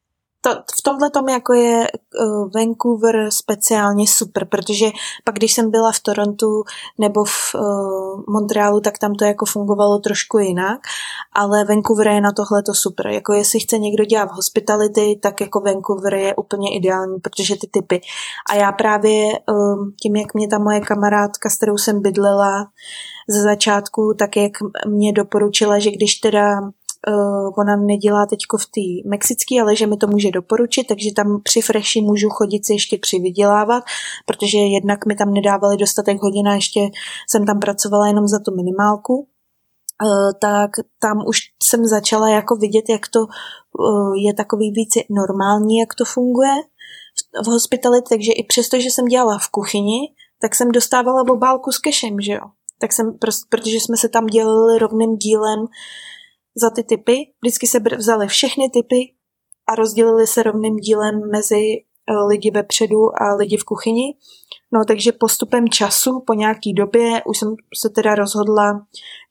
to, 0.43 0.49
v 0.79 0.81
tomhle 0.83 1.09
tom 1.09 1.29
jako 1.29 1.53
je 1.53 1.87
uh, 1.87 2.49
Vancouver 2.55 3.31
speciálně 3.31 4.07
super, 4.07 4.45
protože 4.45 4.85
pak 5.23 5.35
když 5.35 5.53
jsem 5.53 5.71
byla 5.71 5.91
v 5.91 5.99
Torontu 5.99 6.63
nebo 6.97 7.23
v 7.23 7.55
uh, 7.55 8.23
Montrealu, 8.33 8.79
tak 8.79 8.97
tam 8.97 9.15
to 9.15 9.25
jako 9.25 9.45
fungovalo 9.45 9.99
trošku 9.99 10.39
jinak, 10.39 10.79
ale 11.33 11.65
Vancouver 11.65 12.07
je 12.07 12.21
na 12.21 12.31
tohle 12.31 12.63
to 12.63 12.73
super. 12.73 13.07
Jako 13.07 13.33
jestli 13.33 13.59
chce 13.59 13.77
někdo 13.77 14.05
dělat 14.05 14.25
v 14.25 14.35
hospitality, 14.35 15.19
tak 15.21 15.41
jako 15.41 15.59
Vancouver 15.59 16.13
je 16.13 16.35
úplně 16.35 16.75
ideální, 16.75 17.19
protože 17.19 17.55
ty 17.55 17.67
typy. 17.67 18.01
A 18.49 18.55
já 18.55 18.71
právě 18.71 19.25
um, 19.25 19.93
tím, 20.01 20.15
jak 20.15 20.33
mě 20.33 20.47
ta 20.47 20.59
moje 20.59 20.79
kamarádka, 20.79 21.49
s 21.49 21.57
kterou 21.57 21.77
jsem 21.77 22.01
bydlela 22.01 22.65
ze 23.29 23.41
začátku, 23.41 24.13
tak 24.19 24.37
jak 24.37 24.51
mě 24.87 25.13
doporučila, 25.13 25.79
že 25.79 25.91
když 25.91 26.15
teda 26.15 26.61
uh, 27.07 27.51
ona 27.57 27.75
nedělá 27.75 28.25
teď 28.25 28.39
v 28.59 28.65
té 28.65 29.09
mexické, 29.09 29.61
ale 29.61 29.75
že 29.75 29.87
mi 29.87 29.97
to 29.97 30.07
může 30.07 30.31
doporučit, 30.31 30.87
takže 30.87 31.09
tam 31.15 31.41
při 31.43 31.61
Freshi 31.61 32.01
můžu 32.01 32.29
chodit 32.29 32.65
si 32.65 32.73
ještě 32.73 32.97
přivydělávat, 32.97 33.83
protože 34.25 34.57
jednak 34.57 35.05
mi 35.05 35.15
tam 35.15 35.33
nedávali 35.33 35.77
dostatek 35.77 36.17
hodin 36.21 36.47
a 36.47 36.55
ještě 36.55 36.79
jsem 37.29 37.45
tam 37.45 37.59
pracovala 37.59 38.07
jenom 38.07 38.27
za 38.27 38.39
tu 38.39 38.55
minimálku. 38.55 39.27
Uh, 40.03 40.31
tak 40.41 40.71
tam 40.99 41.23
už 41.27 41.39
jsem 41.63 41.85
začala 41.85 42.29
jako 42.29 42.55
vidět, 42.55 42.85
jak 42.89 43.07
to 43.07 43.19
uh, 43.19 44.13
je 44.25 44.33
takový 44.33 44.71
víc 44.71 44.89
normální, 45.09 45.79
jak 45.79 45.93
to 45.93 46.05
funguje 46.05 46.51
v, 47.17 47.43
v 47.43 47.47
hospitalitě, 47.47 48.05
takže 48.09 48.31
i 48.31 48.43
přesto, 48.43 48.79
že 48.79 48.89
jsem 48.89 49.05
dělala 49.05 49.37
v 49.37 49.49
kuchyni, 49.49 49.99
tak 50.41 50.55
jsem 50.55 50.71
dostávala 50.71 51.23
obálku 51.29 51.71
s 51.71 51.77
kešem, 51.77 52.21
že 52.21 52.33
jo. 52.33 52.41
Tak 52.79 52.93
jsem, 52.93 53.17
protože 53.49 53.75
jsme 53.75 53.97
se 53.97 54.09
tam 54.09 54.25
dělali 54.25 54.79
rovným 54.79 55.17
dílem 55.17 55.67
za 56.55 56.69
ty 56.69 56.83
typy. 56.83 57.17
Vždycky 57.43 57.67
se 57.67 57.79
vzali 57.97 58.27
všechny 58.27 58.69
typy 58.69 59.13
a 59.67 59.75
rozdělili 59.75 60.27
se 60.27 60.43
rovným 60.43 60.75
dílem 60.75 61.29
mezi 61.31 61.61
eh, 61.63 62.13
lidi 62.27 62.51
vepředu 62.51 63.21
a 63.21 63.35
lidi 63.35 63.57
v 63.57 63.63
kuchyni. 63.63 64.15
No 64.73 64.85
takže 64.85 65.11
postupem 65.11 65.69
času, 65.69 66.23
po 66.27 66.33
nějaký 66.33 66.73
době, 66.73 67.21
už 67.25 67.37
jsem 67.37 67.55
se 67.81 67.89
teda 67.89 68.15
rozhodla, 68.15 68.85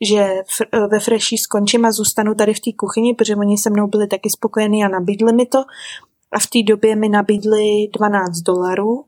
že 0.09 0.21
eh, 0.21 0.87
ve 0.91 1.01
Freshi 1.01 1.39
skončím 1.39 1.85
a 1.85 1.93
zůstanu 1.93 2.35
tady 2.35 2.55
v 2.55 2.61
té 2.61 2.71
kuchyni, 2.79 3.15
protože 3.15 3.37
oni 3.37 3.59
se 3.59 3.71
mnou 3.71 3.87
byli 3.87 4.07
taky 4.07 4.31
spokojení 4.31 4.85
a 4.85 4.89
nabídli 4.89 5.33
mi 5.33 5.47
to. 5.47 5.59
A 6.33 6.39
v 6.39 6.47
té 6.47 6.63
době 6.63 6.97
mi 6.97 7.09
nabídli 7.09 7.89
12 7.95 8.39
dolarů, 8.39 9.05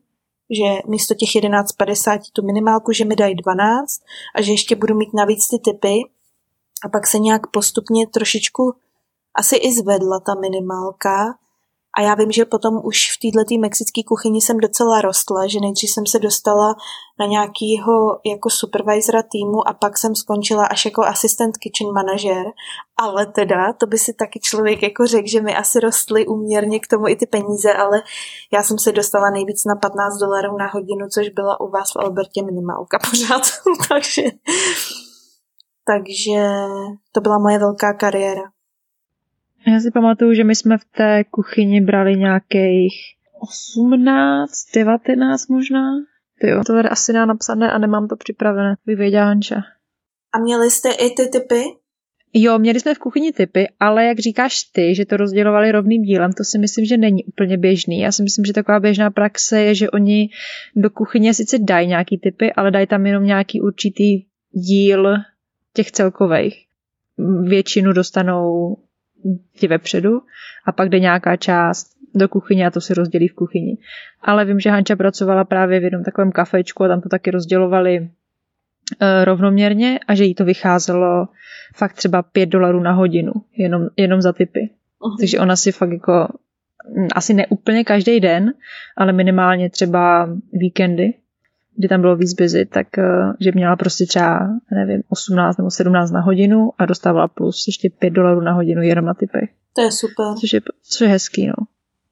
že 0.51 0.89
místo 0.89 1.15
těch 1.15 1.29
11,50 1.29 2.21
tu 2.33 2.47
minimálku, 2.47 2.93
že 2.93 3.05
mi 3.05 3.17
dají 3.17 3.35
12 3.35 4.01
a 4.35 4.43
že 4.43 4.53
ještě 4.53 4.77
budu 4.77 4.95
mít 4.95 5.15
navíc 5.15 5.49
ty 5.49 5.59
typy 5.59 6.01
a 6.85 6.89
pak 6.89 7.07
se 7.07 7.19
nějak 7.19 7.47
postupně 7.47 8.07
trošičku 8.07 8.73
asi 9.35 9.57
i 9.57 9.73
zvedla 9.73 10.21
ta 10.21 10.35
minimálka. 10.35 11.35
A 11.97 12.01
já 12.01 12.15
vím, 12.15 12.33
že 12.33 12.45
potom 12.45 12.81
už 12.85 12.97
v 13.13 13.33
této 13.33 13.61
mexické 13.61 14.03
kuchyni 14.09 14.41
jsem 14.41 14.59
docela 14.59 15.01
rostla, 15.01 15.47
že 15.47 15.61
nejdřív 15.61 15.91
jsem 15.91 16.07
se 16.07 16.19
dostala 16.19 16.75
na 17.19 17.27
nějakýho 17.27 18.19
jako 18.27 18.51
supervisora 18.51 19.23
týmu 19.23 19.69
a 19.69 19.73
pak 19.73 19.99
jsem 19.99 20.15
skončila 20.15 20.67
až 20.67 20.85
jako 20.85 21.03
asistent 21.03 21.57
kitchen 21.57 21.93
manažer. 21.93 22.45
Ale 22.97 23.27
teda, 23.27 23.73
to 23.73 23.87
by 23.87 23.99
si 23.99 24.13
taky 24.13 24.41
člověk 24.41 24.83
jako 24.83 25.07
řekl, 25.07 25.29
že 25.29 25.41
mi 25.41 25.57
asi 25.57 25.81
rostly 25.81 26.27
úměrně 26.27 26.81
k 26.81 26.87
tomu 26.87 27.09
i 27.09 27.17
ty 27.17 27.27
peníze, 27.27 27.73
ale 27.73 28.03
já 28.53 28.63
jsem 28.63 28.79
se 28.79 28.93
dostala 28.93 29.31
nejvíc 29.31 29.65
na 29.65 29.77
15 29.77 30.19
dolarů 30.19 30.57
na 30.59 30.67
hodinu, 30.73 31.09
což 31.09 31.29
byla 31.29 31.61
u 31.61 31.71
vás 31.71 31.93
v 31.93 31.97
Albertě 31.97 32.43
minimálka 32.43 32.99
pořád. 33.11 33.43
Takže 33.89 34.23
takže 35.87 36.41
to 37.13 37.21
byla 37.21 37.39
moje 37.39 37.59
velká 37.59 37.93
kariéra. 37.93 38.43
Já 39.67 39.81
si 39.81 39.91
pamatuju, 39.91 40.35
že 40.35 40.45
my 40.45 40.55
jsme 40.55 40.79
v 40.79 40.85
té 40.85 41.25
kuchyni 41.25 41.81
brali 41.81 42.17
nějakých 42.17 42.95
18, 43.41 44.51
19 44.75 45.49
možná. 45.49 45.83
Ty 46.41 46.49
jo, 46.49 46.63
to 46.67 46.73
tady 46.73 46.89
asi 46.89 47.13
nemám 47.13 47.29
napsané 47.29 47.73
a 47.73 47.79
nemám 47.79 48.09
to 48.09 48.17
připravené. 48.17 48.75
Vyvěděla 48.87 49.25
Hanča. 49.25 49.57
A 50.35 50.39
měli 50.39 50.71
jste 50.71 50.91
i 50.91 51.11
ty 51.11 51.29
typy? 51.29 51.63
Jo, 52.37 52.59
měli 52.59 52.81
jsme 52.81 52.95
v 52.95 52.99
kuchyni 52.99 53.33
typy, 53.33 53.69
ale 53.81 54.05
jak 54.05 54.19
říkáš 54.19 54.63
ty, 54.63 54.95
že 54.95 55.07
to 55.07 55.17
rozdělovali 55.17 55.73
rovným 55.73 56.03
dílem, 56.03 56.33
to 56.33 56.45
si 56.45 56.59
myslím, 56.59 56.85
že 56.85 56.97
není 56.97 57.25
úplně 57.25 57.59
běžný. 57.59 58.01
Já 58.01 58.13
si 58.13 58.23
myslím, 58.23 58.45
že 58.45 58.53
taková 58.53 58.81
běžná 58.81 59.11
praxe 59.11 59.61
je, 59.61 59.75
že 59.75 59.91
oni 59.91 60.29
do 60.77 60.91
kuchyně 60.91 61.35
sice 61.35 61.59
dají 61.59 61.89
nějaký 61.89 62.19
typy, 62.19 62.53
ale 62.53 62.71
dají 62.71 62.87
tam 62.87 63.07
jenom 63.07 63.25
nějaký 63.25 63.61
určitý 63.61 64.25
díl 64.51 65.17
těch 65.75 65.93
celkových. 65.93 66.67
Většinu 67.43 67.93
dostanou 67.93 68.77
ti 69.57 69.69
vepředu 69.69 70.21
a 70.67 70.73
pak 70.73 70.89
jde 70.89 71.01
nějaká 71.01 71.37
část 71.37 71.87
do 72.15 72.29
kuchyně 72.29 72.67
a 72.67 72.71
to 72.71 72.81
si 72.81 72.95
rozdělí 72.95 73.29
v 73.29 73.35
kuchyni. 73.35 73.79
Ale 74.23 74.45
vím, 74.45 74.61
že 74.61 74.71
Hanča 74.71 74.97
pracovala 74.97 75.45
právě 75.45 75.81
v 75.81 75.85
jednom 75.85 76.05
takovém 76.05 76.33
kafečku 76.33 76.85
a 76.85 76.89
tam 76.89 77.01
to 77.01 77.09
taky 77.09 77.31
rozdělovali 77.31 78.01
uh, 78.01 78.09
rovnoměrně 79.25 80.01
a 80.09 80.15
že 80.15 80.25
jí 80.25 80.35
to 80.35 80.45
vycházelo 80.45 81.29
fakt 81.75 81.93
třeba 81.93 82.23
5 82.23 82.47
dolarů 82.47 82.81
na 82.81 82.93
hodinu, 82.93 83.33
jenom, 83.57 83.89
jenom 83.97 84.23
za 84.23 84.33
typy. 84.33 84.71
Uh-huh. 85.01 85.17
Takže 85.21 85.39
ona 85.39 85.57
si 85.57 85.73
fakt 85.73 85.93
jako 85.93 86.29
asi 87.15 87.35
ne 87.35 87.47
úplně 87.47 87.85
každý 87.85 88.21
den, 88.21 88.55
ale 88.97 89.13
minimálně 89.13 89.71
třeba 89.71 90.29
víkendy, 90.53 91.15
kdy 91.77 91.89
tam 91.89 92.01
bylo 92.01 92.17
víc 92.17 92.33
busy, 92.33 92.67
tak 92.67 92.99
eh, 92.99 93.33
že 93.41 93.53
měla 93.55 93.77
prostě 93.77 94.07
třeba, 94.07 94.39
nevím, 94.73 95.03
18 95.09 95.57
nebo 95.57 95.71
17 95.71 96.11
na 96.11 96.21
hodinu 96.21 96.71
a 96.79 96.87
dostávala 96.87 97.29
plus 97.29 97.67
ještě 97.67 97.91
5 97.99 98.11
dolarů 98.11 98.41
na 98.41 98.53
hodinu 98.53 98.83
jenom 98.83 99.05
na 99.05 99.15
typech. 99.15 99.51
To 99.73 99.81
je 99.81 99.93
super. 99.93 100.27
Což 100.41 100.53
je, 100.53 100.61
což 100.91 101.01
je 101.01 101.09
hezký, 101.09 101.47
no. 101.47 101.55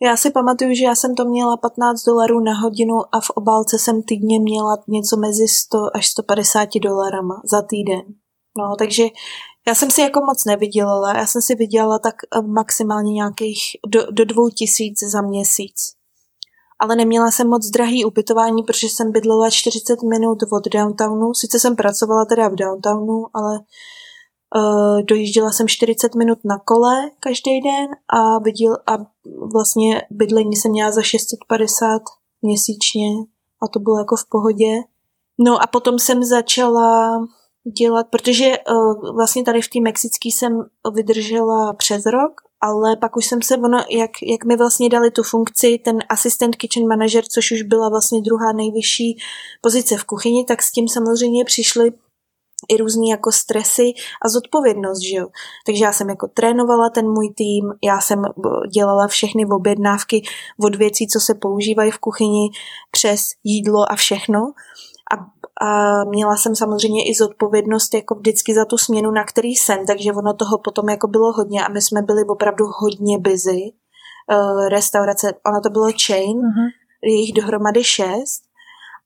Já 0.02 0.16
si 0.16 0.30
pamatuju, 0.30 0.74
že 0.74 0.84
já 0.84 0.94
jsem 0.94 1.14
to 1.14 1.24
měla 1.24 1.56
15 1.56 2.04
dolarů 2.04 2.40
na 2.40 2.54
hodinu 2.54 2.94
a 3.12 3.20
v 3.20 3.30
obálce 3.30 3.78
jsem 3.78 4.02
týdně 4.02 4.40
měla 4.40 4.76
něco 4.88 5.16
mezi 5.16 5.48
100 5.48 5.96
až 5.96 6.06
150 6.06 6.68
dolarama 6.82 7.42
za 7.50 7.62
týden. 7.62 8.02
No, 8.58 8.76
takže 8.78 9.04
já 9.66 9.74
jsem 9.74 9.90
si 9.90 10.00
jako 10.00 10.20
moc 10.20 10.44
nevydělala, 10.44 11.18
já 11.18 11.26
jsem 11.26 11.42
si 11.42 11.54
vydělala 11.54 11.98
tak 11.98 12.14
eh, 12.22 12.42
maximálně 12.42 13.12
nějakých 13.12 13.58
do, 13.88 14.06
do 14.10 14.24
dvou 14.24 14.48
tisíc 14.48 14.98
za 15.12 15.22
měsíc. 15.22 15.74
Ale 16.82 16.96
neměla 16.96 17.30
jsem 17.30 17.48
moc 17.48 17.70
drahý 17.70 18.04
ubytování, 18.04 18.62
protože 18.62 18.86
jsem 18.86 19.12
bydlela 19.12 19.50
40 19.50 20.02
minut 20.02 20.38
od 20.52 20.64
downtownu. 20.72 21.34
Sice 21.34 21.58
jsem 21.58 21.76
pracovala 21.76 22.24
teda 22.24 22.48
v 22.48 22.54
downtownu, 22.54 23.24
ale 23.34 23.58
uh, 24.56 25.02
dojížděla 25.02 25.50
jsem 25.50 25.68
40 25.68 26.14
minut 26.14 26.38
na 26.44 26.58
kole 26.58 27.10
každý 27.20 27.60
den 27.60 27.86
a, 28.08 28.38
viděl, 28.38 28.76
a 28.86 28.98
vlastně 29.52 30.02
bydlení 30.10 30.56
jsem 30.56 30.70
měla 30.70 30.90
za 30.90 31.02
650 31.02 32.02
měsíčně 32.42 33.08
a 33.62 33.68
to 33.68 33.80
bylo 33.80 33.98
jako 33.98 34.16
v 34.16 34.28
pohodě. 34.28 34.72
No 35.38 35.62
a 35.62 35.66
potom 35.66 35.98
jsem 35.98 36.24
začala 36.24 37.18
dělat, 37.78 38.06
protože 38.10 38.58
uh, 38.70 39.16
vlastně 39.16 39.44
tady 39.44 39.62
v 39.62 39.68
té 39.68 39.80
mexické 39.80 40.28
jsem 40.28 40.64
vydržela 40.94 41.72
přes 41.72 42.06
rok, 42.06 42.32
ale 42.62 42.96
pak 42.96 43.16
už 43.16 43.26
jsem 43.26 43.42
se, 43.42 43.56
ono, 43.56 43.78
jak, 43.90 44.10
jak 44.22 44.44
mi 44.44 44.56
vlastně 44.56 44.88
dali 44.88 45.10
tu 45.10 45.22
funkci, 45.22 45.78
ten 45.84 45.98
asistent 46.08 46.56
kitchen 46.56 46.88
manager, 46.88 47.24
což 47.24 47.52
už 47.52 47.62
byla 47.62 47.88
vlastně 47.88 48.20
druhá 48.20 48.52
nejvyšší 48.52 49.18
pozice 49.60 49.96
v 49.96 50.04
kuchyni, 50.04 50.44
tak 50.44 50.62
s 50.62 50.72
tím 50.72 50.88
samozřejmě 50.88 51.44
přišly 51.44 51.92
i 52.68 52.76
různý 52.76 53.08
jako 53.08 53.32
stresy 53.32 53.92
a 54.24 54.28
zodpovědnost, 54.28 55.00
že 55.00 55.16
jo. 55.16 55.26
Takže 55.66 55.84
já 55.84 55.92
jsem 55.92 56.08
jako 56.08 56.28
trénovala 56.34 56.90
ten 56.90 57.06
můj 57.06 57.30
tým, 57.36 57.64
já 57.84 58.00
jsem 58.00 58.22
dělala 58.74 59.08
všechny 59.08 59.46
objednávky 59.46 60.22
od 60.64 60.74
věcí, 60.76 61.06
co 61.06 61.20
se 61.20 61.34
používají 61.34 61.90
v 61.90 61.98
kuchyni, 61.98 62.50
přes 62.90 63.20
jídlo 63.44 63.92
a 63.92 63.96
všechno 63.96 64.52
a, 65.60 66.04
měla 66.04 66.36
jsem 66.36 66.56
samozřejmě 66.56 67.10
i 67.10 67.14
zodpovědnost 67.14 67.94
jako 67.94 68.14
vždycky 68.14 68.54
za 68.54 68.64
tu 68.64 68.78
směnu, 68.78 69.10
na 69.10 69.24
který 69.24 69.48
jsem, 69.48 69.86
takže 69.86 70.12
ono 70.12 70.34
toho 70.34 70.58
potom 70.58 70.88
jako 70.88 71.08
bylo 71.08 71.32
hodně 71.32 71.64
a 71.64 71.68
my 71.68 71.82
jsme 71.82 72.02
byli 72.02 72.24
opravdu 72.24 72.64
hodně 72.80 73.18
busy. 73.18 73.72
Uh, 74.32 74.68
restaurace, 74.68 75.32
ono 75.46 75.60
to 75.60 75.70
bylo 75.70 75.86
chain, 76.06 76.38
uh-huh. 76.38 76.70
je 77.02 77.14
jich 77.20 77.32
dohromady 77.32 77.84
šest 77.84 78.42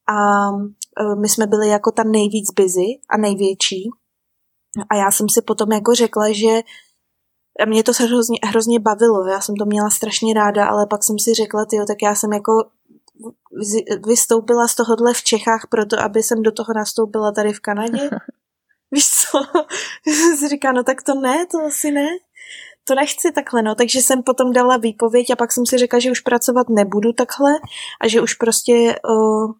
a 0.09 0.51
uh, 0.51 1.20
my 1.20 1.28
jsme 1.28 1.47
byli 1.47 1.68
jako 1.68 1.90
tam 1.90 2.12
nejvíc 2.12 2.51
busy 2.51 3.01
a 3.11 3.16
největší. 3.16 3.90
A 4.90 4.97
já 4.97 5.11
jsem 5.11 5.28
si 5.28 5.42
potom 5.42 5.72
jako 5.72 5.94
řekla, 5.94 6.32
že 6.32 6.61
mě 7.66 7.82
to 7.82 7.94
se 7.94 8.05
hrozně, 8.05 8.38
hrozně 8.44 8.80
bavilo, 8.80 9.26
já 9.26 9.40
jsem 9.40 9.57
to 9.57 9.64
měla 9.64 9.90
strašně 9.90 10.34
ráda, 10.34 10.66
ale 10.66 10.86
pak 10.86 11.05
jsem 11.05 11.18
si 11.18 11.34
řekla, 11.34 11.64
tyjo, 11.64 11.84
tak 11.86 12.03
já 12.03 12.14
jsem 12.14 12.32
jako 12.32 12.53
vystoupila 14.07 14.68
z 14.68 14.74
tohohle 14.74 15.14
v 15.14 15.22
Čechách 15.22 15.66
proto, 15.70 16.00
aby 16.00 16.22
jsem 16.22 16.42
do 16.42 16.52
toho 16.52 16.68
nastoupila 16.76 17.32
tady 17.32 17.52
v 17.52 17.61
Kanadě. 17.61 18.11
Víš 18.90 19.11
co? 19.11 19.40
si 20.38 20.48
říká, 20.48 20.72
no 20.72 20.84
tak 20.84 21.02
to 21.02 21.14
ne, 21.14 21.46
to 21.46 21.59
asi 21.66 21.90
ne. 21.90 22.07
To 22.84 22.94
nechci 22.94 23.32
takhle, 23.32 23.62
no. 23.62 23.74
Takže 23.74 23.98
jsem 23.98 24.22
potom 24.22 24.52
dala 24.52 24.76
výpověď 24.76 25.30
a 25.30 25.36
pak 25.36 25.52
jsem 25.52 25.66
si 25.66 25.78
řekla, 25.78 25.98
že 25.98 26.11
už 26.11 26.20
pracovat 26.20 26.66
nebudu 26.68 27.12
takhle 27.12 27.52
a 28.00 28.09
že 28.09 28.20
už 28.20 28.34
prostě, 28.34 28.96
uh, 29.09 29.52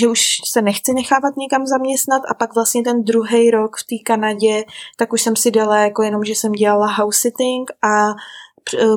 že 0.00 0.08
už 0.08 0.20
se 0.50 0.62
nechci 0.62 0.92
nechávat 0.94 1.36
někam 1.36 1.66
zaměstnat 1.66 2.22
a 2.28 2.34
pak 2.34 2.54
vlastně 2.54 2.82
ten 2.82 3.04
druhý 3.04 3.50
rok 3.50 3.76
v 3.76 3.86
té 3.86 4.04
Kanadě, 4.04 4.64
tak 4.96 5.12
už 5.12 5.22
jsem 5.22 5.36
si 5.36 5.50
dala 5.50 5.78
jako 5.78 6.02
jenom, 6.02 6.24
že 6.24 6.32
jsem 6.32 6.52
dělala 6.52 6.92
house 6.92 7.20
sitting 7.20 7.70
a 7.84 8.14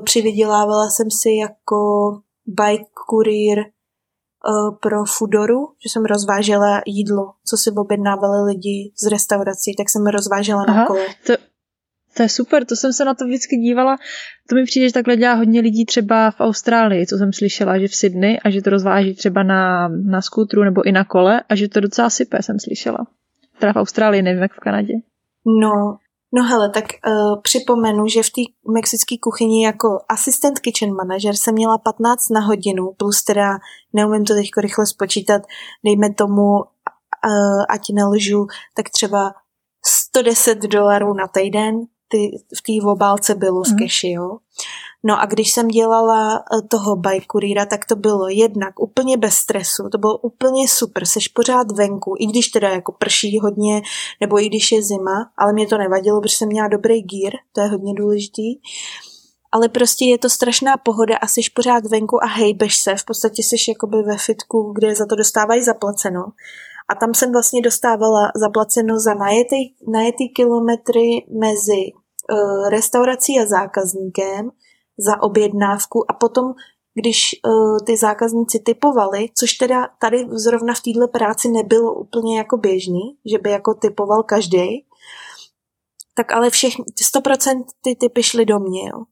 přivydělávala 0.03 0.89
jsem 0.89 1.11
si 1.11 1.29
jako 1.31 2.11
bike 2.45 2.85
courier 3.09 3.65
pro 4.81 5.05
Fudoru, 5.05 5.67
že 5.83 5.89
jsem 5.89 6.05
rozvážela 6.05 6.81
jídlo, 6.85 7.33
co 7.45 7.57
si 7.57 7.71
objednávali 7.71 8.45
lidi 8.45 8.91
z 9.03 9.11
restaurací, 9.11 9.75
tak 9.77 9.89
jsem 9.89 10.07
rozvážela 10.07 10.63
Aha, 10.67 10.79
na 10.79 10.85
kole. 10.85 11.05
To, 11.27 11.33
to 12.17 12.23
je 12.23 12.29
super, 12.29 12.65
to 12.65 12.75
jsem 12.75 12.93
se 12.93 13.05
na 13.05 13.13
to 13.13 13.25
vždycky 13.25 13.55
dívala. 13.55 13.97
To 14.49 14.55
mi 14.55 14.63
přijde, 14.63 14.87
že 14.87 14.93
takhle 14.93 15.17
dělá 15.17 15.33
hodně 15.33 15.61
lidí 15.61 15.85
třeba 15.85 16.31
v 16.31 16.39
Austrálii, 16.39 17.07
co 17.07 17.17
jsem 17.17 17.33
slyšela, 17.33 17.79
že 17.79 17.87
v 17.87 17.95
Sydney 17.95 18.39
a 18.45 18.49
že 18.49 18.61
to 18.61 18.69
rozváží 18.69 19.15
třeba 19.15 19.43
na, 19.43 19.87
na 19.87 20.21
skútru 20.21 20.63
nebo 20.63 20.87
i 20.87 20.91
na 20.91 21.03
kole 21.03 21.41
a 21.49 21.55
že 21.55 21.69
to 21.69 21.79
docela 21.79 22.09
sype, 22.09 22.43
jsem 22.43 22.59
slyšela. 22.59 23.07
Teda 23.59 23.73
v 23.73 23.75
Austrálii, 23.75 24.21
nevím 24.21 24.41
jak 24.41 24.53
v 24.53 24.59
Kanadě. 24.59 24.93
No, 25.61 25.97
No 26.35 26.43
hele, 26.43 26.69
tak 26.69 26.85
uh, 27.07 27.41
připomenu, 27.41 28.07
že 28.07 28.23
v 28.23 28.29
té 28.29 28.41
mexické 28.71 29.15
kuchyni 29.21 29.65
jako 29.65 29.99
asistent 30.09 30.59
kitchen 30.59 30.95
manager 30.95 31.35
jsem 31.35 31.53
měla 31.53 31.77
15 31.77 32.29
na 32.29 32.39
hodinu, 32.39 32.91
plus 32.97 33.23
teda 33.23 33.57
neumím 33.93 34.25
to 34.25 34.33
teď 34.33 34.45
rychle 34.57 34.85
spočítat, 34.85 35.41
dejme 35.85 36.13
tomu, 36.13 36.55
uh, 36.55 37.63
ať 37.69 37.81
nelžu, 37.93 38.47
tak 38.73 38.89
třeba 38.89 39.33
110 39.85 40.59
dolarů 40.59 41.13
na 41.13 41.27
týden, 41.27 41.75
ty, 42.07 42.37
v 42.57 42.61
té 42.61 42.87
obálce 42.87 43.35
bylo 43.35 43.63
z 43.63 43.75
keši, 43.75 44.07
mhm. 44.07 44.15
jo. 44.15 44.37
No 45.07 45.21
a 45.21 45.25
když 45.25 45.51
jsem 45.51 45.67
dělala 45.67 46.35
eh, 46.35 46.61
toho 46.67 46.95
bike 46.95 47.25
kurýra, 47.25 47.65
tak 47.65 47.85
to 47.85 47.95
bylo 47.95 48.29
jednak 48.29 48.79
úplně 48.79 49.17
bez 49.17 49.35
stresu, 49.35 49.89
to 49.91 49.97
bylo 49.97 50.17
úplně 50.17 50.67
super, 50.67 51.05
seš 51.05 51.27
pořád 51.27 51.71
venku, 51.71 52.15
i 52.19 52.25
když 52.25 52.47
teda 52.47 52.69
jako 52.69 52.91
prší 52.91 53.39
hodně, 53.39 53.81
nebo 54.21 54.41
i 54.41 54.45
když 54.45 54.71
je 54.71 54.83
zima, 54.83 55.31
ale 55.37 55.53
mě 55.53 55.67
to 55.67 55.77
nevadilo, 55.77 56.21
protože 56.21 56.35
jsem 56.35 56.47
měla 56.47 56.67
dobrý 56.67 57.01
gear, 57.01 57.33
to 57.53 57.61
je 57.61 57.67
hodně 57.67 57.93
důležitý. 57.93 58.55
Ale 59.51 59.69
prostě 59.69 60.05
je 60.05 60.17
to 60.17 60.29
strašná 60.29 60.77
pohoda 60.77 61.17
a 61.17 61.27
jsi 61.27 61.41
pořád 61.53 61.85
venku 61.85 62.23
a 62.23 62.27
hejbeš 62.27 62.77
se, 62.77 62.95
v 62.95 63.05
podstatě 63.05 63.43
jsi 63.43 63.55
jakoby 63.69 64.01
ve 64.03 64.17
fitku, 64.17 64.73
kde 64.75 64.95
za 64.95 65.05
to 65.05 65.15
dostávají 65.15 65.63
zaplaceno. 65.63 66.25
A 66.91 66.95
tam 66.95 67.13
jsem 67.13 67.31
vlastně 67.31 67.61
dostávala 67.61 68.31
zaplaceno 68.35 68.99
za 68.99 69.13
najetý, 69.13 69.55
najetý 69.87 70.29
kilometry 70.29 71.25
mezi 71.41 71.91
uh, 71.91 72.69
restaurací 72.69 73.39
a 73.39 73.45
zákazníkem, 73.45 74.51
za 74.97 75.21
objednávku 75.21 76.11
a 76.11 76.13
potom, 76.13 76.53
když 76.93 77.35
uh, 77.47 77.77
ty 77.85 77.97
zákazníci 77.97 78.59
typovali, 78.59 79.29
což 79.37 79.53
teda 79.53 79.87
tady 80.01 80.27
zrovna 80.29 80.73
v 80.73 80.81
této 80.81 81.07
práci 81.07 81.49
nebylo 81.49 81.93
úplně 81.93 82.37
jako 82.37 82.57
běžný, 82.57 83.17
že 83.25 83.37
by 83.37 83.49
jako 83.49 83.73
typoval 83.73 84.23
každý, 84.23 84.85
tak 86.15 86.31
ale 86.31 86.49
všechny, 86.49 86.85
100% 87.15 87.63
ty 87.81 87.95
typy 87.95 88.23
šly 88.23 88.45
do 88.45 88.59
mě. 88.59 88.89
Jo. 88.89 89.03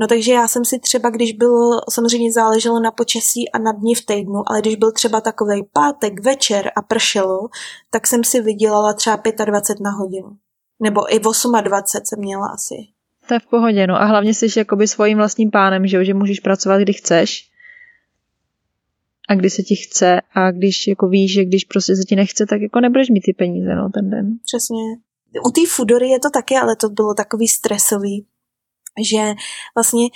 No 0.00 0.06
takže 0.06 0.32
já 0.32 0.48
jsem 0.48 0.64
si 0.64 0.78
třeba, 0.78 1.10
když 1.10 1.32
bylo, 1.32 1.80
samozřejmě 1.90 2.32
záleželo 2.32 2.80
na 2.80 2.90
počasí 2.90 3.50
a 3.50 3.58
na 3.58 3.72
dní 3.72 3.94
v 3.94 4.06
týdnu, 4.06 4.42
ale 4.46 4.60
když 4.60 4.76
byl 4.76 4.92
třeba 4.92 5.20
takový 5.20 5.62
pátek, 5.72 6.24
večer 6.24 6.70
a 6.76 6.82
pršelo, 6.82 7.48
tak 7.90 8.06
jsem 8.06 8.24
si 8.24 8.40
vydělala 8.40 8.92
třeba 8.92 9.22
25 9.44 9.84
na 9.84 9.90
hodinu. 9.90 10.36
Nebo 10.80 11.14
i 11.14 11.20
28 11.20 12.06
jsem 12.06 12.18
měla 12.18 12.46
asi 12.46 12.74
to 13.30 13.34
je 13.34 13.40
v 13.40 13.46
pohodě, 13.46 13.86
no 13.86 13.94
a 13.94 14.04
hlavně 14.04 14.34
jsi 14.34 14.46
jakoby 14.58 14.88
svým 14.88 15.18
vlastním 15.18 15.50
pánem, 15.50 15.86
že, 15.86 15.96
jo? 15.96 16.04
že 16.04 16.14
můžeš 16.14 16.40
pracovat, 16.40 16.78
kdy 16.78 16.92
chceš 16.92 17.50
a 19.28 19.34
kdy 19.34 19.50
se 19.50 19.62
ti 19.62 19.76
chce 19.76 20.20
a 20.34 20.50
když 20.50 20.86
jako 20.86 21.08
víš, 21.08 21.32
že 21.32 21.44
když 21.44 21.64
prostě 21.64 21.96
se 21.96 22.02
ti 22.08 22.16
nechce, 22.16 22.46
tak 22.46 22.60
jako 22.60 22.80
nebudeš 22.80 23.10
mít 23.10 23.20
ty 23.20 23.32
peníze, 23.32 23.74
no, 23.74 23.90
ten 23.94 24.10
den. 24.10 24.38
Přesně. 24.44 24.76
U 25.46 25.50
té 25.50 25.60
Fudory 25.68 26.08
je 26.08 26.20
to 26.20 26.30
taky, 26.30 26.56
ale 26.56 26.76
to 26.76 26.88
bylo 26.88 27.14
takový 27.14 27.48
stresový, 27.48 28.26
že 29.10 29.34
vlastně 29.74 30.08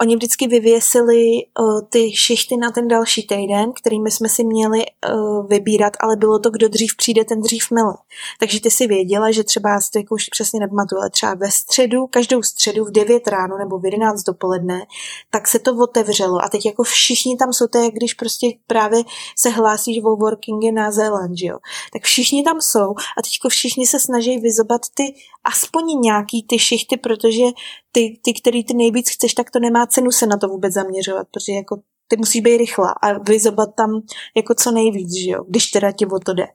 oni 0.00 0.16
vždycky 0.16 0.46
vyvěsili 0.46 1.24
uh, 1.60 1.80
ty 1.90 2.16
šichty 2.16 2.56
na 2.56 2.70
ten 2.70 2.88
další 2.88 3.26
týden, 3.26 3.72
kterými 3.72 4.10
jsme 4.10 4.28
si 4.28 4.44
měli 4.44 4.78
uh, 4.78 5.46
vybírat, 5.48 5.92
ale 6.00 6.16
bylo 6.16 6.38
to, 6.38 6.50
kdo 6.50 6.68
dřív 6.68 6.96
přijde, 6.96 7.24
ten 7.24 7.40
dřív 7.40 7.70
mile. 7.70 7.94
Takže 8.40 8.60
ty 8.60 8.70
si 8.70 8.86
věděla, 8.86 9.30
že 9.30 9.44
třeba, 9.44 9.70
já 9.70 9.80
si 9.80 9.90
to 9.90 9.98
jako 9.98 10.14
už 10.14 10.28
přesně 10.28 10.60
nepamatuju, 10.60 11.00
ale 11.00 11.10
třeba 11.10 11.34
ve 11.34 11.50
středu, 11.50 12.06
každou 12.06 12.42
středu 12.42 12.84
v 12.84 12.90
9 12.90 13.28
ráno 13.28 13.58
nebo 13.58 13.78
v 13.78 13.84
11 13.84 14.22
dopoledne, 14.22 14.86
tak 15.30 15.48
se 15.48 15.58
to 15.58 15.76
otevřelo 15.76 16.44
a 16.44 16.48
teď 16.48 16.66
jako 16.66 16.82
všichni 16.82 17.36
tam 17.36 17.52
jsou, 17.52 17.66
to 17.66 17.78
jak 17.78 17.94
když 17.94 18.14
prostě 18.14 18.46
právě 18.66 19.02
se 19.36 19.50
hlásíš 19.50 19.98
o 20.04 20.16
workingy 20.16 20.72
na 20.72 20.90
Zéland, 20.90 21.36
jo. 21.36 21.58
Tak 21.92 22.02
všichni 22.02 22.44
tam 22.44 22.60
jsou 22.60 22.90
a 22.90 23.22
teď 23.22 23.32
všichni 23.48 23.86
se 23.86 24.00
snaží 24.00 24.38
vyzobat 24.38 24.80
ty 24.94 25.14
aspoň 25.44 26.00
nějaký 26.00 26.42
ty 26.42 26.58
šichty, 26.58 26.96
protože 26.96 27.44
ty, 27.92 28.20
ty, 28.24 28.32
který 28.40 28.64
ty 28.64 28.74
nejvíc 28.74 29.10
chceš, 29.10 29.34
tak 29.34 29.50
to 29.50 29.58
nemá 29.58 29.86
cenu 29.86 30.10
se 30.10 30.26
na 30.26 30.36
to 30.36 30.48
vůbec 30.48 30.74
zaměřovat, 30.74 31.26
protože 31.30 31.52
jako 31.52 31.80
ty 32.08 32.16
musí 32.16 32.40
být 32.40 32.56
rychlá 32.56 32.90
a 33.02 33.18
vyzobat 33.18 33.68
tam 33.76 34.02
jako 34.36 34.54
co 34.54 34.70
nejvíc, 34.70 35.14
že 35.24 35.30
jo, 35.30 35.44
když 35.48 35.66
teda 35.66 35.92
ti 35.92 36.06
o 36.06 36.18
to 36.18 36.32
jde. 36.34 36.46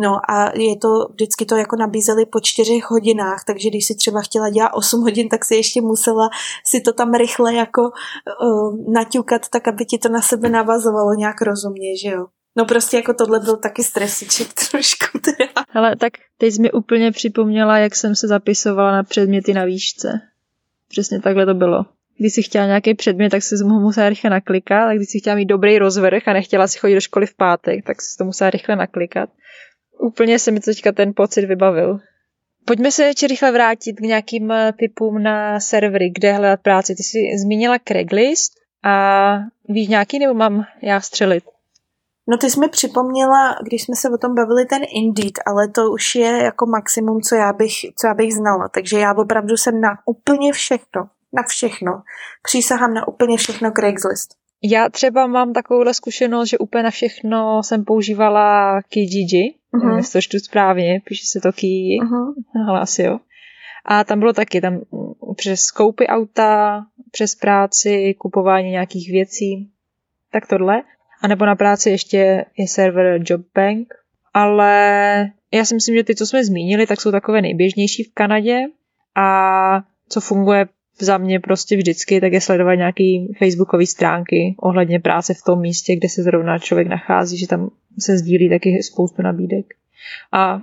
No 0.00 0.30
a 0.30 0.58
je 0.58 0.76
to, 0.76 0.88
vždycky 1.10 1.46
to 1.46 1.56
jako 1.56 1.76
nabízeli 1.76 2.26
po 2.26 2.40
čtyřech 2.40 2.90
hodinách, 2.90 3.44
takže 3.46 3.68
když 3.68 3.86
si 3.86 3.94
třeba 3.94 4.20
chtěla 4.20 4.50
dělat 4.50 4.70
8 4.74 5.00
hodin, 5.00 5.28
tak 5.28 5.44
si 5.44 5.54
ještě 5.54 5.80
musela 5.80 6.28
si 6.66 6.80
to 6.80 6.92
tam 6.92 7.14
rychle 7.14 7.54
jako 7.54 7.82
uh, 7.82 8.92
naťukat, 8.92 9.48
tak 9.48 9.68
aby 9.68 9.84
ti 9.84 9.98
to 9.98 10.08
na 10.08 10.22
sebe 10.22 10.48
navazovalo 10.48 11.14
nějak 11.14 11.42
rozumně, 11.42 11.98
že 12.02 12.08
jo. 12.08 12.26
No 12.56 12.64
prostě 12.64 12.96
jako 12.96 13.14
tohle 13.14 13.40
byl 13.40 13.56
taky 13.56 13.84
stresiček 13.84 14.48
trošku 14.70 15.18
teda. 15.18 15.50
Ale 15.74 15.96
tak 15.96 16.12
teď 16.38 16.54
jsi 16.54 16.62
mi 16.62 16.72
úplně 16.72 17.12
připomněla, 17.12 17.78
jak 17.78 17.96
jsem 17.96 18.14
se 18.14 18.28
zapisovala 18.28 18.92
na 18.92 19.02
předměty 19.02 19.54
na 19.54 19.64
výšce. 19.64 20.20
Přesně 20.94 21.20
takhle 21.20 21.46
to 21.46 21.54
bylo. 21.54 21.84
Když 22.18 22.34
si 22.34 22.42
chtěla 22.42 22.66
nějaký 22.66 22.94
předmět, 22.94 23.30
tak 23.30 23.42
si 23.42 23.54
ho 23.64 23.80
musela 23.80 24.08
rychle 24.08 24.30
naklikat, 24.30 24.88
a 24.88 24.94
když 24.94 25.08
si 25.08 25.18
chtěla 25.18 25.36
mít 25.36 25.46
dobrý 25.46 25.78
rozvrh 25.78 26.28
a 26.28 26.32
nechtěla 26.32 26.68
si 26.68 26.78
chodit 26.78 26.94
do 26.94 27.00
školy 27.00 27.26
v 27.26 27.36
pátek, 27.36 27.84
tak 27.84 28.02
si 28.02 28.18
to 28.18 28.24
musela 28.24 28.50
rychle 28.50 28.76
naklikat. 28.76 29.30
Úplně 30.00 30.38
se 30.38 30.50
mi 30.50 30.60
teďka 30.60 30.92
ten 30.92 31.12
pocit 31.16 31.46
vybavil. 31.46 31.98
Pojďme 32.64 32.90
se 32.90 33.04
ještě 33.04 33.26
rychle 33.26 33.52
vrátit 33.52 33.92
k 33.92 34.00
nějakým 34.00 34.50
eh, 34.50 34.72
typům 34.78 35.22
na 35.22 35.60
servery, 35.60 36.10
kde 36.10 36.32
hledat 36.32 36.60
práci. 36.60 36.94
Ty 36.94 37.02
jsi 37.02 37.18
zmínila 37.42 37.78
Craigslist 37.88 38.52
a 38.84 39.36
víš 39.68 39.88
nějaký, 39.88 40.18
nebo 40.18 40.34
mám 40.34 40.64
já 40.82 41.00
střelit? 41.00 41.44
No 42.26 42.36
ty 42.36 42.50
jsi 42.50 42.60
mi 42.60 42.68
připomněla, 42.68 43.56
když 43.62 43.82
jsme 43.82 43.96
se 43.96 44.10
o 44.10 44.18
tom 44.18 44.34
bavili, 44.34 44.66
ten 44.66 44.82
Indeed, 44.94 45.32
ale 45.46 45.68
to 45.68 45.90
už 45.90 46.14
je 46.14 46.42
jako 46.42 46.66
maximum, 46.66 47.20
co 47.20 47.34
já 47.34 47.52
bych, 47.52 47.72
co 47.96 48.06
já 48.06 48.14
bych 48.14 48.34
znala. 48.34 48.68
Takže 48.68 48.98
já 48.98 49.14
opravdu 49.14 49.56
jsem 49.56 49.80
na 49.80 49.98
úplně 50.06 50.52
všechno, 50.52 51.08
na 51.32 51.42
všechno. 51.42 52.02
Přísahám 52.42 52.94
na 52.94 53.08
úplně 53.08 53.36
všechno 53.36 53.70
Craigslist. 53.70 54.34
Já 54.62 54.88
třeba 54.88 55.26
mám 55.26 55.52
takovouhle 55.52 55.94
zkušenost, 55.94 56.48
že 56.48 56.58
úplně 56.58 56.82
na 56.82 56.90
všechno 56.90 57.62
jsem 57.62 57.84
používala 57.84 58.80
Kijiji, 58.82 59.54
uh-huh. 59.74 59.96
jestli 59.96 60.12
to 60.12 60.22
čtu 60.22 60.38
správně, 60.38 61.00
píše 61.04 61.26
se 61.26 61.40
to 61.40 61.52
Kiji, 61.52 62.00
uh-huh. 62.00 62.34
ale 62.68 62.80
asi 62.80 63.02
jo. 63.02 63.18
A 63.84 64.04
tam 64.04 64.18
bylo 64.18 64.32
taky, 64.32 64.60
tam 64.60 64.80
přes 65.36 65.70
koupy 65.70 66.06
auta, 66.06 66.80
přes 67.10 67.34
práci, 67.34 68.14
kupování 68.18 68.70
nějakých 68.70 69.10
věcí, 69.10 69.70
tak 70.32 70.46
tohle. 70.46 70.82
A 71.24 71.28
nebo 71.28 71.46
na 71.46 71.56
práci 71.56 71.90
ještě 71.90 72.44
je 72.58 72.68
server 72.68 73.20
JobBank. 73.30 73.94
Ale 74.34 74.72
já 75.52 75.64
si 75.64 75.74
myslím, 75.74 75.96
že 75.96 76.04
ty, 76.04 76.14
co 76.14 76.26
jsme 76.26 76.44
zmínili, 76.44 76.86
tak 76.86 77.00
jsou 77.00 77.10
takové 77.10 77.42
nejběžnější 77.42 78.02
v 78.02 78.14
Kanadě. 78.14 78.60
A 79.16 79.82
co 80.08 80.20
funguje 80.20 80.68
za 81.00 81.18
mě 81.18 81.40
prostě 81.40 81.76
vždycky, 81.76 82.20
tak 82.20 82.32
je 82.32 82.40
sledovat 82.40 82.74
nějaký 82.74 83.34
facebookové 83.38 83.86
stránky 83.86 84.54
ohledně 84.58 85.00
práce 85.00 85.34
v 85.34 85.42
tom 85.46 85.60
místě, 85.60 85.96
kde 85.96 86.08
se 86.08 86.22
zrovna 86.22 86.58
člověk 86.58 86.88
nachází, 86.88 87.38
že 87.38 87.48
tam 87.48 87.70
se 87.98 88.18
sdílí 88.18 88.50
taky 88.50 88.82
spoustu 88.82 89.22
nabídek. 89.22 89.66
A 90.32 90.60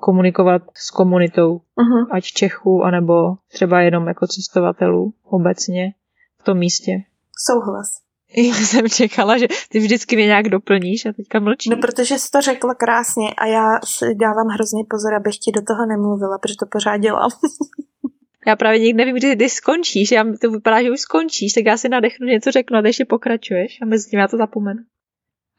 komunikovat 0.00 0.62
s 0.74 0.90
komunitou, 0.90 1.56
uh-huh. 1.56 2.06
ať 2.10 2.24
Čechů, 2.24 2.82
anebo 2.82 3.14
třeba 3.52 3.80
jenom 3.80 4.06
jako 4.06 4.26
cestovatelů 4.26 5.14
obecně 5.24 5.94
v 6.40 6.44
tom 6.44 6.58
místě. 6.58 6.92
Souhlas. 7.46 8.03
Já 8.48 8.54
jsem 8.54 8.88
čekala, 8.88 9.38
že 9.38 9.46
ty 9.68 9.78
vždycky 9.78 10.16
mě 10.16 10.26
nějak 10.26 10.48
doplníš 10.48 11.06
a 11.06 11.12
teďka 11.12 11.40
mlčíš. 11.40 11.70
No, 11.70 11.76
protože 11.76 12.18
jsi 12.18 12.30
to 12.30 12.40
řekla 12.40 12.74
krásně 12.74 13.34
a 13.38 13.46
já 13.46 13.80
si 13.84 14.14
dávám 14.14 14.48
hrozně 14.48 14.84
pozor, 14.90 15.14
abych 15.14 15.38
ti 15.38 15.52
do 15.52 15.62
toho 15.62 15.86
nemluvila, 15.86 16.38
protože 16.38 16.54
to 16.60 16.66
pořád 16.66 16.96
dělám. 16.96 17.30
já 18.46 18.56
právě 18.56 18.78
nikdy 18.78 19.04
nevím, 19.04 19.16
kdy 19.16 19.36
ty 19.36 19.48
skončíš. 19.48 20.10
Já, 20.10 20.24
to 20.40 20.50
vypadá, 20.50 20.82
že 20.82 20.90
už 20.90 21.00
skončíš, 21.00 21.52
tak 21.52 21.64
já 21.64 21.76
si 21.76 21.88
nadechnu 21.88 22.26
něco 22.26 22.50
řeknu 22.50 22.78
a 22.78 22.82
ty 22.82 22.88
ještě 22.88 23.04
pokračuješ 23.04 23.78
a 23.82 23.86
mezi 23.86 24.10
tím 24.10 24.20
já 24.20 24.28
to 24.28 24.36
zapomenu. 24.36 24.80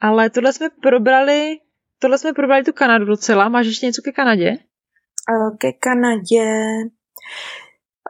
Ale 0.00 0.30
tohle 0.30 0.52
jsme 0.52 0.68
probrali, 0.82 1.58
tohle 1.98 2.18
jsme 2.18 2.32
probrali 2.32 2.64
tu 2.64 2.72
Kanadu 2.72 3.04
docela. 3.04 3.48
Máš 3.48 3.66
ještě 3.66 3.86
něco 3.86 4.02
ke 4.02 4.12
Kanadě? 4.12 4.50
Uh, 4.50 5.56
ke 5.56 5.72
Kanadě... 5.72 6.62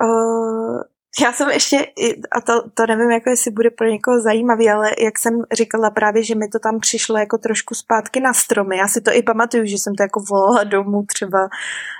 Uh, 0.02 0.95
já 1.22 1.32
jsem 1.32 1.50
ještě, 1.50 1.86
a 2.32 2.40
to, 2.40 2.68
to 2.74 2.86
nevím, 2.86 3.10
jako 3.10 3.30
jestli 3.30 3.50
bude 3.50 3.70
pro 3.70 3.86
někoho 3.86 4.20
zajímavý, 4.20 4.70
ale 4.70 4.90
jak 4.98 5.18
jsem 5.18 5.42
říkala 5.52 5.90
právě, 5.90 6.22
že 6.22 6.34
mi 6.34 6.48
to 6.48 6.58
tam 6.58 6.80
přišlo 6.80 7.18
jako 7.18 7.38
trošku 7.38 7.74
zpátky 7.74 8.20
na 8.20 8.34
stromy. 8.34 8.76
Já 8.76 8.88
si 8.88 9.00
to 9.00 9.12
i 9.12 9.22
pamatuju, 9.22 9.66
že 9.66 9.78
jsem 9.78 9.94
to 9.94 10.02
jako 10.02 10.20
volala 10.20 10.64
domů 10.64 11.02
třeba 11.06 11.48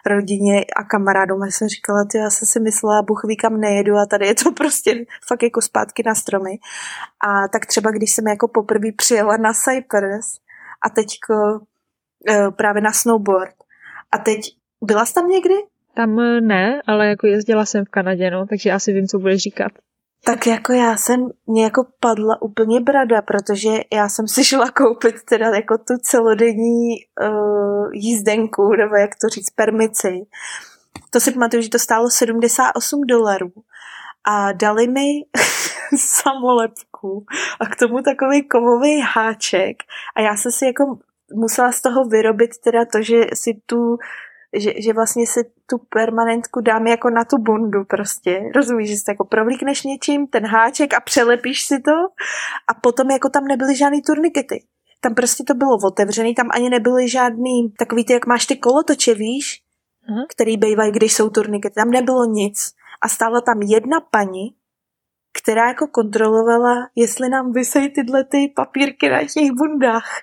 rodině 0.06 0.64
a 0.76 0.84
kamarádům. 0.84 1.44
Já 1.44 1.50
jsem 1.50 1.68
říkala, 1.68 2.04
ty 2.04 2.18
já 2.18 2.30
jsem 2.30 2.46
si 2.46 2.60
myslela, 2.60 3.02
Bůh 3.02 3.24
ví 3.24 3.36
kam 3.36 3.60
nejedu 3.60 3.96
a 3.96 4.06
tady 4.06 4.26
je 4.26 4.34
to 4.34 4.52
prostě 4.56 5.04
fakt 5.26 5.42
jako 5.42 5.62
zpátky 5.62 6.02
na 6.06 6.14
stromy. 6.14 6.58
A 7.20 7.48
tak 7.48 7.66
třeba 7.66 7.90
když 7.90 8.14
jsem 8.14 8.26
jako 8.26 8.48
poprvé 8.48 8.92
přijela 8.96 9.36
na 9.36 9.52
Cypress 9.52 10.38
a 10.82 10.90
teďko 10.90 11.34
e, 12.28 12.50
právě 12.50 12.82
na 12.82 12.92
snowboard 12.92 13.54
a 14.12 14.18
teď 14.18 14.40
byla 14.82 15.06
jsi 15.06 15.14
tam 15.14 15.28
někdy? 15.28 15.54
Tam 15.97 16.20
eh, 16.20 16.40
ne, 16.40 16.82
ale 16.86 17.07
jako 17.07 17.26
jezdila 17.26 17.64
jsem 17.64 17.84
v 17.84 17.88
Kanadě, 17.88 18.30
no, 18.30 18.47
takže 18.47 18.70
asi 18.70 18.92
vím, 18.92 19.07
co 19.07 19.18
budeš 19.18 19.42
říkat. 19.42 19.72
Tak 20.24 20.47
jako 20.47 20.72
já 20.72 20.97
jsem, 20.97 21.28
mě 21.47 21.64
jako 21.64 21.86
padla 22.01 22.42
úplně 22.42 22.80
brada, 22.80 23.22
protože 23.22 23.68
já 23.92 24.09
jsem 24.09 24.28
si 24.28 24.44
šla 24.44 24.70
koupit 24.70 25.14
teda 25.28 25.47
jako 25.47 25.78
tu 25.78 25.94
celodenní 26.03 26.88
uh, 27.22 27.90
jízdenku, 27.92 28.72
nebo 28.72 28.97
jak 28.97 29.11
to 29.20 29.28
říct, 29.28 29.51
permici. 29.51 30.26
To 31.11 31.20
si 31.20 31.32
pamatuju, 31.32 31.62
že 31.62 31.68
to 31.68 31.78
stálo 31.78 32.11
78 32.11 33.01
dolarů. 33.01 33.53
A 34.28 34.53
dali 34.53 34.88
mi 34.88 35.09
samolepku 35.97 37.24
a 37.61 37.66
k 37.66 37.76
tomu 37.76 38.03
takový 38.03 38.49
kovový 38.49 39.01
háček. 39.01 39.76
A 40.16 40.20
já 40.20 40.36
jsem 40.36 40.53
si 40.53 40.66
jako 40.66 40.99
musela 41.34 41.72
z 41.72 41.82
toho 41.82 42.05
vyrobit 42.05 42.51
teda 42.64 42.84
to, 42.84 43.03
že 43.03 43.24
si 43.34 43.61
tu 43.66 43.99
že, 44.61 44.72
že 44.82 44.92
vlastně 44.92 45.26
si 45.26 45.44
tu 45.66 45.78
permanentku 45.78 46.61
dám 46.61 46.86
jako 46.86 47.11
na 47.11 47.24
tu 47.24 47.38
bundu 47.38 47.84
prostě. 47.84 48.42
Rozumíš, 48.54 48.90
že 48.90 48.96
si 48.96 49.04
to 49.04 49.11
jako 49.11 49.24
provlíkneš 49.24 49.82
něčím, 49.82 50.26
ten 50.26 50.46
háček 50.46 50.94
a 50.94 51.00
přelepíš 51.00 51.66
si 51.66 51.80
to 51.80 51.92
a 52.68 52.74
potom 52.74 53.11
jako 53.11 53.28
tam 53.28 53.44
nebyly 53.44 53.76
žádný 53.76 54.02
turnikety. 54.02 54.64
Tam 55.00 55.14
prostě 55.14 55.44
to 55.44 55.54
bylo 55.54 55.78
otevřený, 55.84 56.34
tam 56.34 56.48
ani 56.50 56.70
nebyly 56.70 57.09
žádný 57.09 57.72
takový 57.78 58.04
ty, 58.04 58.12
jak 58.12 58.26
máš 58.26 58.46
ty 58.46 58.57
kolotoče, 58.57 59.14
víš, 59.14 59.62
uh-huh. 60.09 60.26
který 60.28 60.57
bývají, 60.57 60.92
když 60.92 61.12
jsou 61.12 61.30
turnikety. 61.30 61.74
Tam 61.74 61.90
nebylo 61.90 62.24
nic. 62.24 62.72
A 63.02 63.09
stála 63.09 63.40
tam 63.40 63.62
jedna 63.62 64.00
paní, 64.00 64.54
která 65.38 65.68
jako 65.68 65.86
kontrolovala, 65.86 66.88
jestli 66.94 67.28
nám 67.28 67.52
vysejí 67.52 67.90
tyhle 67.90 68.24
ty 68.24 68.52
papírky 68.57 69.09
na 69.09 69.24
těch 69.24 69.50
bundách. 69.52 70.20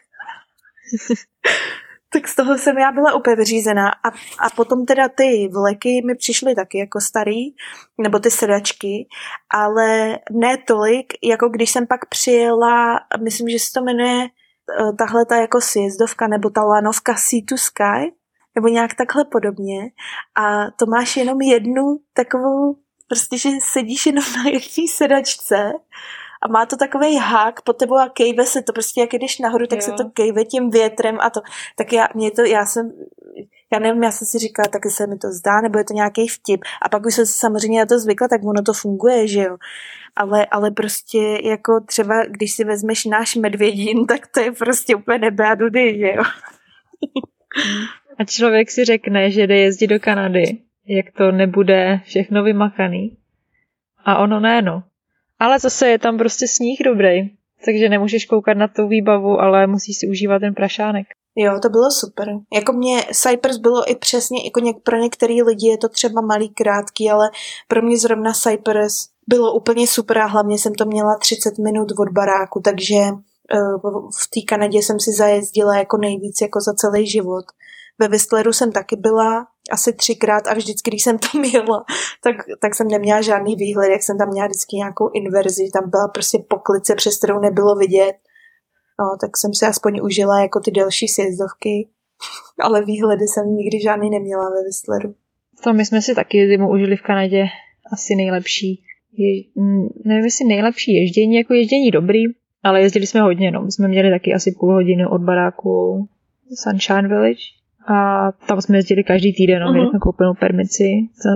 tak 2.13 2.27
z 2.27 2.35
toho 2.35 2.57
jsem 2.57 2.77
já 2.77 2.91
byla 2.91 3.13
úplně 3.13 3.35
vyřízená. 3.35 3.89
A, 3.89 4.07
a 4.39 4.49
potom 4.55 4.85
teda 4.85 5.09
ty 5.09 5.49
vleky 5.53 6.01
mi 6.05 6.15
přišly 6.15 6.55
taky 6.55 6.77
jako 6.77 7.01
starý, 7.01 7.55
nebo 8.01 8.19
ty 8.19 8.31
sedačky, 8.31 9.07
ale 9.49 10.19
ne 10.31 10.57
tolik, 10.57 11.13
jako 11.23 11.49
když 11.49 11.71
jsem 11.71 11.87
pak 11.87 12.05
přijela, 12.09 12.99
myslím, 13.23 13.49
že 13.49 13.59
se 13.59 13.71
to 13.73 13.81
jmenuje 13.81 14.25
eh, 14.25 14.93
tahle 14.97 15.25
ta 15.25 15.35
jako 15.35 15.61
sjezdovka, 15.61 16.27
nebo 16.27 16.49
ta 16.49 16.61
lanovka 16.61 17.15
Sea 17.15 17.41
to 17.49 17.57
Sky, 17.57 18.13
nebo 18.55 18.67
nějak 18.67 18.93
takhle 18.93 19.25
podobně. 19.25 19.91
A 20.35 20.71
to 20.71 20.85
máš 20.85 21.17
jenom 21.17 21.41
jednu 21.41 21.97
takovou, 22.13 22.75
prostě, 23.07 23.37
že 23.37 23.49
sedíš 23.61 24.05
jenom 24.05 24.25
na 24.37 24.43
jedné 24.43 24.87
sedačce 24.93 25.73
a 26.43 26.47
má 26.47 26.65
to 26.65 26.77
takový 26.77 27.17
hák 27.17 27.61
pod 27.61 27.77
tebou 27.77 27.97
a 27.97 28.09
kejve 28.09 28.45
se 28.45 28.61
to, 28.61 28.73
prostě 28.73 29.01
jak 29.01 29.13
jdeš 29.13 29.39
nahoru, 29.39 29.67
tak 29.67 29.79
jo. 29.79 29.81
se 29.81 29.91
to 29.91 30.09
kejve 30.09 30.45
tím 30.45 30.69
větrem 30.69 31.17
a 31.21 31.29
to. 31.29 31.41
Tak 31.75 31.93
já, 31.93 32.07
mě 32.15 32.31
to, 32.31 32.41
já 32.41 32.65
jsem, 32.65 32.91
já 33.73 33.79
nevím, 33.79 34.03
já 34.03 34.11
jsem 34.11 34.27
si 34.27 34.39
říkala, 34.39 34.67
tak 34.67 34.81
se 34.85 35.07
mi 35.07 35.17
to 35.17 35.31
zdá, 35.31 35.61
nebo 35.61 35.77
je 35.77 35.83
to 35.83 35.93
nějaký 35.93 36.27
vtip. 36.27 36.61
A 36.81 36.89
pak 36.89 37.05
už 37.05 37.15
jsem 37.15 37.25
samozřejmě 37.25 37.79
na 37.79 37.85
to 37.85 37.99
zvykla, 37.99 38.27
tak 38.27 38.43
ono 38.43 38.61
to 38.61 38.73
funguje, 38.73 39.27
že 39.27 39.41
jo. 39.41 39.57
Ale, 40.15 40.45
ale 40.45 40.71
prostě 40.71 41.39
jako 41.43 41.79
třeba, 41.85 42.25
když 42.25 42.53
si 42.53 42.63
vezmeš 42.63 43.05
náš 43.05 43.35
medvědín, 43.35 44.05
tak 44.07 44.27
to 44.27 44.39
je 44.39 44.51
prostě 44.51 44.95
úplně 44.95 45.17
nebe 45.17 45.49
a 45.49 45.55
dudy, 45.55 45.99
že 45.99 46.13
jo. 46.15 46.23
A 48.19 48.23
člověk 48.23 48.71
si 48.71 48.85
řekne, 48.85 49.31
že 49.31 49.47
jde 49.47 49.57
jezdit 49.57 49.87
do 49.87 49.99
Kanady, 49.99 50.57
jak 50.87 51.05
to 51.17 51.31
nebude 51.31 51.99
všechno 52.03 52.43
vymakaný. 52.43 53.17
A 54.05 54.17
ono 54.17 54.39
ne, 54.39 54.61
no. 54.61 54.83
Ale 55.43 55.59
zase 55.59 55.87
je 55.87 55.99
tam 55.99 56.17
prostě 56.17 56.47
sníh 56.47 56.79
dobrý, 56.85 57.29
takže 57.65 57.89
nemůžeš 57.89 58.25
koukat 58.25 58.57
na 58.57 58.67
tu 58.67 58.87
výbavu, 58.87 59.41
ale 59.41 59.67
musíš 59.67 59.97
si 59.97 60.07
užívat 60.07 60.39
ten 60.39 60.53
prašánek. 60.53 61.07
Jo, 61.35 61.59
to 61.61 61.69
bylo 61.69 61.91
super. 61.91 62.27
Jako 62.53 62.73
mě 62.73 63.03
Cyprus 63.13 63.57
bylo 63.57 63.91
i 63.91 63.95
přesně, 63.95 64.45
jako 64.45 64.59
něk, 64.59 64.77
pro 64.83 64.97
některý 64.97 65.43
lidi 65.43 65.67
je 65.67 65.77
to 65.77 65.89
třeba 65.89 66.21
malý, 66.21 66.49
krátký, 66.49 67.09
ale 67.09 67.29
pro 67.67 67.81
mě 67.81 67.97
zrovna 67.97 68.33
Cyprus 68.33 69.09
bylo 69.27 69.53
úplně 69.53 69.87
super 69.87 70.17
a 70.17 70.25
hlavně 70.25 70.57
jsem 70.57 70.73
to 70.75 70.85
měla 70.85 71.17
30 71.21 71.57
minut 71.57 71.87
od 71.99 72.09
baráku, 72.13 72.61
takže 72.63 72.95
uh, 72.95 74.09
v 74.21 74.27
té 74.33 74.41
Kanadě 74.47 74.77
jsem 74.77 74.99
si 74.99 75.11
zajezdila 75.11 75.77
jako 75.77 75.97
nejvíc 75.97 76.41
jako 76.41 76.59
za 76.61 76.73
celý 76.73 77.07
život. 77.07 77.45
Ve 77.99 78.07
Whistleru 78.07 78.53
jsem 78.53 78.71
taky 78.71 78.95
byla 78.95 79.47
asi 79.71 79.93
třikrát 79.93 80.47
a 80.47 80.53
vždycky, 80.53 80.91
když 80.91 81.03
jsem 81.03 81.17
tam 81.17 81.43
jela, 81.53 81.85
tak, 82.23 82.35
tak 82.61 82.75
jsem 82.75 82.87
neměla 82.87 83.21
žádný 83.21 83.55
výhled, 83.55 83.91
jak 83.91 84.03
jsem 84.03 84.17
tam 84.17 84.29
měla 84.29 84.47
vždycky 84.47 84.75
nějakou 84.75 85.09
inverzi, 85.13 85.71
tam 85.73 85.89
byla 85.89 86.07
prostě 86.07 86.39
poklice, 86.49 86.95
přes 86.95 87.17
kterou 87.17 87.39
nebylo 87.39 87.75
vidět. 87.75 88.15
No, 88.99 89.17
tak 89.21 89.37
jsem 89.37 89.53
si 89.53 89.65
aspoň 89.65 89.99
užila 90.03 90.41
jako 90.41 90.59
ty 90.59 90.71
delší 90.71 91.07
sjezdovky, 91.07 91.87
ale 92.61 92.85
výhledy 92.85 93.27
jsem 93.27 93.55
nikdy 93.55 93.81
žádný 93.81 94.09
neměla 94.09 94.49
ve 94.49 94.63
Whistleru. 94.63 95.15
To 95.63 95.73
my 95.73 95.85
jsme 95.85 96.01
si 96.01 96.15
taky 96.15 96.47
zimu 96.47 96.71
užili 96.71 96.95
v 96.97 97.01
Kanadě 97.01 97.45
asi 97.93 98.15
nejlepší. 98.15 98.83
Je, 99.17 99.43
mm, 99.55 99.87
nevím, 100.05 100.25
jestli 100.25 100.45
nejlepší 100.45 100.93
ježdění, 100.93 101.35
jako 101.35 101.53
ježdění 101.53 101.91
dobrý, 101.91 102.23
ale 102.63 102.81
jezdili 102.81 103.07
jsme 103.07 103.21
hodně, 103.21 103.51
no. 103.51 103.61
My 103.61 103.71
jsme 103.71 103.87
měli 103.87 104.09
taky 104.09 104.33
asi 104.33 104.51
půl 104.59 104.73
hodiny 104.73 105.05
od 105.07 105.21
baráku 105.21 106.07
Sunshine 106.63 107.07
Village 107.07 107.62
a 107.87 108.31
tam 108.47 108.61
jsme 108.61 108.77
jezdili 108.77 109.03
každý 109.03 109.33
týden, 109.33 109.61
no, 109.61 109.67
uh-huh. 109.67 109.73
měli 109.73 109.89
jsme 109.89 109.99
koupenou 109.99 110.33
permici 110.33 110.83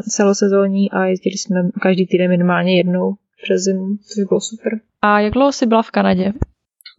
celosezónní 0.09 0.91
a 0.91 1.05
jezdili 1.05 1.37
jsme 1.37 1.69
každý 1.81 2.07
týden 2.07 2.29
minimálně 2.29 2.77
jednou 2.77 3.15
přes 3.43 3.61
zimu, 3.61 3.97
což 4.13 4.23
bylo 4.23 4.41
super. 4.41 4.79
A 5.01 5.19
jak 5.19 5.33
dlouho 5.33 5.51
jsi 5.51 5.65
byla 5.65 5.81
v 5.81 5.91
Kanadě? 5.91 6.33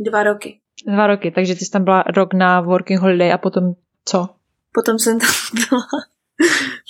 Dva 0.01 0.23
roky. 0.23 0.59
Dva 0.87 1.07
roky, 1.07 1.31
takže 1.31 1.55
ty 1.55 1.65
jsi 1.65 1.71
tam 1.71 1.85
byla 1.85 2.03
rok 2.03 2.35
na 2.35 2.61
working 2.61 3.01
holiday 3.01 3.33
a 3.33 3.39
potom 3.39 3.75
co? 4.05 4.29
Potom 4.75 4.99
jsem 4.99 5.19
tam 5.19 5.31
byla 5.55 5.83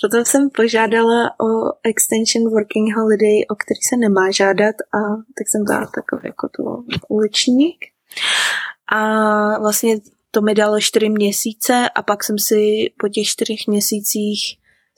Potom 0.01 0.25
jsem 0.25 0.49
požádala 0.49 1.31
o 1.39 1.71
extension 1.83 2.49
working 2.49 2.95
holiday, 2.95 3.43
o 3.49 3.55
který 3.55 3.81
se 3.89 3.97
nemá 3.97 4.31
žádat 4.31 4.75
a 4.93 4.99
tak 5.37 5.47
jsem 5.47 5.65
dala 5.65 5.87
takový 5.95 6.21
jako 6.25 6.49
to 6.49 6.83
uličník. 7.09 7.85
A 8.87 8.99
vlastně 9.59 9.95
to 10.31 10.41
mi 10.41 10.53
dalo 10.53 10.79
čtyři 10.79 11.09
měsíce 11.09 11.89
a 11.95 12.01
pak 12.01 12.23
jsem 12.23 12.39
si 12.39 12.91
po 12.99 13.09
těch 13.09 13.25
čtyřech 13.25 13.67
měsících 13.67 14.39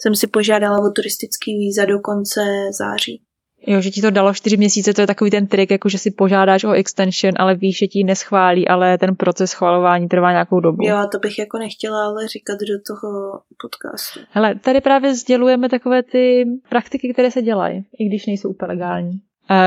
jsem 0.02 0.16
si 0.16 0.28
požádala 0.28 0.78
o 0.78 0.90
turistický 0.90 1.58
víza 1.58 1.86
do 1.86 2.00
konce 2.00 2.42
září. 2.78 3.22
Jo, 3.68 3.82
že 3.82 3.90
ti 3.90 4.02
to 4.02 4.12
dalo 4.12 4.34
čtyři 4.34 4.58
měsíce, 4.58 4.94
to 4.94 5.02
je 5.02 5.08
takový 5.08 5.32
ten 5.32 5.48
trik, 5.48 5.72
jako 5.72 5.90
že 5.90 5.98
si 5.98 6.12
požádáš 6.12 6.64
o 6.64 6.72
extension, 6.72 7.34
ale 7.38 7.56
víš, 7.56 7.78
že 7.78 7.88
ti 7.88 8.04
neschválí, 8.04 8.68
ale 8.68 8.98
ten 8.98 9.16
proces 9.16 9.52
schvalování 9.52 10.08
trvá 10.08 10.32
nějakou 10.32 10.60
dobu. 10.60 10.78
Jo, 10.88 11.08
to 11.12 11.20
bych 11.20 11.40
jako 11.40 11.58
nechtěla 11.58 12.06
ale 12.06 12.28
říkat 12.28 12.60
do 12.60 12.80
toho 12.88 13.40
podcastu. 13.62 14.20
Hele, 14.30 14.56
tady 14.56 14.82
právě 14.82 15.16
sdělujeme 15.16 15.70
takové 15.70 16.04
ty 16.04 16.46
praktiky, 16.70 17.14
které 17.14 17.32
se 17.32 17.42
dělají, 17.42 17.86
i 18.00 18.06
když 18.06 18.26
nejsou 18.26 18.50
úplně 18.50 18.68
legální. 18.68 19.22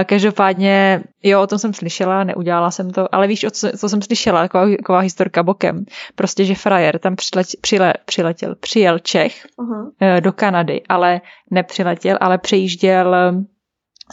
Každopádně, 0.07 1.05
jo, 1.23 1.43
o 1.43 1.47
tom 1.47 1.59
jsem 1.59 1.75
slyšela, 1.75 2.25
neudělala 2.25 2.71
jsem 2.71 2.91
to, 2.91 3.15
ale 3.15 3.27
víš, 3.27 3.45
o 3.45 3.51
co, 3.51 3.69
co 3.79 3.89
jsem 3.89 4.03
slyšela, 4.03 4.43
taková, 4.43 4.77
taková 4.77 4.99
historka 4.99 5.43
bokem. 5.43 5.85
Prostě, 6.15 6.45
že 6.45 6.55
frajer 6.55 6.99
tam 6.99 7.17
přiletěl, 7.17 7.61
přile, 7.61 7.95
přiletěl, 8.05 8.55
přijel 8.55 8.99
Čech 8.99 9.47
uh-huh. 9.59 10.21
do 10.21 10.33
Kanady, 10.33 10.83
ale 10.89 11.21
nepřiletěl, 11.51 12.19
ale 12.21 12.39
přejížděl 12.39 13.17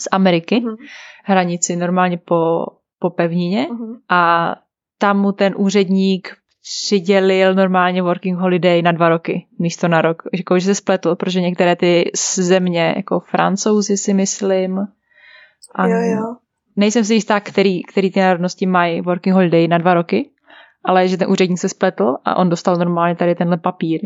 z 0.00 0.08
Ameriky, 0.12 0.60
uh-huh. 0.60 0.76
hranici 1.24 1.76
normálně 1.76 2.18
po, 2.18 2.66
po 2.98 3.10
pevnině 3.10 3.68
uh-huh. 3.70 3.96
a 4.08 4.54
tam 4.98 5.20
mu 5.20 5.32
ten 5.32 5.54
úředník 5.56 6.28
přidělil 6.62 7.54
normálně 7.54 8.02
working 8.02 8.38
holiday 8.38 8.82
na 8.82 8.92
dva 8.92 9.08
roky 9.08 9.46
místo 9.58 9.88
na 9.88 10.02
rok. 10.02 10.22
Jako, 10.32 10.58
že 10.58 10.66
se 10.66 10.74
spletl, 10.74 11.16
protože 11.16 11.40
některé 11.40 11.76
ty 11.76 12.10
země, 12.36 12.94
jako 12.96 13.20
francouzi 13.20 13.96
si 13.96 14.14
myslím, 14.14 14.80
a 15.74 15.86
jo, 15.86 15.96
jo. 15.96 16.36
nejsem 16.76 17.04
si 17.04 17.14
jistá, 17.14 17.40
který, 17.40 17.82
který 17.82 18.10
ty 18.10 18.20
národnosti 18.20 18.66
mají 18.66 19.00
working 19.00 19.34
holiday 19.34 19.68
na 19.68 19.78
dva 19.78 19.94
roky, 19.94 20.30
ale 20.84 21.08
že 21.08 21.16
ten 21.16 21.30
úředník 21.30 21.58
se 21.58 21.68
spletl 21.68 22.16
a 22.24 22.36
on 22.36 22.48
dostal 22.48 22.76
normálně 22.76 23.16
tady 23.16 23.34
tenhle 23.34 23.56
papír 23.56 24.00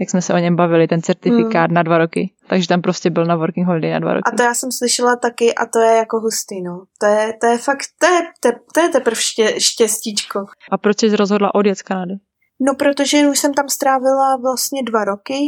jak 0.00 0.10
jsme 0.10 0.22
se 0.22 0.34
o 0.34 0.38
něm 0.38 0.56
bavili, 0.56 0.88
ten 0.88 1.02
certifikát 1.02 1.70
hmm. 1.70 1.74
na 1.74 1.82
dva 1.82 1.98
roky. 1.98 2.32
Takže 2.48 2.68
tam 2.68 2.82
prostě 2.82 3.10
byl 3.10 3.24
na 3.24 3.36
working 3.36 3.66
holiday 3.66 3.92
na 3.92 3.98
dva 3.98 4.12
roky. 4.12 4.22
A 4.32 4.36
to 4.36 4.42
já 4.42 4.54
jsem 4.54 4.72
slyšela 4.72 5.16
taky 5.16 5.54
a 5.54 5.66
to 5.66 5.78
je 5.78 5.96
jako 5.96 6.20
hustý, 6.20 6.62
no. 6.62 6.84
To 7.00 7.06
je, 7.06 7.32
to 7.40 7.46
je 7.46 7.58
fakt, 7.58 7.84
to 7.98 8.06
je, 8.06 8.20
to, 8.40 8.48
to 8.74 8.80
je 8.80 8.88
teprve 8.88 9.16
ště, 9.16 9.60
štěstíčko. 9.60 10.44
A 10.70 10.78
proč 10.78 10.98
jsi 11.00 11.16
rozhodla 11.16 11.54
odjet 11.54 11.78
z 11.78 11.82
Kanady? 11.82 12.14
No, 12.60 12.74
protože 12.74 13.28
už 13.28 13.38
jsem 13.38 13.54
tam 13.54 13.68
strávila 13.68 14.36
vlastně 14.36 14.82
dva 14.82 15.04
roky 15.04 15.38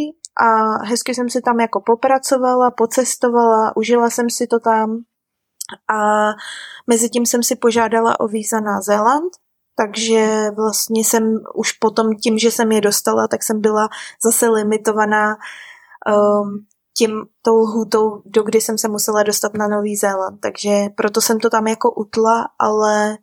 a 0.47 0.79
hezky 0.85 1.15
jsem 1.15 1.29
si 1.29 1.41
tam 1.43 1.61
jako 1.61 1.83
popracovala, 1.87 2.71
pocestovala, 2.71 3.77
užila 3.77 4.11
jsem 4.11 4.31
si 4.31 4.47
to 4.47 4.61
tam 4.61 4.99
a 5.95 6.31
mezi 6.87 7.09
tím 7.09 7.27
jsem 7.27 7.43
si 7.43 7.57
požádala 7.57 8.21
o 8.21 8.29
víza 8.29 8.61
na 8.61 8.81
Zéland 8.81 9.33
takže 9.77 10.51
vlastně 10.57 11.01
jsem 11.05 11.41
už 11.55 11.73
potom 11.73 12.15
tím, 12.17 12.39
že 12.39 12.51
jsem 12.51 12.73
je 12.73 12.81
dostala, 12.81 13.29
tak 13.29 13.43
jsem 13.43 13.61
byla 13.61 13.89
zase 14.25 14.49
limitovaná 14.49 15.37
um, 16.09 16.67
tím 16.99 17.23
tou 17.43 17.57
lhůtou, 17.57 18.23
do 18.25 18.43
kdy 18.43 18.61
jsem 18.61 18.79
se 18.79 18.89
musela 18.89 19.23
dostat 19.23 19.55
na 19.55 19.69
Nový 19.69 19.97
Zéland. 19.97 20.41
Takže 20.41 20.87
proto 20.97 21.21
jsem 21.21 21.41
to 21.41 21.51
tam 21.51 21.67
jako 21.67 21.93
utla, 21.93 22.49
ale 22.59 23.19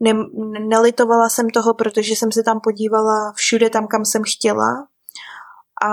ne, 0.00 0.12
nelitovala 0.68 1.28
jsem 1.28 1.50
toho, 1.50 1.74
protože 1.74 2.12
jsem 2.12 2.32
se 2.32 2.42
tam 2.42 2.60
podívala 2.60 3.32
všude 3.36 3.70
tam, 3.70 3.86
kam 3.86 4.04
jsem 4.04 4.22
chtěla. 4.26 4.86
A 5.84 5.88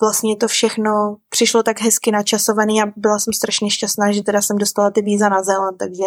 vlastně 0.00 0.36
to 0.36 0.48
všechno 0.48 1.16
přišlo 1.28 1.62
tak 1.62 1.80
hezky 1.80 2.10
načasovaný 2.10 2.82
a 2.82 2.92
byla 2.96 3.18
jsem 3.18 3.32
strašně 3.32 3.70
šťastná, 3.70 4.12
že 4.12 4.22
teda 4.22 4.42
jsem 4.42 4.58
dostala 4.58 4.90
ty 4.90 5.02
víza 5.02 5.28
na 5.28 5.42
Zéland, 5.42 5.78
takže 5.78 6.04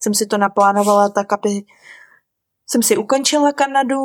jsem 0.00 0.14
si 0.14 0.26
to 0.26 0.38
naplánovala 0.38 1.08
tak, 1.08 1.32
aby 1.32 1.62
jsem 2.66 2.82
si 2.82 2.96
ukončila 2.96 3.52
Kanadu, 3.52 3.98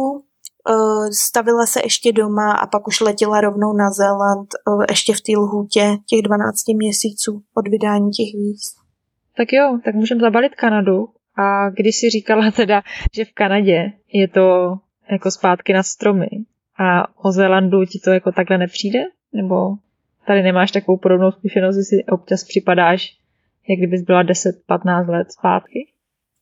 eh, 0.69 1.13
stavila 1.13 1.65
se 1.65 1.79
ještě 1.83 2.11
doma 2.11 2.51
a 2.51 2.67
pak 2.67 2.88
už 2.88 2.99
letěla 2.99 3.41
rovnou 3.41 3.73
na 3.73 3.91
Zéland 3.91 4.49
eh, 4.53 4.85
ještě 4.89 5.13
v 5.13 5.21
té 5.21 5.31
lhůtě 5.38 5.97
těch 6.05 6.21
12 6.21 6.73
měsíců 6.73 7.43
od 7.53 7.67
vydání 7.67 8.11
těch 8.11 8.33
víz. 8.33 8.75
Tak 9.38 9.47
jo, 9.51 9.79
tak 9.85 9.95
můžeme 9.95 10.21
zabalit 10.21 10.55
Kanadu. 10.55 11.07
A 11.38 11.69
když 11.69 11.99
si 11.99 12.09
říkala 12.09 12.51
teda, 12.51 12.81
že 13.15 13.25
v 13.25 13.33
Kanadě 13.33 13.93
je 14.13 14.27
to 14.27 14.77
jako 15.11 15.31
zpátky 15.31 15.73
na 15.73 15.83
stromy 15.83 16.27
a 16.80 17.17
o 17.25 17.32
Zélandu 17.32 17.86
ti 17.86 17.99
to 17.99 18.09
jako 18.09 18.32
takhle 18.32 18.57
nepřijde? 18.57 18.99
Nebo 19.34 19.75
tady 20.28 20.43
nemáš 20.43 20.71
takovou 20.71 20.97
podobnou 20.97 21.32
zkušenost, 21.32 21.75
že 21.75 21.84
si 21.84 22.05
občas 22.11 22.43
připadáš, 22.43 23.17
jak 23.69 23.78
kdybys 23.78 24.01
byla 24.01 24.23
10-15 24.23 25.09
let 25.09 25.32
zpátky? 25.32 25.88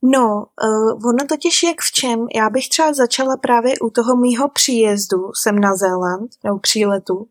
No, 0.04 0.46
uh, 0.64 1.10
ono 1.10 1.26
totiž 1.30 1.64
jak 1.64 1.82
v 1.82 1.92
čem, 1.92 2.28
já 2.36 2.50
bych 2.50 2.70
třeba 2.70 2.94
začala 2.94 3.38
právě 3.38 3.74
u 3.82 3.90
toho 3.90 4.16
mýho 4.16 4.50
příjezdu 4.50 5.18
sem 5.44 5.60
na 5.60 5.76
Zéland, 5.76 6.32
nebo 6.44 6.60
příletu, 6.60 7.28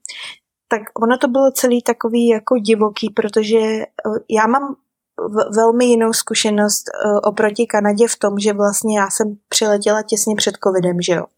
tak 0.68 0.82
ono 1.02 1.18
to 1.18 1.28
bylo 1.28 1.50
celý 1.50 1.82
takový 1.82 2.28
jako 2.28 2.58
divoký, 2.58 3.10
protože 3.10 3.58
uh, 3.58 4.16
já 4.30 4.46
mám 4.46 4.76
v, 5.18 5.56
velmi 5.56 5.84
jinou 5.84 6.12
zkušenost 6.12 6.84
uh, 7.04 7.18
oproti 7.22 7.66
Kanadě 7.66 8.08
v 8.08 8.18
tom, 8.18 8.38
že 8.38 8.52
vlastně 8.52 8.98
já 8.98 9.10
jsem 9.10 9.36
přiletěla 9.48 10.02
těsně 10.02 10.34
před 10.36 10.54
covidem, 10.64 11.00
že 11.02 11.12
jo. 11.12 11.22
A, 11.22 11.28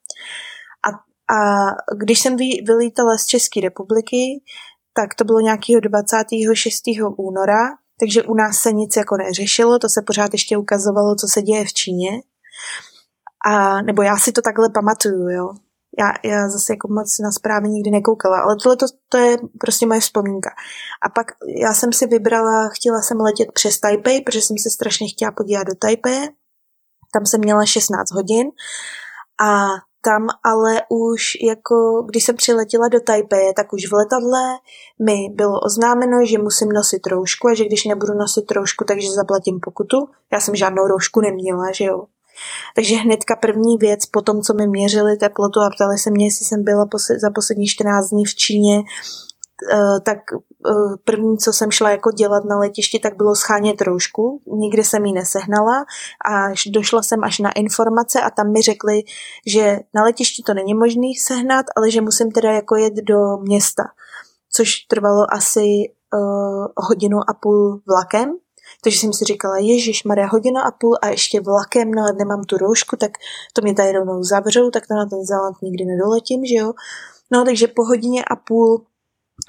a 1.31 1.71
když 1.97 2.21
jsem 2.21 2.37
vy, 2.37 2.49
vylítala 2.67 3.19
z 3.19 3.27
České 3.27 3.61
republiky, 3.61 4.43
tak 4.95 5.15
to 5.15 5.25
bylo 5.25 5.41
nějakého 5.41 5.81
26. 5.81 6.83
února 7.17 7.69
takže 8.01 8.23
u 8.23 8.35
nás 8.35 8.59
se 8.59 8.73
nic 8.73 8.97
jako 8.97 9.17
neřešilo, 9.17 9.79
to 9.79 9.89
se 9.89 10.03
pořád 10.03 10.33
ještě 10.33 10.57
ukazovalo, 10.57 11.15
co 11.15 11.27
se 11.29 11.43
děje 11.43 11.65
v 11.65 11.73
Číně. 11.73 12.11
A, 13.47 13.83
nebo 13.83 14.03
já 14.03 14.17
si 14.17 14.33
to 14.33 14.43
takhle 14.43 14.71
pamatuju, 14.71 15.29
jo. 15.29 15.55
Já, 15.99 16.31
já 16.31 16.49
zase 16.49 16.73
jako 16.73 16.89
moc 16.89 17.19
na 17.19 17.33
zprávy 17.33 17.69
nikdy 17.69 17.91
nekoukala, 17.91 18.41
ale 18.41 18.57
tohle 18.63 18.77
to, 18.77 18.87
to 19.09 19.19
je 19.19 19.37
prostě 19.61 19.87
moje 19.87 20.01
vzpomínka. 20.01 20.51
A 21.03 21.09
pak 21.09 21.27
já 21.63 21.75
jsem 21.75 21.93
si 21.93 22.07
vybrala, 22.07 22.69
chtěla 22.69 23.03
jsem 23.03 23.21
letět 23.21 23.53
přes 23.53 23.81
Taipei, 23.81 24.21
protože 24.21 24.43
jsem 24.43 24.59
se 24.59 24.71
strašně 24.71 25.09
chtěla 25.09 25.33
podívat 25.33 25.67
do 25.67 25.75
Taipei. 25.75 26.29
Tam 27.13 27.27
jsem 27.27 27.41
měla 27.41 27.67
16 27.67 28.11
hodin 28.11 28.47
a 29.41 29.67
tam 30.07 30.27
ale 30.45 30.83
už 30.89 31.23
jako, 31.43 32.03
když 32.09 32.25
jsem 32.25 32.37
přiletěla 32.37 32.89
do 32.89 33.01
Taipei, 33.01 33.53
tak 33.57 33.73
už 33.73 33.83
v 33.91 33.93
letadle 33.93 34.43
mi 35.07 35.17
bylo 35.35 35.61
oznámeno, 35.61 36.27
že 36.27 36.39
musím 36.39 36.69
nosit 36.69 37.07
roušku 37.07 37.49
a 37.49 37.55
že 37.55 37.65
když 37.65 37.85
nebudu 37.85 38.15
nosit 38.15 38.51
roušku, 38.51 38.85
takže 38.85 39.11
zaplatím 39.11 39.61
pokutu. 39.61 39.97
Já 40.33 40.41
jsem 40.41 40.55
žádnou 40.55 40.87
roušku 40.87 41.21
neměla, 41.21 41.73
že 41.73 41.85
jo. 41.85 42.05
Takže 42.75 42.97
hnedka 42.97 43.37
první 43.37 43.77
věc 43.77 44.07
po 44.07 44.23
tom, 44.23 44.41
co 44.43 44.55
mi 44.55 44.67
měřili 44.67 45.17
teplotu 45.17 45.61
a 45.61 45.71
ptali 45.75 45.99
se 45.99 46.11
mě, 46.11 46.27
jestli 46.27 46.45
jsem 46.45 46.65
byla 46.65 46.85
za 47.21 47.31
poslední 47.35 47.67
14 47.67 48.11
dní 48.11 48.25
v 48.25 48.35
Číně, 48.35 48.83
tak 50.05 50.19
eh, 50.33 50.73
první, 51.05 51.39
co 51.39 51.53
jsem 51.53 51.71
šla 51.71 51.91
jako 51.91 52.11
dělat 52.11 52.45
na 52.45 52.59
letišti, 52.59 52.99
tak 52.99 53.17
bylo 53.17 53.35
schánět 53.35 53.81
roušku. 53.81 54.43
Nikde 54.47 54.85
jsem 54.85 55.05
ji 55.05 55.13
nesehnala 55.13 55.85
a 56.31 56.49
došla 56.71 57.03
jsem 57.03 57.25
až 57.25 57.39
na 57.39 57.53
informace 57.53 58.21
a 58.21 58.31
tam 58.31 58.53
mi 58.53 58.63
řekli, 58.63 59.03
že 59.47 59.79
na 59.95 60.03
letišti 60.03 60.43
to 60.43 60.55
není 60.55 60.75
možné 60.75 61.09
sehnat, 61.21 61.67
ale 61.77 61.91
že 61.91 62.01
musím 62.01 62.31
teda 62.31 62.53
jako 62.53 62.77
jet 62.77 62.95
do 62.95 63.37
města, 63.43 63.83
což 64.53 64.77
trvalo 64.77 65.27
asi 65.33 65.61
uh, 66.15 66.67
hodinu 66.77 67.19
a 67.29 67.35
půl 67.35 67.81
vlakem, 67.89 68.33
takže 68.83 68.99
jsem 68.99 69.13
si 69.13 69.25
říkala, 69.25 69.59
Ježíš 69.59 70.05
Maria, 70.05 70.27
hodina 70.27 70.63
a 70.63 70.71
půl 70.71 70.97
a 71.03 71.09
ještě 71.09 71.41
vlakem, 71.41 71.91
no 71.91 72.03
nemám 72.19 72.45
tu 72.45 72.57
roušku, 72.57 72.97
tak 72.97 73.11
to 73.53 73.63
mě 73.63 73.75
tady 73.75 73.93
rovnou 73.93 74.23
zavřou, 74.23 74.71
tak 74.71 74.87
to 74.87 74.95
na 74.95 75.07
ten 75.07 75.25
Zéland 75.25 75.57
nikdy 75.63 75.85
nedoletím, 75.85 76.45
že 76.45 76.55
jo. 76.55 76.73
No 77.33 77.45
takže 77.45 77.69
po 77.69 77.85
hodině 77.85 78.25
a 78.25 78.37
půl 78.37 78.87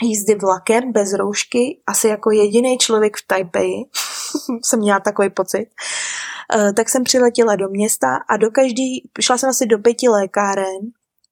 jízdy 0.01 0.35
vlakem 0.35 0.91
bez 0.91 1.13
roušky, 1.13 1.81
asi 1.87 2.07
jako 2.07 2.31
jediný 2.31 2.77
člověk 2.77 3.17
v 3.17 3.27
Taipei, 3.27 3.73
jsem 4.63 4.79
měla 4.79 4.99
takový 4.99 5.29
pocit, 5.29 5.67
eh, 6.55 6.73
tak 6.73 6.89
jsem 6.89 7.03
přiletěla 7.03 7.55
do 7.55 7.69
města 7.69 8.07
a 8.29 8.37
do 8.37 8.51
každý, 8.51 9.09
šla 9.21 9.37
jsem 9.37 9.49
asi 9.49 9.65
do 9.65 9.79
pěti 9.79 10.09
lékáren 10.09 10.81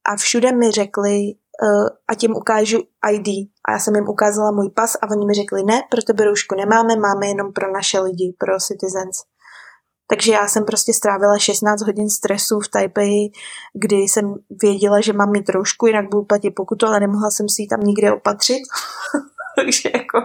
a 0.06 0.16
všude 0.16 0.52
mi 0.52 0.72
řekli, 0.72 1.36
uh, 1.64 1.88
a 2.08 2.16
tím 2.16 2.32
ukážu 2.32 2.78
ID. 3.12 3.28
A 3.68 3.72
já 3.72 3.80
jsem 3.80 3.96
jim 3.96 4.08
ukázala 4.10 4.52
můj 4.52 4.70
pas 4.70 4.96
a 5.02 5.10
oni 5.12 5.26
mi 5.26 5.34
řekli, 5.34 5.64
ne, 5.64 5.82
pro 5.92 6.02
tebe 6.02 6.26
roušku 6.26 6.56
nemáme, 6.56 6.96
máme 6.96 7.28
jenom 7.28 7.54
pro 7.54 7.72
naše 7.72 8.00
lidi, 8.00 8.36
pro 8.40 8.60
citizens. 8.60 9.18
Takže 10.08 10.32
já 10.32 10.48
jsem 10.48 10.66
prostě 10.66 10.94
strávila 10.94 11.38
16 11.38 11.82
hodin 11.82 12.10
stresu 12.10 12.60
v 12.60 12.68
Taipei, 12.68 13.32
kdy 13.74 13.96
jsem 13.96 14.36
věděla, 14.62 15.02
že 15.02 15.14
mám 15.14 15.32
mít 15.32 15.46
trošku, 15.46 15.88
jinak 15.88 16.10
budu 16.10 16.24
platit 16.24 16.52
pokutu, 16.52 16.86
ale 16.86 17.00
nemohla 17.00 17.30
jsem 17.30 17.50
si 17.50 17.62
ji 17.62 17.68
tam 17.68 17.80
nikde 17.80 18.12
opatřit. 18.12 18.62
Takže 19.56 19.90
jako... 19.94 20.20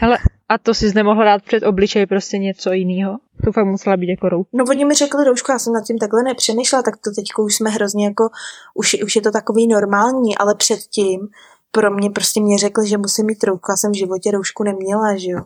Hele, 0.00 0.18
a 0.48 0.58
to 0.58 0.74
si 0.74 0.94
nemohla 0.94 1.24
dát 1.24 1.42
před 1.42 1.62
obličej 1.62 2.06
prostě 2.06 2.38
něco 2.38 2.72
jiného? 2.72 3.18
To 3.44 3.52
fakt 3.52 3.66
musela 3.66 3.96
být 3.96 4.10
jako 4.10 4.28
rouška. 4.28 4.50
No 4.52 4.64
oni 4.68 4.84
mi 4.84 4.94
řekli 4.94 5.24
roušku, 5.24 5.52
já 5.52 5.58
jsem 5.58 5.72
nad 5.72 5.84
tím 5.84 5.98
takhle 5.98 6.22
nepřemýšlela, 6.22 6.82
tak 6.82 6.96
to 6.96 7.10
teď 7.10 7.24
už 7.38 7.54
jsme 7.54 7.70
hrozně 7.70 8.06
jako, 8.06 8.28
už, 8.74 8.96
už 9.04 9.16
je 9.16 9.22
to 9.22 9.30
takový 9.30 9.66
normální, 9.66 10.38
ale 10.38 10.54
předtím 10.54 11.28
pro 11.72 11.90
mě 11.90 12.10
prostě 12.10 12.40
mě 12.40 12.58
řekli, 12.58 12.88
že 12.88 12.98
musím 12.98 13.26
mít 13.26 13.44
roušku, 13.44 13.72
já 13.72 13.76
jsem 13.76 13.92
v 13.92 13.98
životě 13.98 14.30
roušku 14.30 14.64
neměla, 14.64 15.16
že 15.16 15.30
jo. 15.30 15.40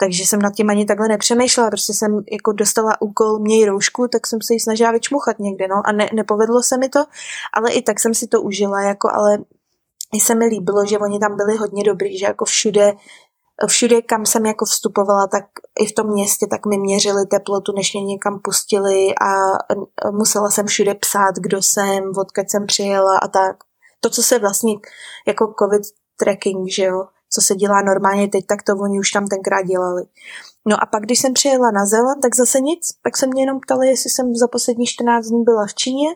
Takže 0.00 0.22
jsem 0.22 0.42
nad 0.42 0.54
tím 0.54 0.70
ani 0.70 0.84
takhle 0.84 1.08
nepřemýšlela, 1.08 1.70
prostě 1.70 1.94
jsem 1.94 2.24
jako 2.32 2.52
dostala 2.52 3.02
úkol 3.02 3.38
měj 3.38 3.64
roušku, 3.64 4.08
tak 4.08 4.26
jsem 4.26 4.38
se 4.42 4.54
ji 4.54 4.60
snažila 4.60 4.92
vyčmuchat 4.92 5.38
někde, 5.38 5.68
no 5.68 5.82
a 5.84 5.92
ne, 5.92 6.10
nepovedlo 6.14 6.62
se 6.62 6.78
mi 6.78 6.88
to, 6.88 7.04
ale 7.52 7.72
i 7.72 7.82
tak 7.82 8.00
jsem 8.00 8.14
si 8.14 8.26
to 8.26 8.42
užila, 8.42 8.80
jako 8.80 9.08
ale 9.12 9.38
i 10.14 10.20
se 10.20 10.34
mi 10.34 10.46
líbilo, 10.46 10.86
že 10.86 10.98
oni 10.98 11.18
tam 11.18 11.36
byli 11.36 11.56
hodně 11.56 11.84
dobrý, 11.84 12.18
že 12.18 12.26
jako 12.26 12.44
všude 12.44 12.92
všude, 13.66 14.02
kam 14.02 14.26
jsem 14.26 14.46
jako 14.46 14.64
vstupovala, 14.64 15.26
tak 15.26 15.44
i 15.80 15.86
v 15.86 15.92
tom 15.92 16.06
městě, 16.06 16.46
tak 16.50 16.66
mi 16.66 16.78
měřili 16.78 17.26
teplotu, 17.26 17.72
než 17.72 17.94
mě 17.94 18.04
někam 18.04 18.40
pustili 18.44 19.14
a 19.14 19.32
musela 20.10 20.50
jsem 20.50 20.66
všude 20.66 20.94
psát, 20.94 21.34
kdo 21.40 21.62
jsem, 21.62 22.12
odkud 22.18 22.50
jsem 22.50 22.66
přijela 22.66 23.18
a 23.18 23.28
tak. 23.28 23.56
To, 24.00 24.10
co 24.10 24.22
se 24.22 24.38
vlastně 24.38 24.74
jako 25.26 25.54
covid 25.58 25.82
tracking, 26.16 26.70
že 26.70 26.84
jo, 26.84 27.06
co 27.36 27.42
se 27.42 27.54
dělá 27.54 27.82
normálně 27.82 28.28
teď, 28.28 28.46
tak 28.46 28.62
to 28.62 28.72
oni 28.72 28.98
už 29.00 29.10
tam 29.10 29.26
tenkrát 29.26 29.62
dělali. 29.62 30.02
No 30.68 30.82
a 30.82 30.86
pak, 30.86 31.02
když 31.02 31.20
jsem 31.20 31.32
přijela 31.32 31.70
na 31.70 31.86
Zéland, 31.86 32.22
tak 32.22 32.36
zase 32.36 32.60
nic. 32.60 32.80
Pak 33.02 33.16
se 33.16 33.26
mě 33.26 33.42
jenom 33.42 33.60
ptali, 33.60 33.88
jestli 33.88 34.10
jsem 34.10 34.34
za 34.34 34.48
poslední 34.48 34.86
14 34.86 35.26
dní 35.26 35.44
byla 35.44 35.66
v 35.66 35.74
Číně 35.74 36.08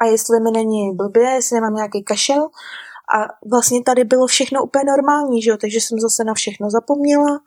a 0.00 0.04
jestli 0.04 0.40
mi 0.40 0.50
není 0.50 0.96
blbě, 0.96 1.30
jestli 1.30 1.54
nemám 1.54 1.74
nějaký 1.74 2.04
kašel. 2.04 2.48
A 3.14 3.48
vlastně 3.50 3.82
tady 3.82 4.04
bylo 4.04 4.26
všechno 4.26 4.64
úplně 4.64 4.84
normální, 4.84 5.42
že 5.42 5.50
jo? 5.50 5.56
takže 5.60 5.78
jsem 5.80 5.98
zase 6.00 6.24
na 6.24 6.34
všechno 6.34 6.70
zapomněla. 6.70 7.40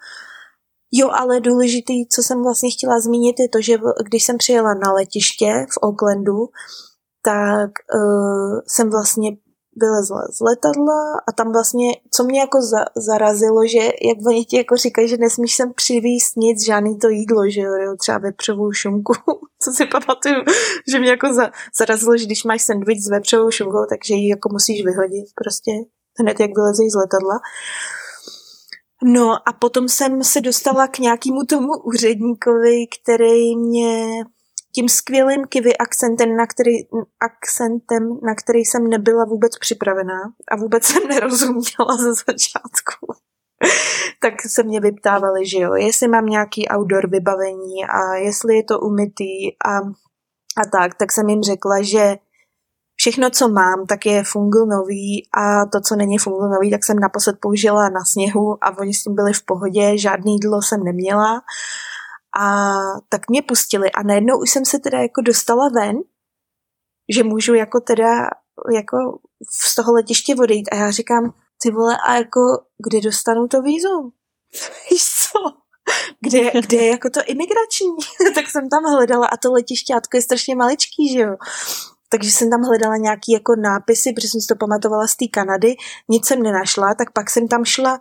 Jo, 0.91 1.09
ale 1.09 1.39
důležitý, 1.39 2.07
co 2.07 2.23
jsem 2.23 2.43
vlastně 2.43 2.71
chtěla 2.71 2.99
zmínit, 2.99 3.39
je 3.39 3.49
to, 3.49 3.61
že 3.61 3.77
když 4.05 4.23
jsem 4.23 4.38
přijela 4.38 4.73
na 4.73 4.93
letiště 4.93 5.65
v 5.69 5.77
Aucklandu, 5.84 6.49
tak 7.21 7.71
uh, 7.95 8.59
jsem 8.67 8.89
vlastně 8.89 9.31
vylezla 9.76 10.21
z 10.32 10.39
letadla 10.39 11.01
a 11.28 11.32
tam 11.32 11.51
vlastně, 11.51 11.91
co 12.11 12.24
mě 12.24 12.39
jako 12.39 12.61
za, 12.61 12.86
zarazilo, 12.95 13.67
že 13.67 13.80
jak 13.80 14.17
oni 14.28 14.45
ti 14.45 14.57
jako 14.57 14.78
říkají, 14.78 15.07
že 15.07 15.17
nesmíš 15.17 15.55
sem 15.55 15.74
přivíst 15.74 16.38
nic, 16.38 16.65
žádný 16.65 16.99
to 16.99 17.09
jídlo, 17.09 17.49
že 17.49 17.61
jo, 17.61 17.95
třeba 17.99 18.17
vepřovou 18.17 18.71
šunku, 18.71 19.13
co 19.63 19.71
si 19.71 19.86
pamatuju, 19.86 20.43
že 20.91 20.99
mě 20.99 21.09
jako 21.09 21.34
za, 21.34 21.51
zarazilo, 21.78 22.17
že 22.17 22.26
když 22.26 22.43
máš 22.43 22.61
sandwich 22.61 23.03
s 23.03 23.09
vepřovou 23.09 23.51
šunkou, 23.51 23.86
takže 23.89 24.13
ji 24.13 24.30
jako 24.30 24.49
musíš 24.51 24.86
vyhodit 24.86 25.26
prostě 25.36 25.71
hned 26.19 26.39
jak 26.39 26.51
vylezeš 26.55 26.91
z 26.91 26.95
letadla. 26.95 27.39
No 29.03 29.49
a 29.49 29.53
potom 29.53 29.89
jsem 29.89 30.24
se 30.24 30.41
dostala 30.41 30.88
k 30.88 30.99
nějakému 30.99 31.43
tomu 31.49 31.74
úředníkovi, 31.86 32.86
který 33.01 33.55
mě 33.55 34.24
tím 34.76 34.89
skvělým 34.89 35.45
kivy 35.45 35.78
akcentem, 35.78 36.36
na 36.36 36.47
který, 36.47 36.71
akcentem, 37.19 38.19
na 38.24 38.36
který 38.36 38.59
jsem 38.59 38.88
nebyla 38.88 39.26
vůbec 39.26 39.57
připravená 39.57 40.21
a 40.51 40.55
vůbec 40.55 40.84
jsem 40.84 41.07
nerozuměla 41.07 41.97
ze 41.97 42.13
začátku. 42.13 43.13
tak 44.21 44.34
se 44.47 44.63
mě 44.63 44.80
vyptávali, 44.80 45.47
že 45.47 45.57
jo, 45.57 45.74
jestli 45.74 46.07
mám 46.07 46.26
nějaký 46.26 46.67
outdoor 46.69 47.09
vybavení 47.09 47.86
a 47.86 48.15
jestli 48.15 48.55
je 48.55 48.63
to 48.63 48.80
umytý 48.80 49.57
a, 49.65 49.78
a 50.57 50.65
tak, 50.71 50.95
tak 50.95 51.11
jsem 51.11 51.30
jim 51.30 51.43
řekla, 51.43 51.82
že 51.82 52.15
všechno, 52.95 53.30
co 53.30 53.49
mám, 53.49 53.86
tak 53.86 54.05
je 54.05 54.24
nový 54.69 55.28
a 55.38 55.65
to, 55.65 55.82
co 55.82 55.95
není 55.95 56.17
nový, 56.28 56.71
tak 56.71 56.84
jsem 56.84 56.99
naposled 56.99 57.36
použila 57.39 57.89
na 57.89 58.05
sněhu 58.05 58.57
a 58.63 58.78
oni 58.78 58.93
s 58.93 59.03
tím 59.03 59.15
byli 59.15 59.34
v 59.34 59.45
pohodě, 59.45 59.97
žádný 59.97 60.34
jídlo 60.34 60.61
jsem 60.61 60.84
neměla 60.84 61.41
a 62.39 62.73
tak 63.09 63.29
mě 63.29 63.41
pustili 63.41 63.91
a 63.91 64.03
najednou 64.03 64.39
už 64.41 64.49
jsem 64.49 64.65
se 64.65 64.79
teda 64.79 64.97
jako 64.97 65.21
dostala 65.21 65.69
ven, 65.69 65.95
že 67.09 67.23
můžu 67.23 67.53
jako 67.53 67.79
teda 67.79 68.29
jako 68.75 68.97
z 69.51 69.75
toho 69.75 69.93
letiště 69.93 70.36
odejít 70.36 70.69
a 70.71 70.75
já 70.75 70.91
říkám, 70.91 71.34
ty 71.63 71.71
vole, 71.71 71.97
a 72.07 72.15
jako 72.15 72.39
kde 72.88 73.01
dostanu 73.01 73.47
to 73.47 73.61
vízum? 73.61 74.11
Víš 74.91 75.03
co? 75.03 75.39
Kde, 76.19 76.61
kde 76.61 76.77
je 76.77 76.88
jako 76.88 77.09
to 77.09 77.19
imigrační? 77.25 77.95
tak 78.36 78.49
jsem 78.49 78.69
tam 78.69 78.84
hledala 78.84 79.27
a 79.27 79.38
to 79.38 79.51
letišťátko 79.51 80.17
je 80.17 80.21
strašně 80.21 80.55
maličký, 80.55 81.13
že 81.13 81.19
jo? 81.19 81.36
takže 82.13 82.31
jsem 82.31 82.49
tam 82.49 82.61
hledala 82.61 82.97
nějaký 82.97 83.31
jako 83.31 83.55
nápisy, 83.55 84.13
protože 84.13 84.27
jsem 84.27 84.41
si 84.41 84.47
to 84.47 84.55
pamatovala 84.55 85.07
z 85.07 85.15
té 85.15 85.25
Kanady, 85.27 85.75
nic 86.09 86.25
jsem 86.25 86.43
nenašla, 86.43 86.95
tak 86.95 87.11
pak 87.13 87.29
jsem 87.29 87.47
tam 87.47 87.65
šla 87.65 87.99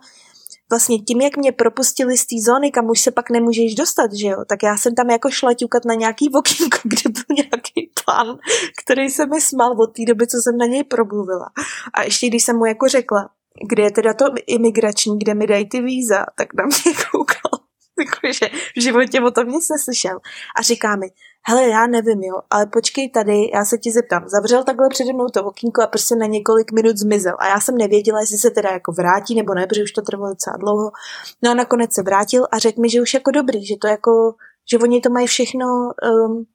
vlastně 0.73 0.99
tím, 0.99 1.21
jak 1.21 1.37
mě 1.37 1.51
propustili 1.51 2.17
z 2.17 2.25
té 2.25 2.35
zóny, 2.45 2.71
kam 2.71 2.89
už 2.89 2.99
se 2.99 3.11
pak 3.11 3.29
nemůžeš 3.29 3.75
dostat, 3.75 4.13
že 4.13 4.27
jo, 4.27 4.45
tak 4.49 4.63
já 4.63 4.77
jsem 4.77 4.95
tam 4.95 5.09
jako 5.09 5.29
šla 5.31 5.53
ťukat 5.53 5.85
na 5.85 5.93
nějaký 5.93 6.29
okýnko, 6.33 6.77
kde 6.83 7.09
byl 7.09 7.23
nějaký 7.29 7.91
pán, 8.05 8.37
který 8.83 9.09
se 9.09 9.25
mi 9.25 9.41
smál 9.41 9.81
od 9.81 9.87
té 9.87 10.05
doby, 10.07 10.27
co 10.27 10.37
jsem 10.37 10.57
na 10.57 10.65
něj 10.65 10.83
promluvila. 10.83 11.49
A 11.93 12.03
ještě 12.03 12.27
když 12.27 12.43
jsem 12.43 12.57
mu 12.57 12.65
jako 12.65 12.87
řekla, 12.87 13.29
kde 13.69 13.83
je 13.83 13.91
teda 13.91 14.13
to 14.13 14.25
imigrační, 14.47 15.19
kde 15.19 15.33
mi 15.33 15.47
dají 15.47 15.69
ty 15.69 15.81
víza, 15.81 16.25
tak 16.37 16.53
na 16.53 16.63
mě 16.65 16.93
koukal, 17.11 17.59
že 18.31 18.49
v 18.77 18.81
životě 18.81 19.21
o 19.21 19.31
tom 19.31 19.47
nic 19.47 19.69
neslyšel. 19.69 20.19
A 20.57 20.61
říká 20.61 20.95
mi, 20.95 21.07
hele, 21.47 21.69
já 21.69 21.87
nevím, 21.87 22.23
jo, 22.23 22.35
ale 22.49 22.65
počkej 22.65 23.09
tady, 23.09 23.49
já 23.53 23.65
se 23.65 23.77
ti 23.77 23.91
zeptám. 23.91 24.29
Zavřel 24.29 24.63
takhle 24.63 24.89
přede 24.89 25.13
mnou 25.13 25.27
to 25.27 25.43
okýnko 25.43 25.81
a 25.81 25.87
prostě 25.87 26.15
na 26.15 26.25
několik 26.25 26.71
minut 26.71 26.97
zmizel. 26.97 27.35
A 27.39 27.47
já 27.47 27.59
jsem 27.59 27.77
nevěděla, 27.77 28.19
jestli 28.19 28.37
se 28.37 28.49
teda 28.49 28.69
jako 28.69 28.91
vrátí 28.91 29.35
nebo 29.35 29.53
ne, 29.53 29.67
protože 29.67 29.83
už 29.83 29.91
to 29.91 30.01
trvalo 30.01 30.29
docela 30.29 30.57
dlouho. 30.57 30.91
No 31.41 31.51
a 31.51 31.53
nakonec 31.53 31.93
se 31.93 32.03
vrátil 32.03 32.47
a 32.51 32.59
řekl 32.59 32.81
mi, 32.81 32.89
že 32.89 33.01
už 33.01 33.13
jako 33.13 33.31
dobrý, 33.31 33.65
že 33.65 33.75
to 33.81 33.87
jako, 33.87 34.35
že 34.71 34.77
oni 34.77 35.01
to 35.01 35.09
mají 35.09 35.27
všechno 35.27 35.65
um, 35.65 36.45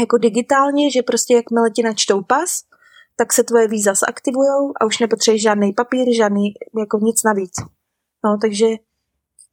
jako 0.00 0.18
digitálně, 0.18 0.90
že 0.90 1.02
prostě 1.02 1.34
jakmile 1.34 1.70
ti 1.70 1.82
načtou 1.82 2.22
pas, 2.22 2.60
tak 3.16 3.32
se 3.32 3.44
tvoje 3.44 3.68
víza 3.68 3.94
zaktivujou 3.94 4.72
a 4.80 4.84
už 4.84 4.98
nepotřebuješ 4.98 5.42
žádný 5.42 5.72
papír, 5.72 6.14
žádný 6.16 6.54
jako 6.78 6.98
nic 7.02 7.22
navíc. 7.22 7.52
No, 8.24 8.38
takže 8.42 8.66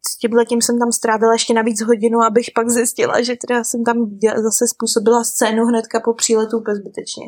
s 0.08 0.18
tímhle 0.18 0.45
tím 0.45 0.62
jsem 0.62 0.80
tam 0.80 0.91
strávila 0.91 1.34
ještě 1.34 1.54
navíc 1.54 1.82
hodinu, 1.82 2.22
abych 2.22 2.45
pak 2.56 2.70
zjistila, 2.70 3.22
že 3.22 3.36
teda 3.36 3.64
jsem 3.64 3.84
tam 3.84 4.20
zase 4.36 4.68
způsobila 4.68 5.24
scénu 5.24 5.66
hnedka 5.66 5.99
po 5.99 6.14
příletu 6.14 6.58
úplně 6.58 6.76
zbytečně. 6.76 7.26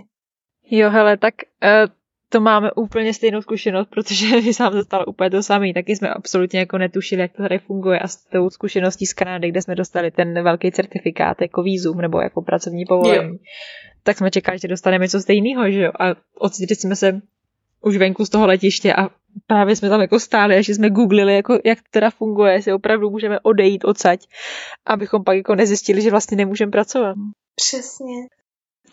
Jo, 0.72 0.90
hele, 0.90 1.18
tak 1.18 1.34
uh, 1.64 1.94
to 2.34 2.40
máme 2.40 2.72
úplně 2.72 3.14
stejnou 3.14 3.42
zkušenost, 3.42 3.88
protože 3.90 4.42
my 4.42 4.54
sám 4.54 4.74
se 4.74 4.84
stalo 4.84 5.06
úplně 5.06 5.30
to 5.30 5.44
samé. 5.44 5.74
Taky 5.74 5.96
jsme 5.96 6.10
absolutně 6.10 6.60
jako 6.60 6.78
netušili, 6.78 7.22
jak 7.22 7.32
to 7.32 7.44
tady 7.44 7.60
funguje 7.60 8.00
a 8.00 8.08
s 8.08 8.16
tou 8.26 8.50
zkušeností 8.50 9.06
z 9.06 9.14
Kanady, 9.14 9.50
kde 9.50 9.62
jsme 9.62 9.76
dostali 9.76 10.12
ten 10.12 10.44
velký 10.44 10.72
certifikát 10.72 11.42
jako 11.42 11.64
výzum 11.64 11.98
nebo 11.98 12.22
jako 12.22 12.42
pracovní 12.42 12.86
povolení, 12.86 13.30
jo. 13.30 13.38
tak 14.04 14.18
jsme 14.18 14.32
čekali, 14.32 14.60
že 14.60 14.68
dostaneme 14.68 15.06
něco 15.06 15.20
stejného, 15.20 15.72
že 15.72 15.82
jo? 15.82 15.92
A 16.00 16.16
ocitli 16.40 16.76
jsme 16.76 16.96
se 16.96 17.22
už 17.82 17.98
venku 17.98 18.26
z 18.26 18.30
toho 18.30 18.48
letiště 18.48 18.94
a 18.94 19.10
právě 19.48 19.76
jsme 19.76 19.90
tam 19.90 20.02
jako 20.02 20.20
stáli 20.20 20.56
a 20.56 20.62
že 20.62 20.76
jsme 20.76 20.90
googlili, 20.90 21.36
jako, 21.36 21.60
jak 21.66 21.80
to 21.80 21.88
teda 21.92 22.10
funguje, 22.10 22.54
jestli 22.54 22.74
opravdu 22.74 23.10
můžeme 23.10 23.40
odejít 23.40 23.86
odsaď, 23.86 24.28
abychom 24.86 25.24
pak 25.24 25.38
jako 25.38 25.56
nezjistili, 25.56 26.02
že 26.02 26.12
vlastně 26.12 26.38
nemůžeme 26.38 26.72
pracovat. 26.72 27.16
Přesně. 27.56 28.16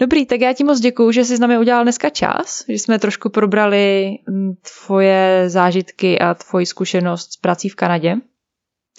Dobrý, 0.00 0.26
tak 0.26 0.40
já 0.40 0.52
ti 0.52 0.64
moc 0.64 0.80
děkuju, 0.80 1.12
že 1.12 1.24
jsi 1.24 1.36
s 1.36 1.40
námi 1.40 1.58
udělal 1.58 1.82
dneska 1.82 2.10
čas, 2.10 2.64
že 2.68 2.74
jsme 2.74 2.98
trošku 2.98 3.30
probrali 3.30 4.10
mm, 4.28 4.52
tvoje 4.54 5.44
zážitky 5.50 6.18
a 6.18 6.34
tvoji 6.34 6.66
zkušenost 6.66 7.32
s 7.32 7.36
prací 7.36 7.68
v 7.68 7.76
Kanadě. 7.76 8.16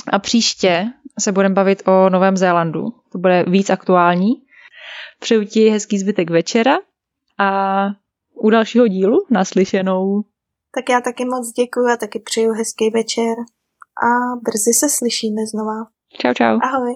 A 0.07 0.19
příště 0.19 0.85
se 1.19 1.31
budeme 1.31 1.55
bavit 1.55 1.83
o 1.87 2.09
Novém 2.09 2.37
Zélandu. 2.37 2.93
To 3.11 3.17
bude 3.17 3.45
víc 3.47 3.69
aktuální. 3.69 4.31
Přeju 5.19 5.45
ti 5.45 5.69
hezký 5.69 5.99
zbytek 5.99 6.29
večera 6.29 6.77
a 7.37 7.85
u 8.33 8.49
dalšího 8.49 8.87
dílu 8.87 9.25
naslyšenou. 9.29 10.23
Tak 10.76 10.89
já 10.89 11.01
taky 11.01 11.26
moc 11.26 11.51
děkuji 11.51 11.91
a 11.93 11.97
taky 11.97 12.19
přeju 12.19 12.51
hezký 12.53 12.89
večer 12.89 13.36
a 14.05 14.36
brzy 14.43 14.74
se 14.74 14.89
slyšíme 14.89 15.41
znova. 15.45 15.86
Čau, 16.22 16.34
čau. 16.34 16.59
Ahoj. 16.61 16.95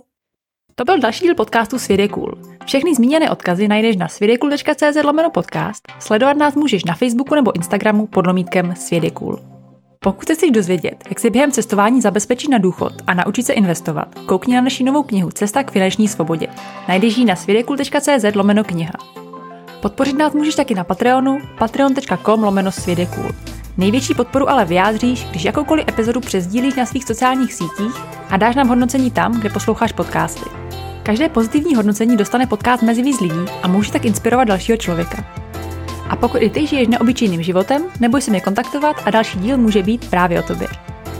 To 0.75 0.83
byl 0.83 0.99
další 0.99 1.25
díl 1.25 1.35
podcastu 1.35 1.79
Svět 1.79 1.99
je 1.99 2.07
cool. 2.07 2.31
Všechny 2.65 2.95
zmíněné 2.95 3.31
odkazy 3.31 3.67
najdeš 3.67 3.95
na 3.95 4.07
svědekul.cz 4.07 5.03
lomeno 5.03 5.29
podcast. 5.29 5.83
Sledovat 5.99 6.37
nás 6.37 6.55
můžeš 6.55 6.85
na 6.85 6.95
Facebooku 6.95 7.35
nebo 7.35 7.55
Instagramu 7.55 8.07
pod 8.07 8.27
lomítkem 8.27 8.75
Svět 8.75 9.03
je 9.03 9.11
cool. 9.11 9.39
Pokud 9.99 10.27
se 10.27 10.35
chceš 10.35 10.51
dozvědět, 10.51 11.03
jak 11.09 11.19
si 11.19 11.29
během 11.29 11.51
cestování 11.51 12.01
zabezpečit 12.01 12.49
na 12.49 12.57
důchod 12.57 12.93
a 13.07 13.13
naučit 13.13 13.43
se 13.43 13.53
investovat, 13.53 14.15
koukni 14.25 14.55
na 14.55 14.61
naši 14.61 14.83
novou 14.83 15.03
knihu 15.03 15.31
Cesta 15.31 15.63
k 15.63 15.71
finanční 15.71 16.07
svobodě. 16.07 16.47
Najdeš 16.87 17.17
ji 17.17 17.25
na 17.25 17.35
svědekul.cz 17.35 18.35
lomeno 18.35 18.63
kniha. 18.63 18.93
Podpořit 19.81 20.17
nás 20.17 20.33
můžeš 20.33 20.55
taky 20.55 20.75
na 20.75 20.83
Patreonu 20.83 21.37
patreon.com 21.59 22.43
lomeno 22.43 22.71
svědekul. 22.71 23.25
Největší 23.77 24.13
podporu 24.13 24.49
ale 24.49 24.65
vyjádříš, 24.65 25.25
když 25.29 25.43
jakoukoliv 25.43 25.85
epizodu 25.87 26.19
přezdílíš 26.19 26.75
na 26.75 26.85
svých 26.85 27.03
sociálních 27.03 27.53
sítích 27.53 27.95
a 28.29 28.37
dáš 28.37 28.55
nám 28.55 28.67
hodnocení 28.67 29.11
tam, 29.11 29.39
kde 29.39 29.49
posloucháš 29.49 29.91
podcasty. 29.91 30.49
Každé 31.03 31.29
pozitivní 31.29 31.75
hodnocení 31.75 32.17
dostane 32.17 32.47
podcast 32.47 32.83
mezi 32.83 33.01
víc 33.01 33.19
lidí 33.19 33.45
a 33.63 33.67
může 33.67 33.91
tak 33.91 34.05
inspirovat 34.05 34.47
dalšího 34.47 34.77
člověka. 34.77 35.25
A 36.09 36.15
pokud 36.15 36.41
i 36.41 36.49
ty 36.49 36.67
žiješ 36.67 36.87
neobyčejným 36.87 37.43
životem, 37.43 37.83
neboj 37.99 38.21
se 38.21 38.31
mě 38.31 38.41
kontaktovat 38.41 38.95
a 39.05 39.11
další 39.11 39.39
díl 39.39 39.57
může 39.57 39.83
být 39.83 40.09
právě 40.09 40.39
o 40.39 40.43
tobě. 40.43 40.67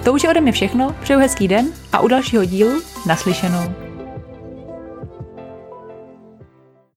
To 0.03 0.13
už 0.13 0.23
je 0.23 0.29
ode 0.29 0.41
mě 0.41 0.51
všechno, 0.51 0.95
přeju 1.01 1.19
hezký 1.19 1.47
den 1.47 1.67
a 1.93 1.99
u 1.99 2.07
dalšího 2.07 2.45
dílu 2.45 2.81
naslyšenou. 3.05 3.84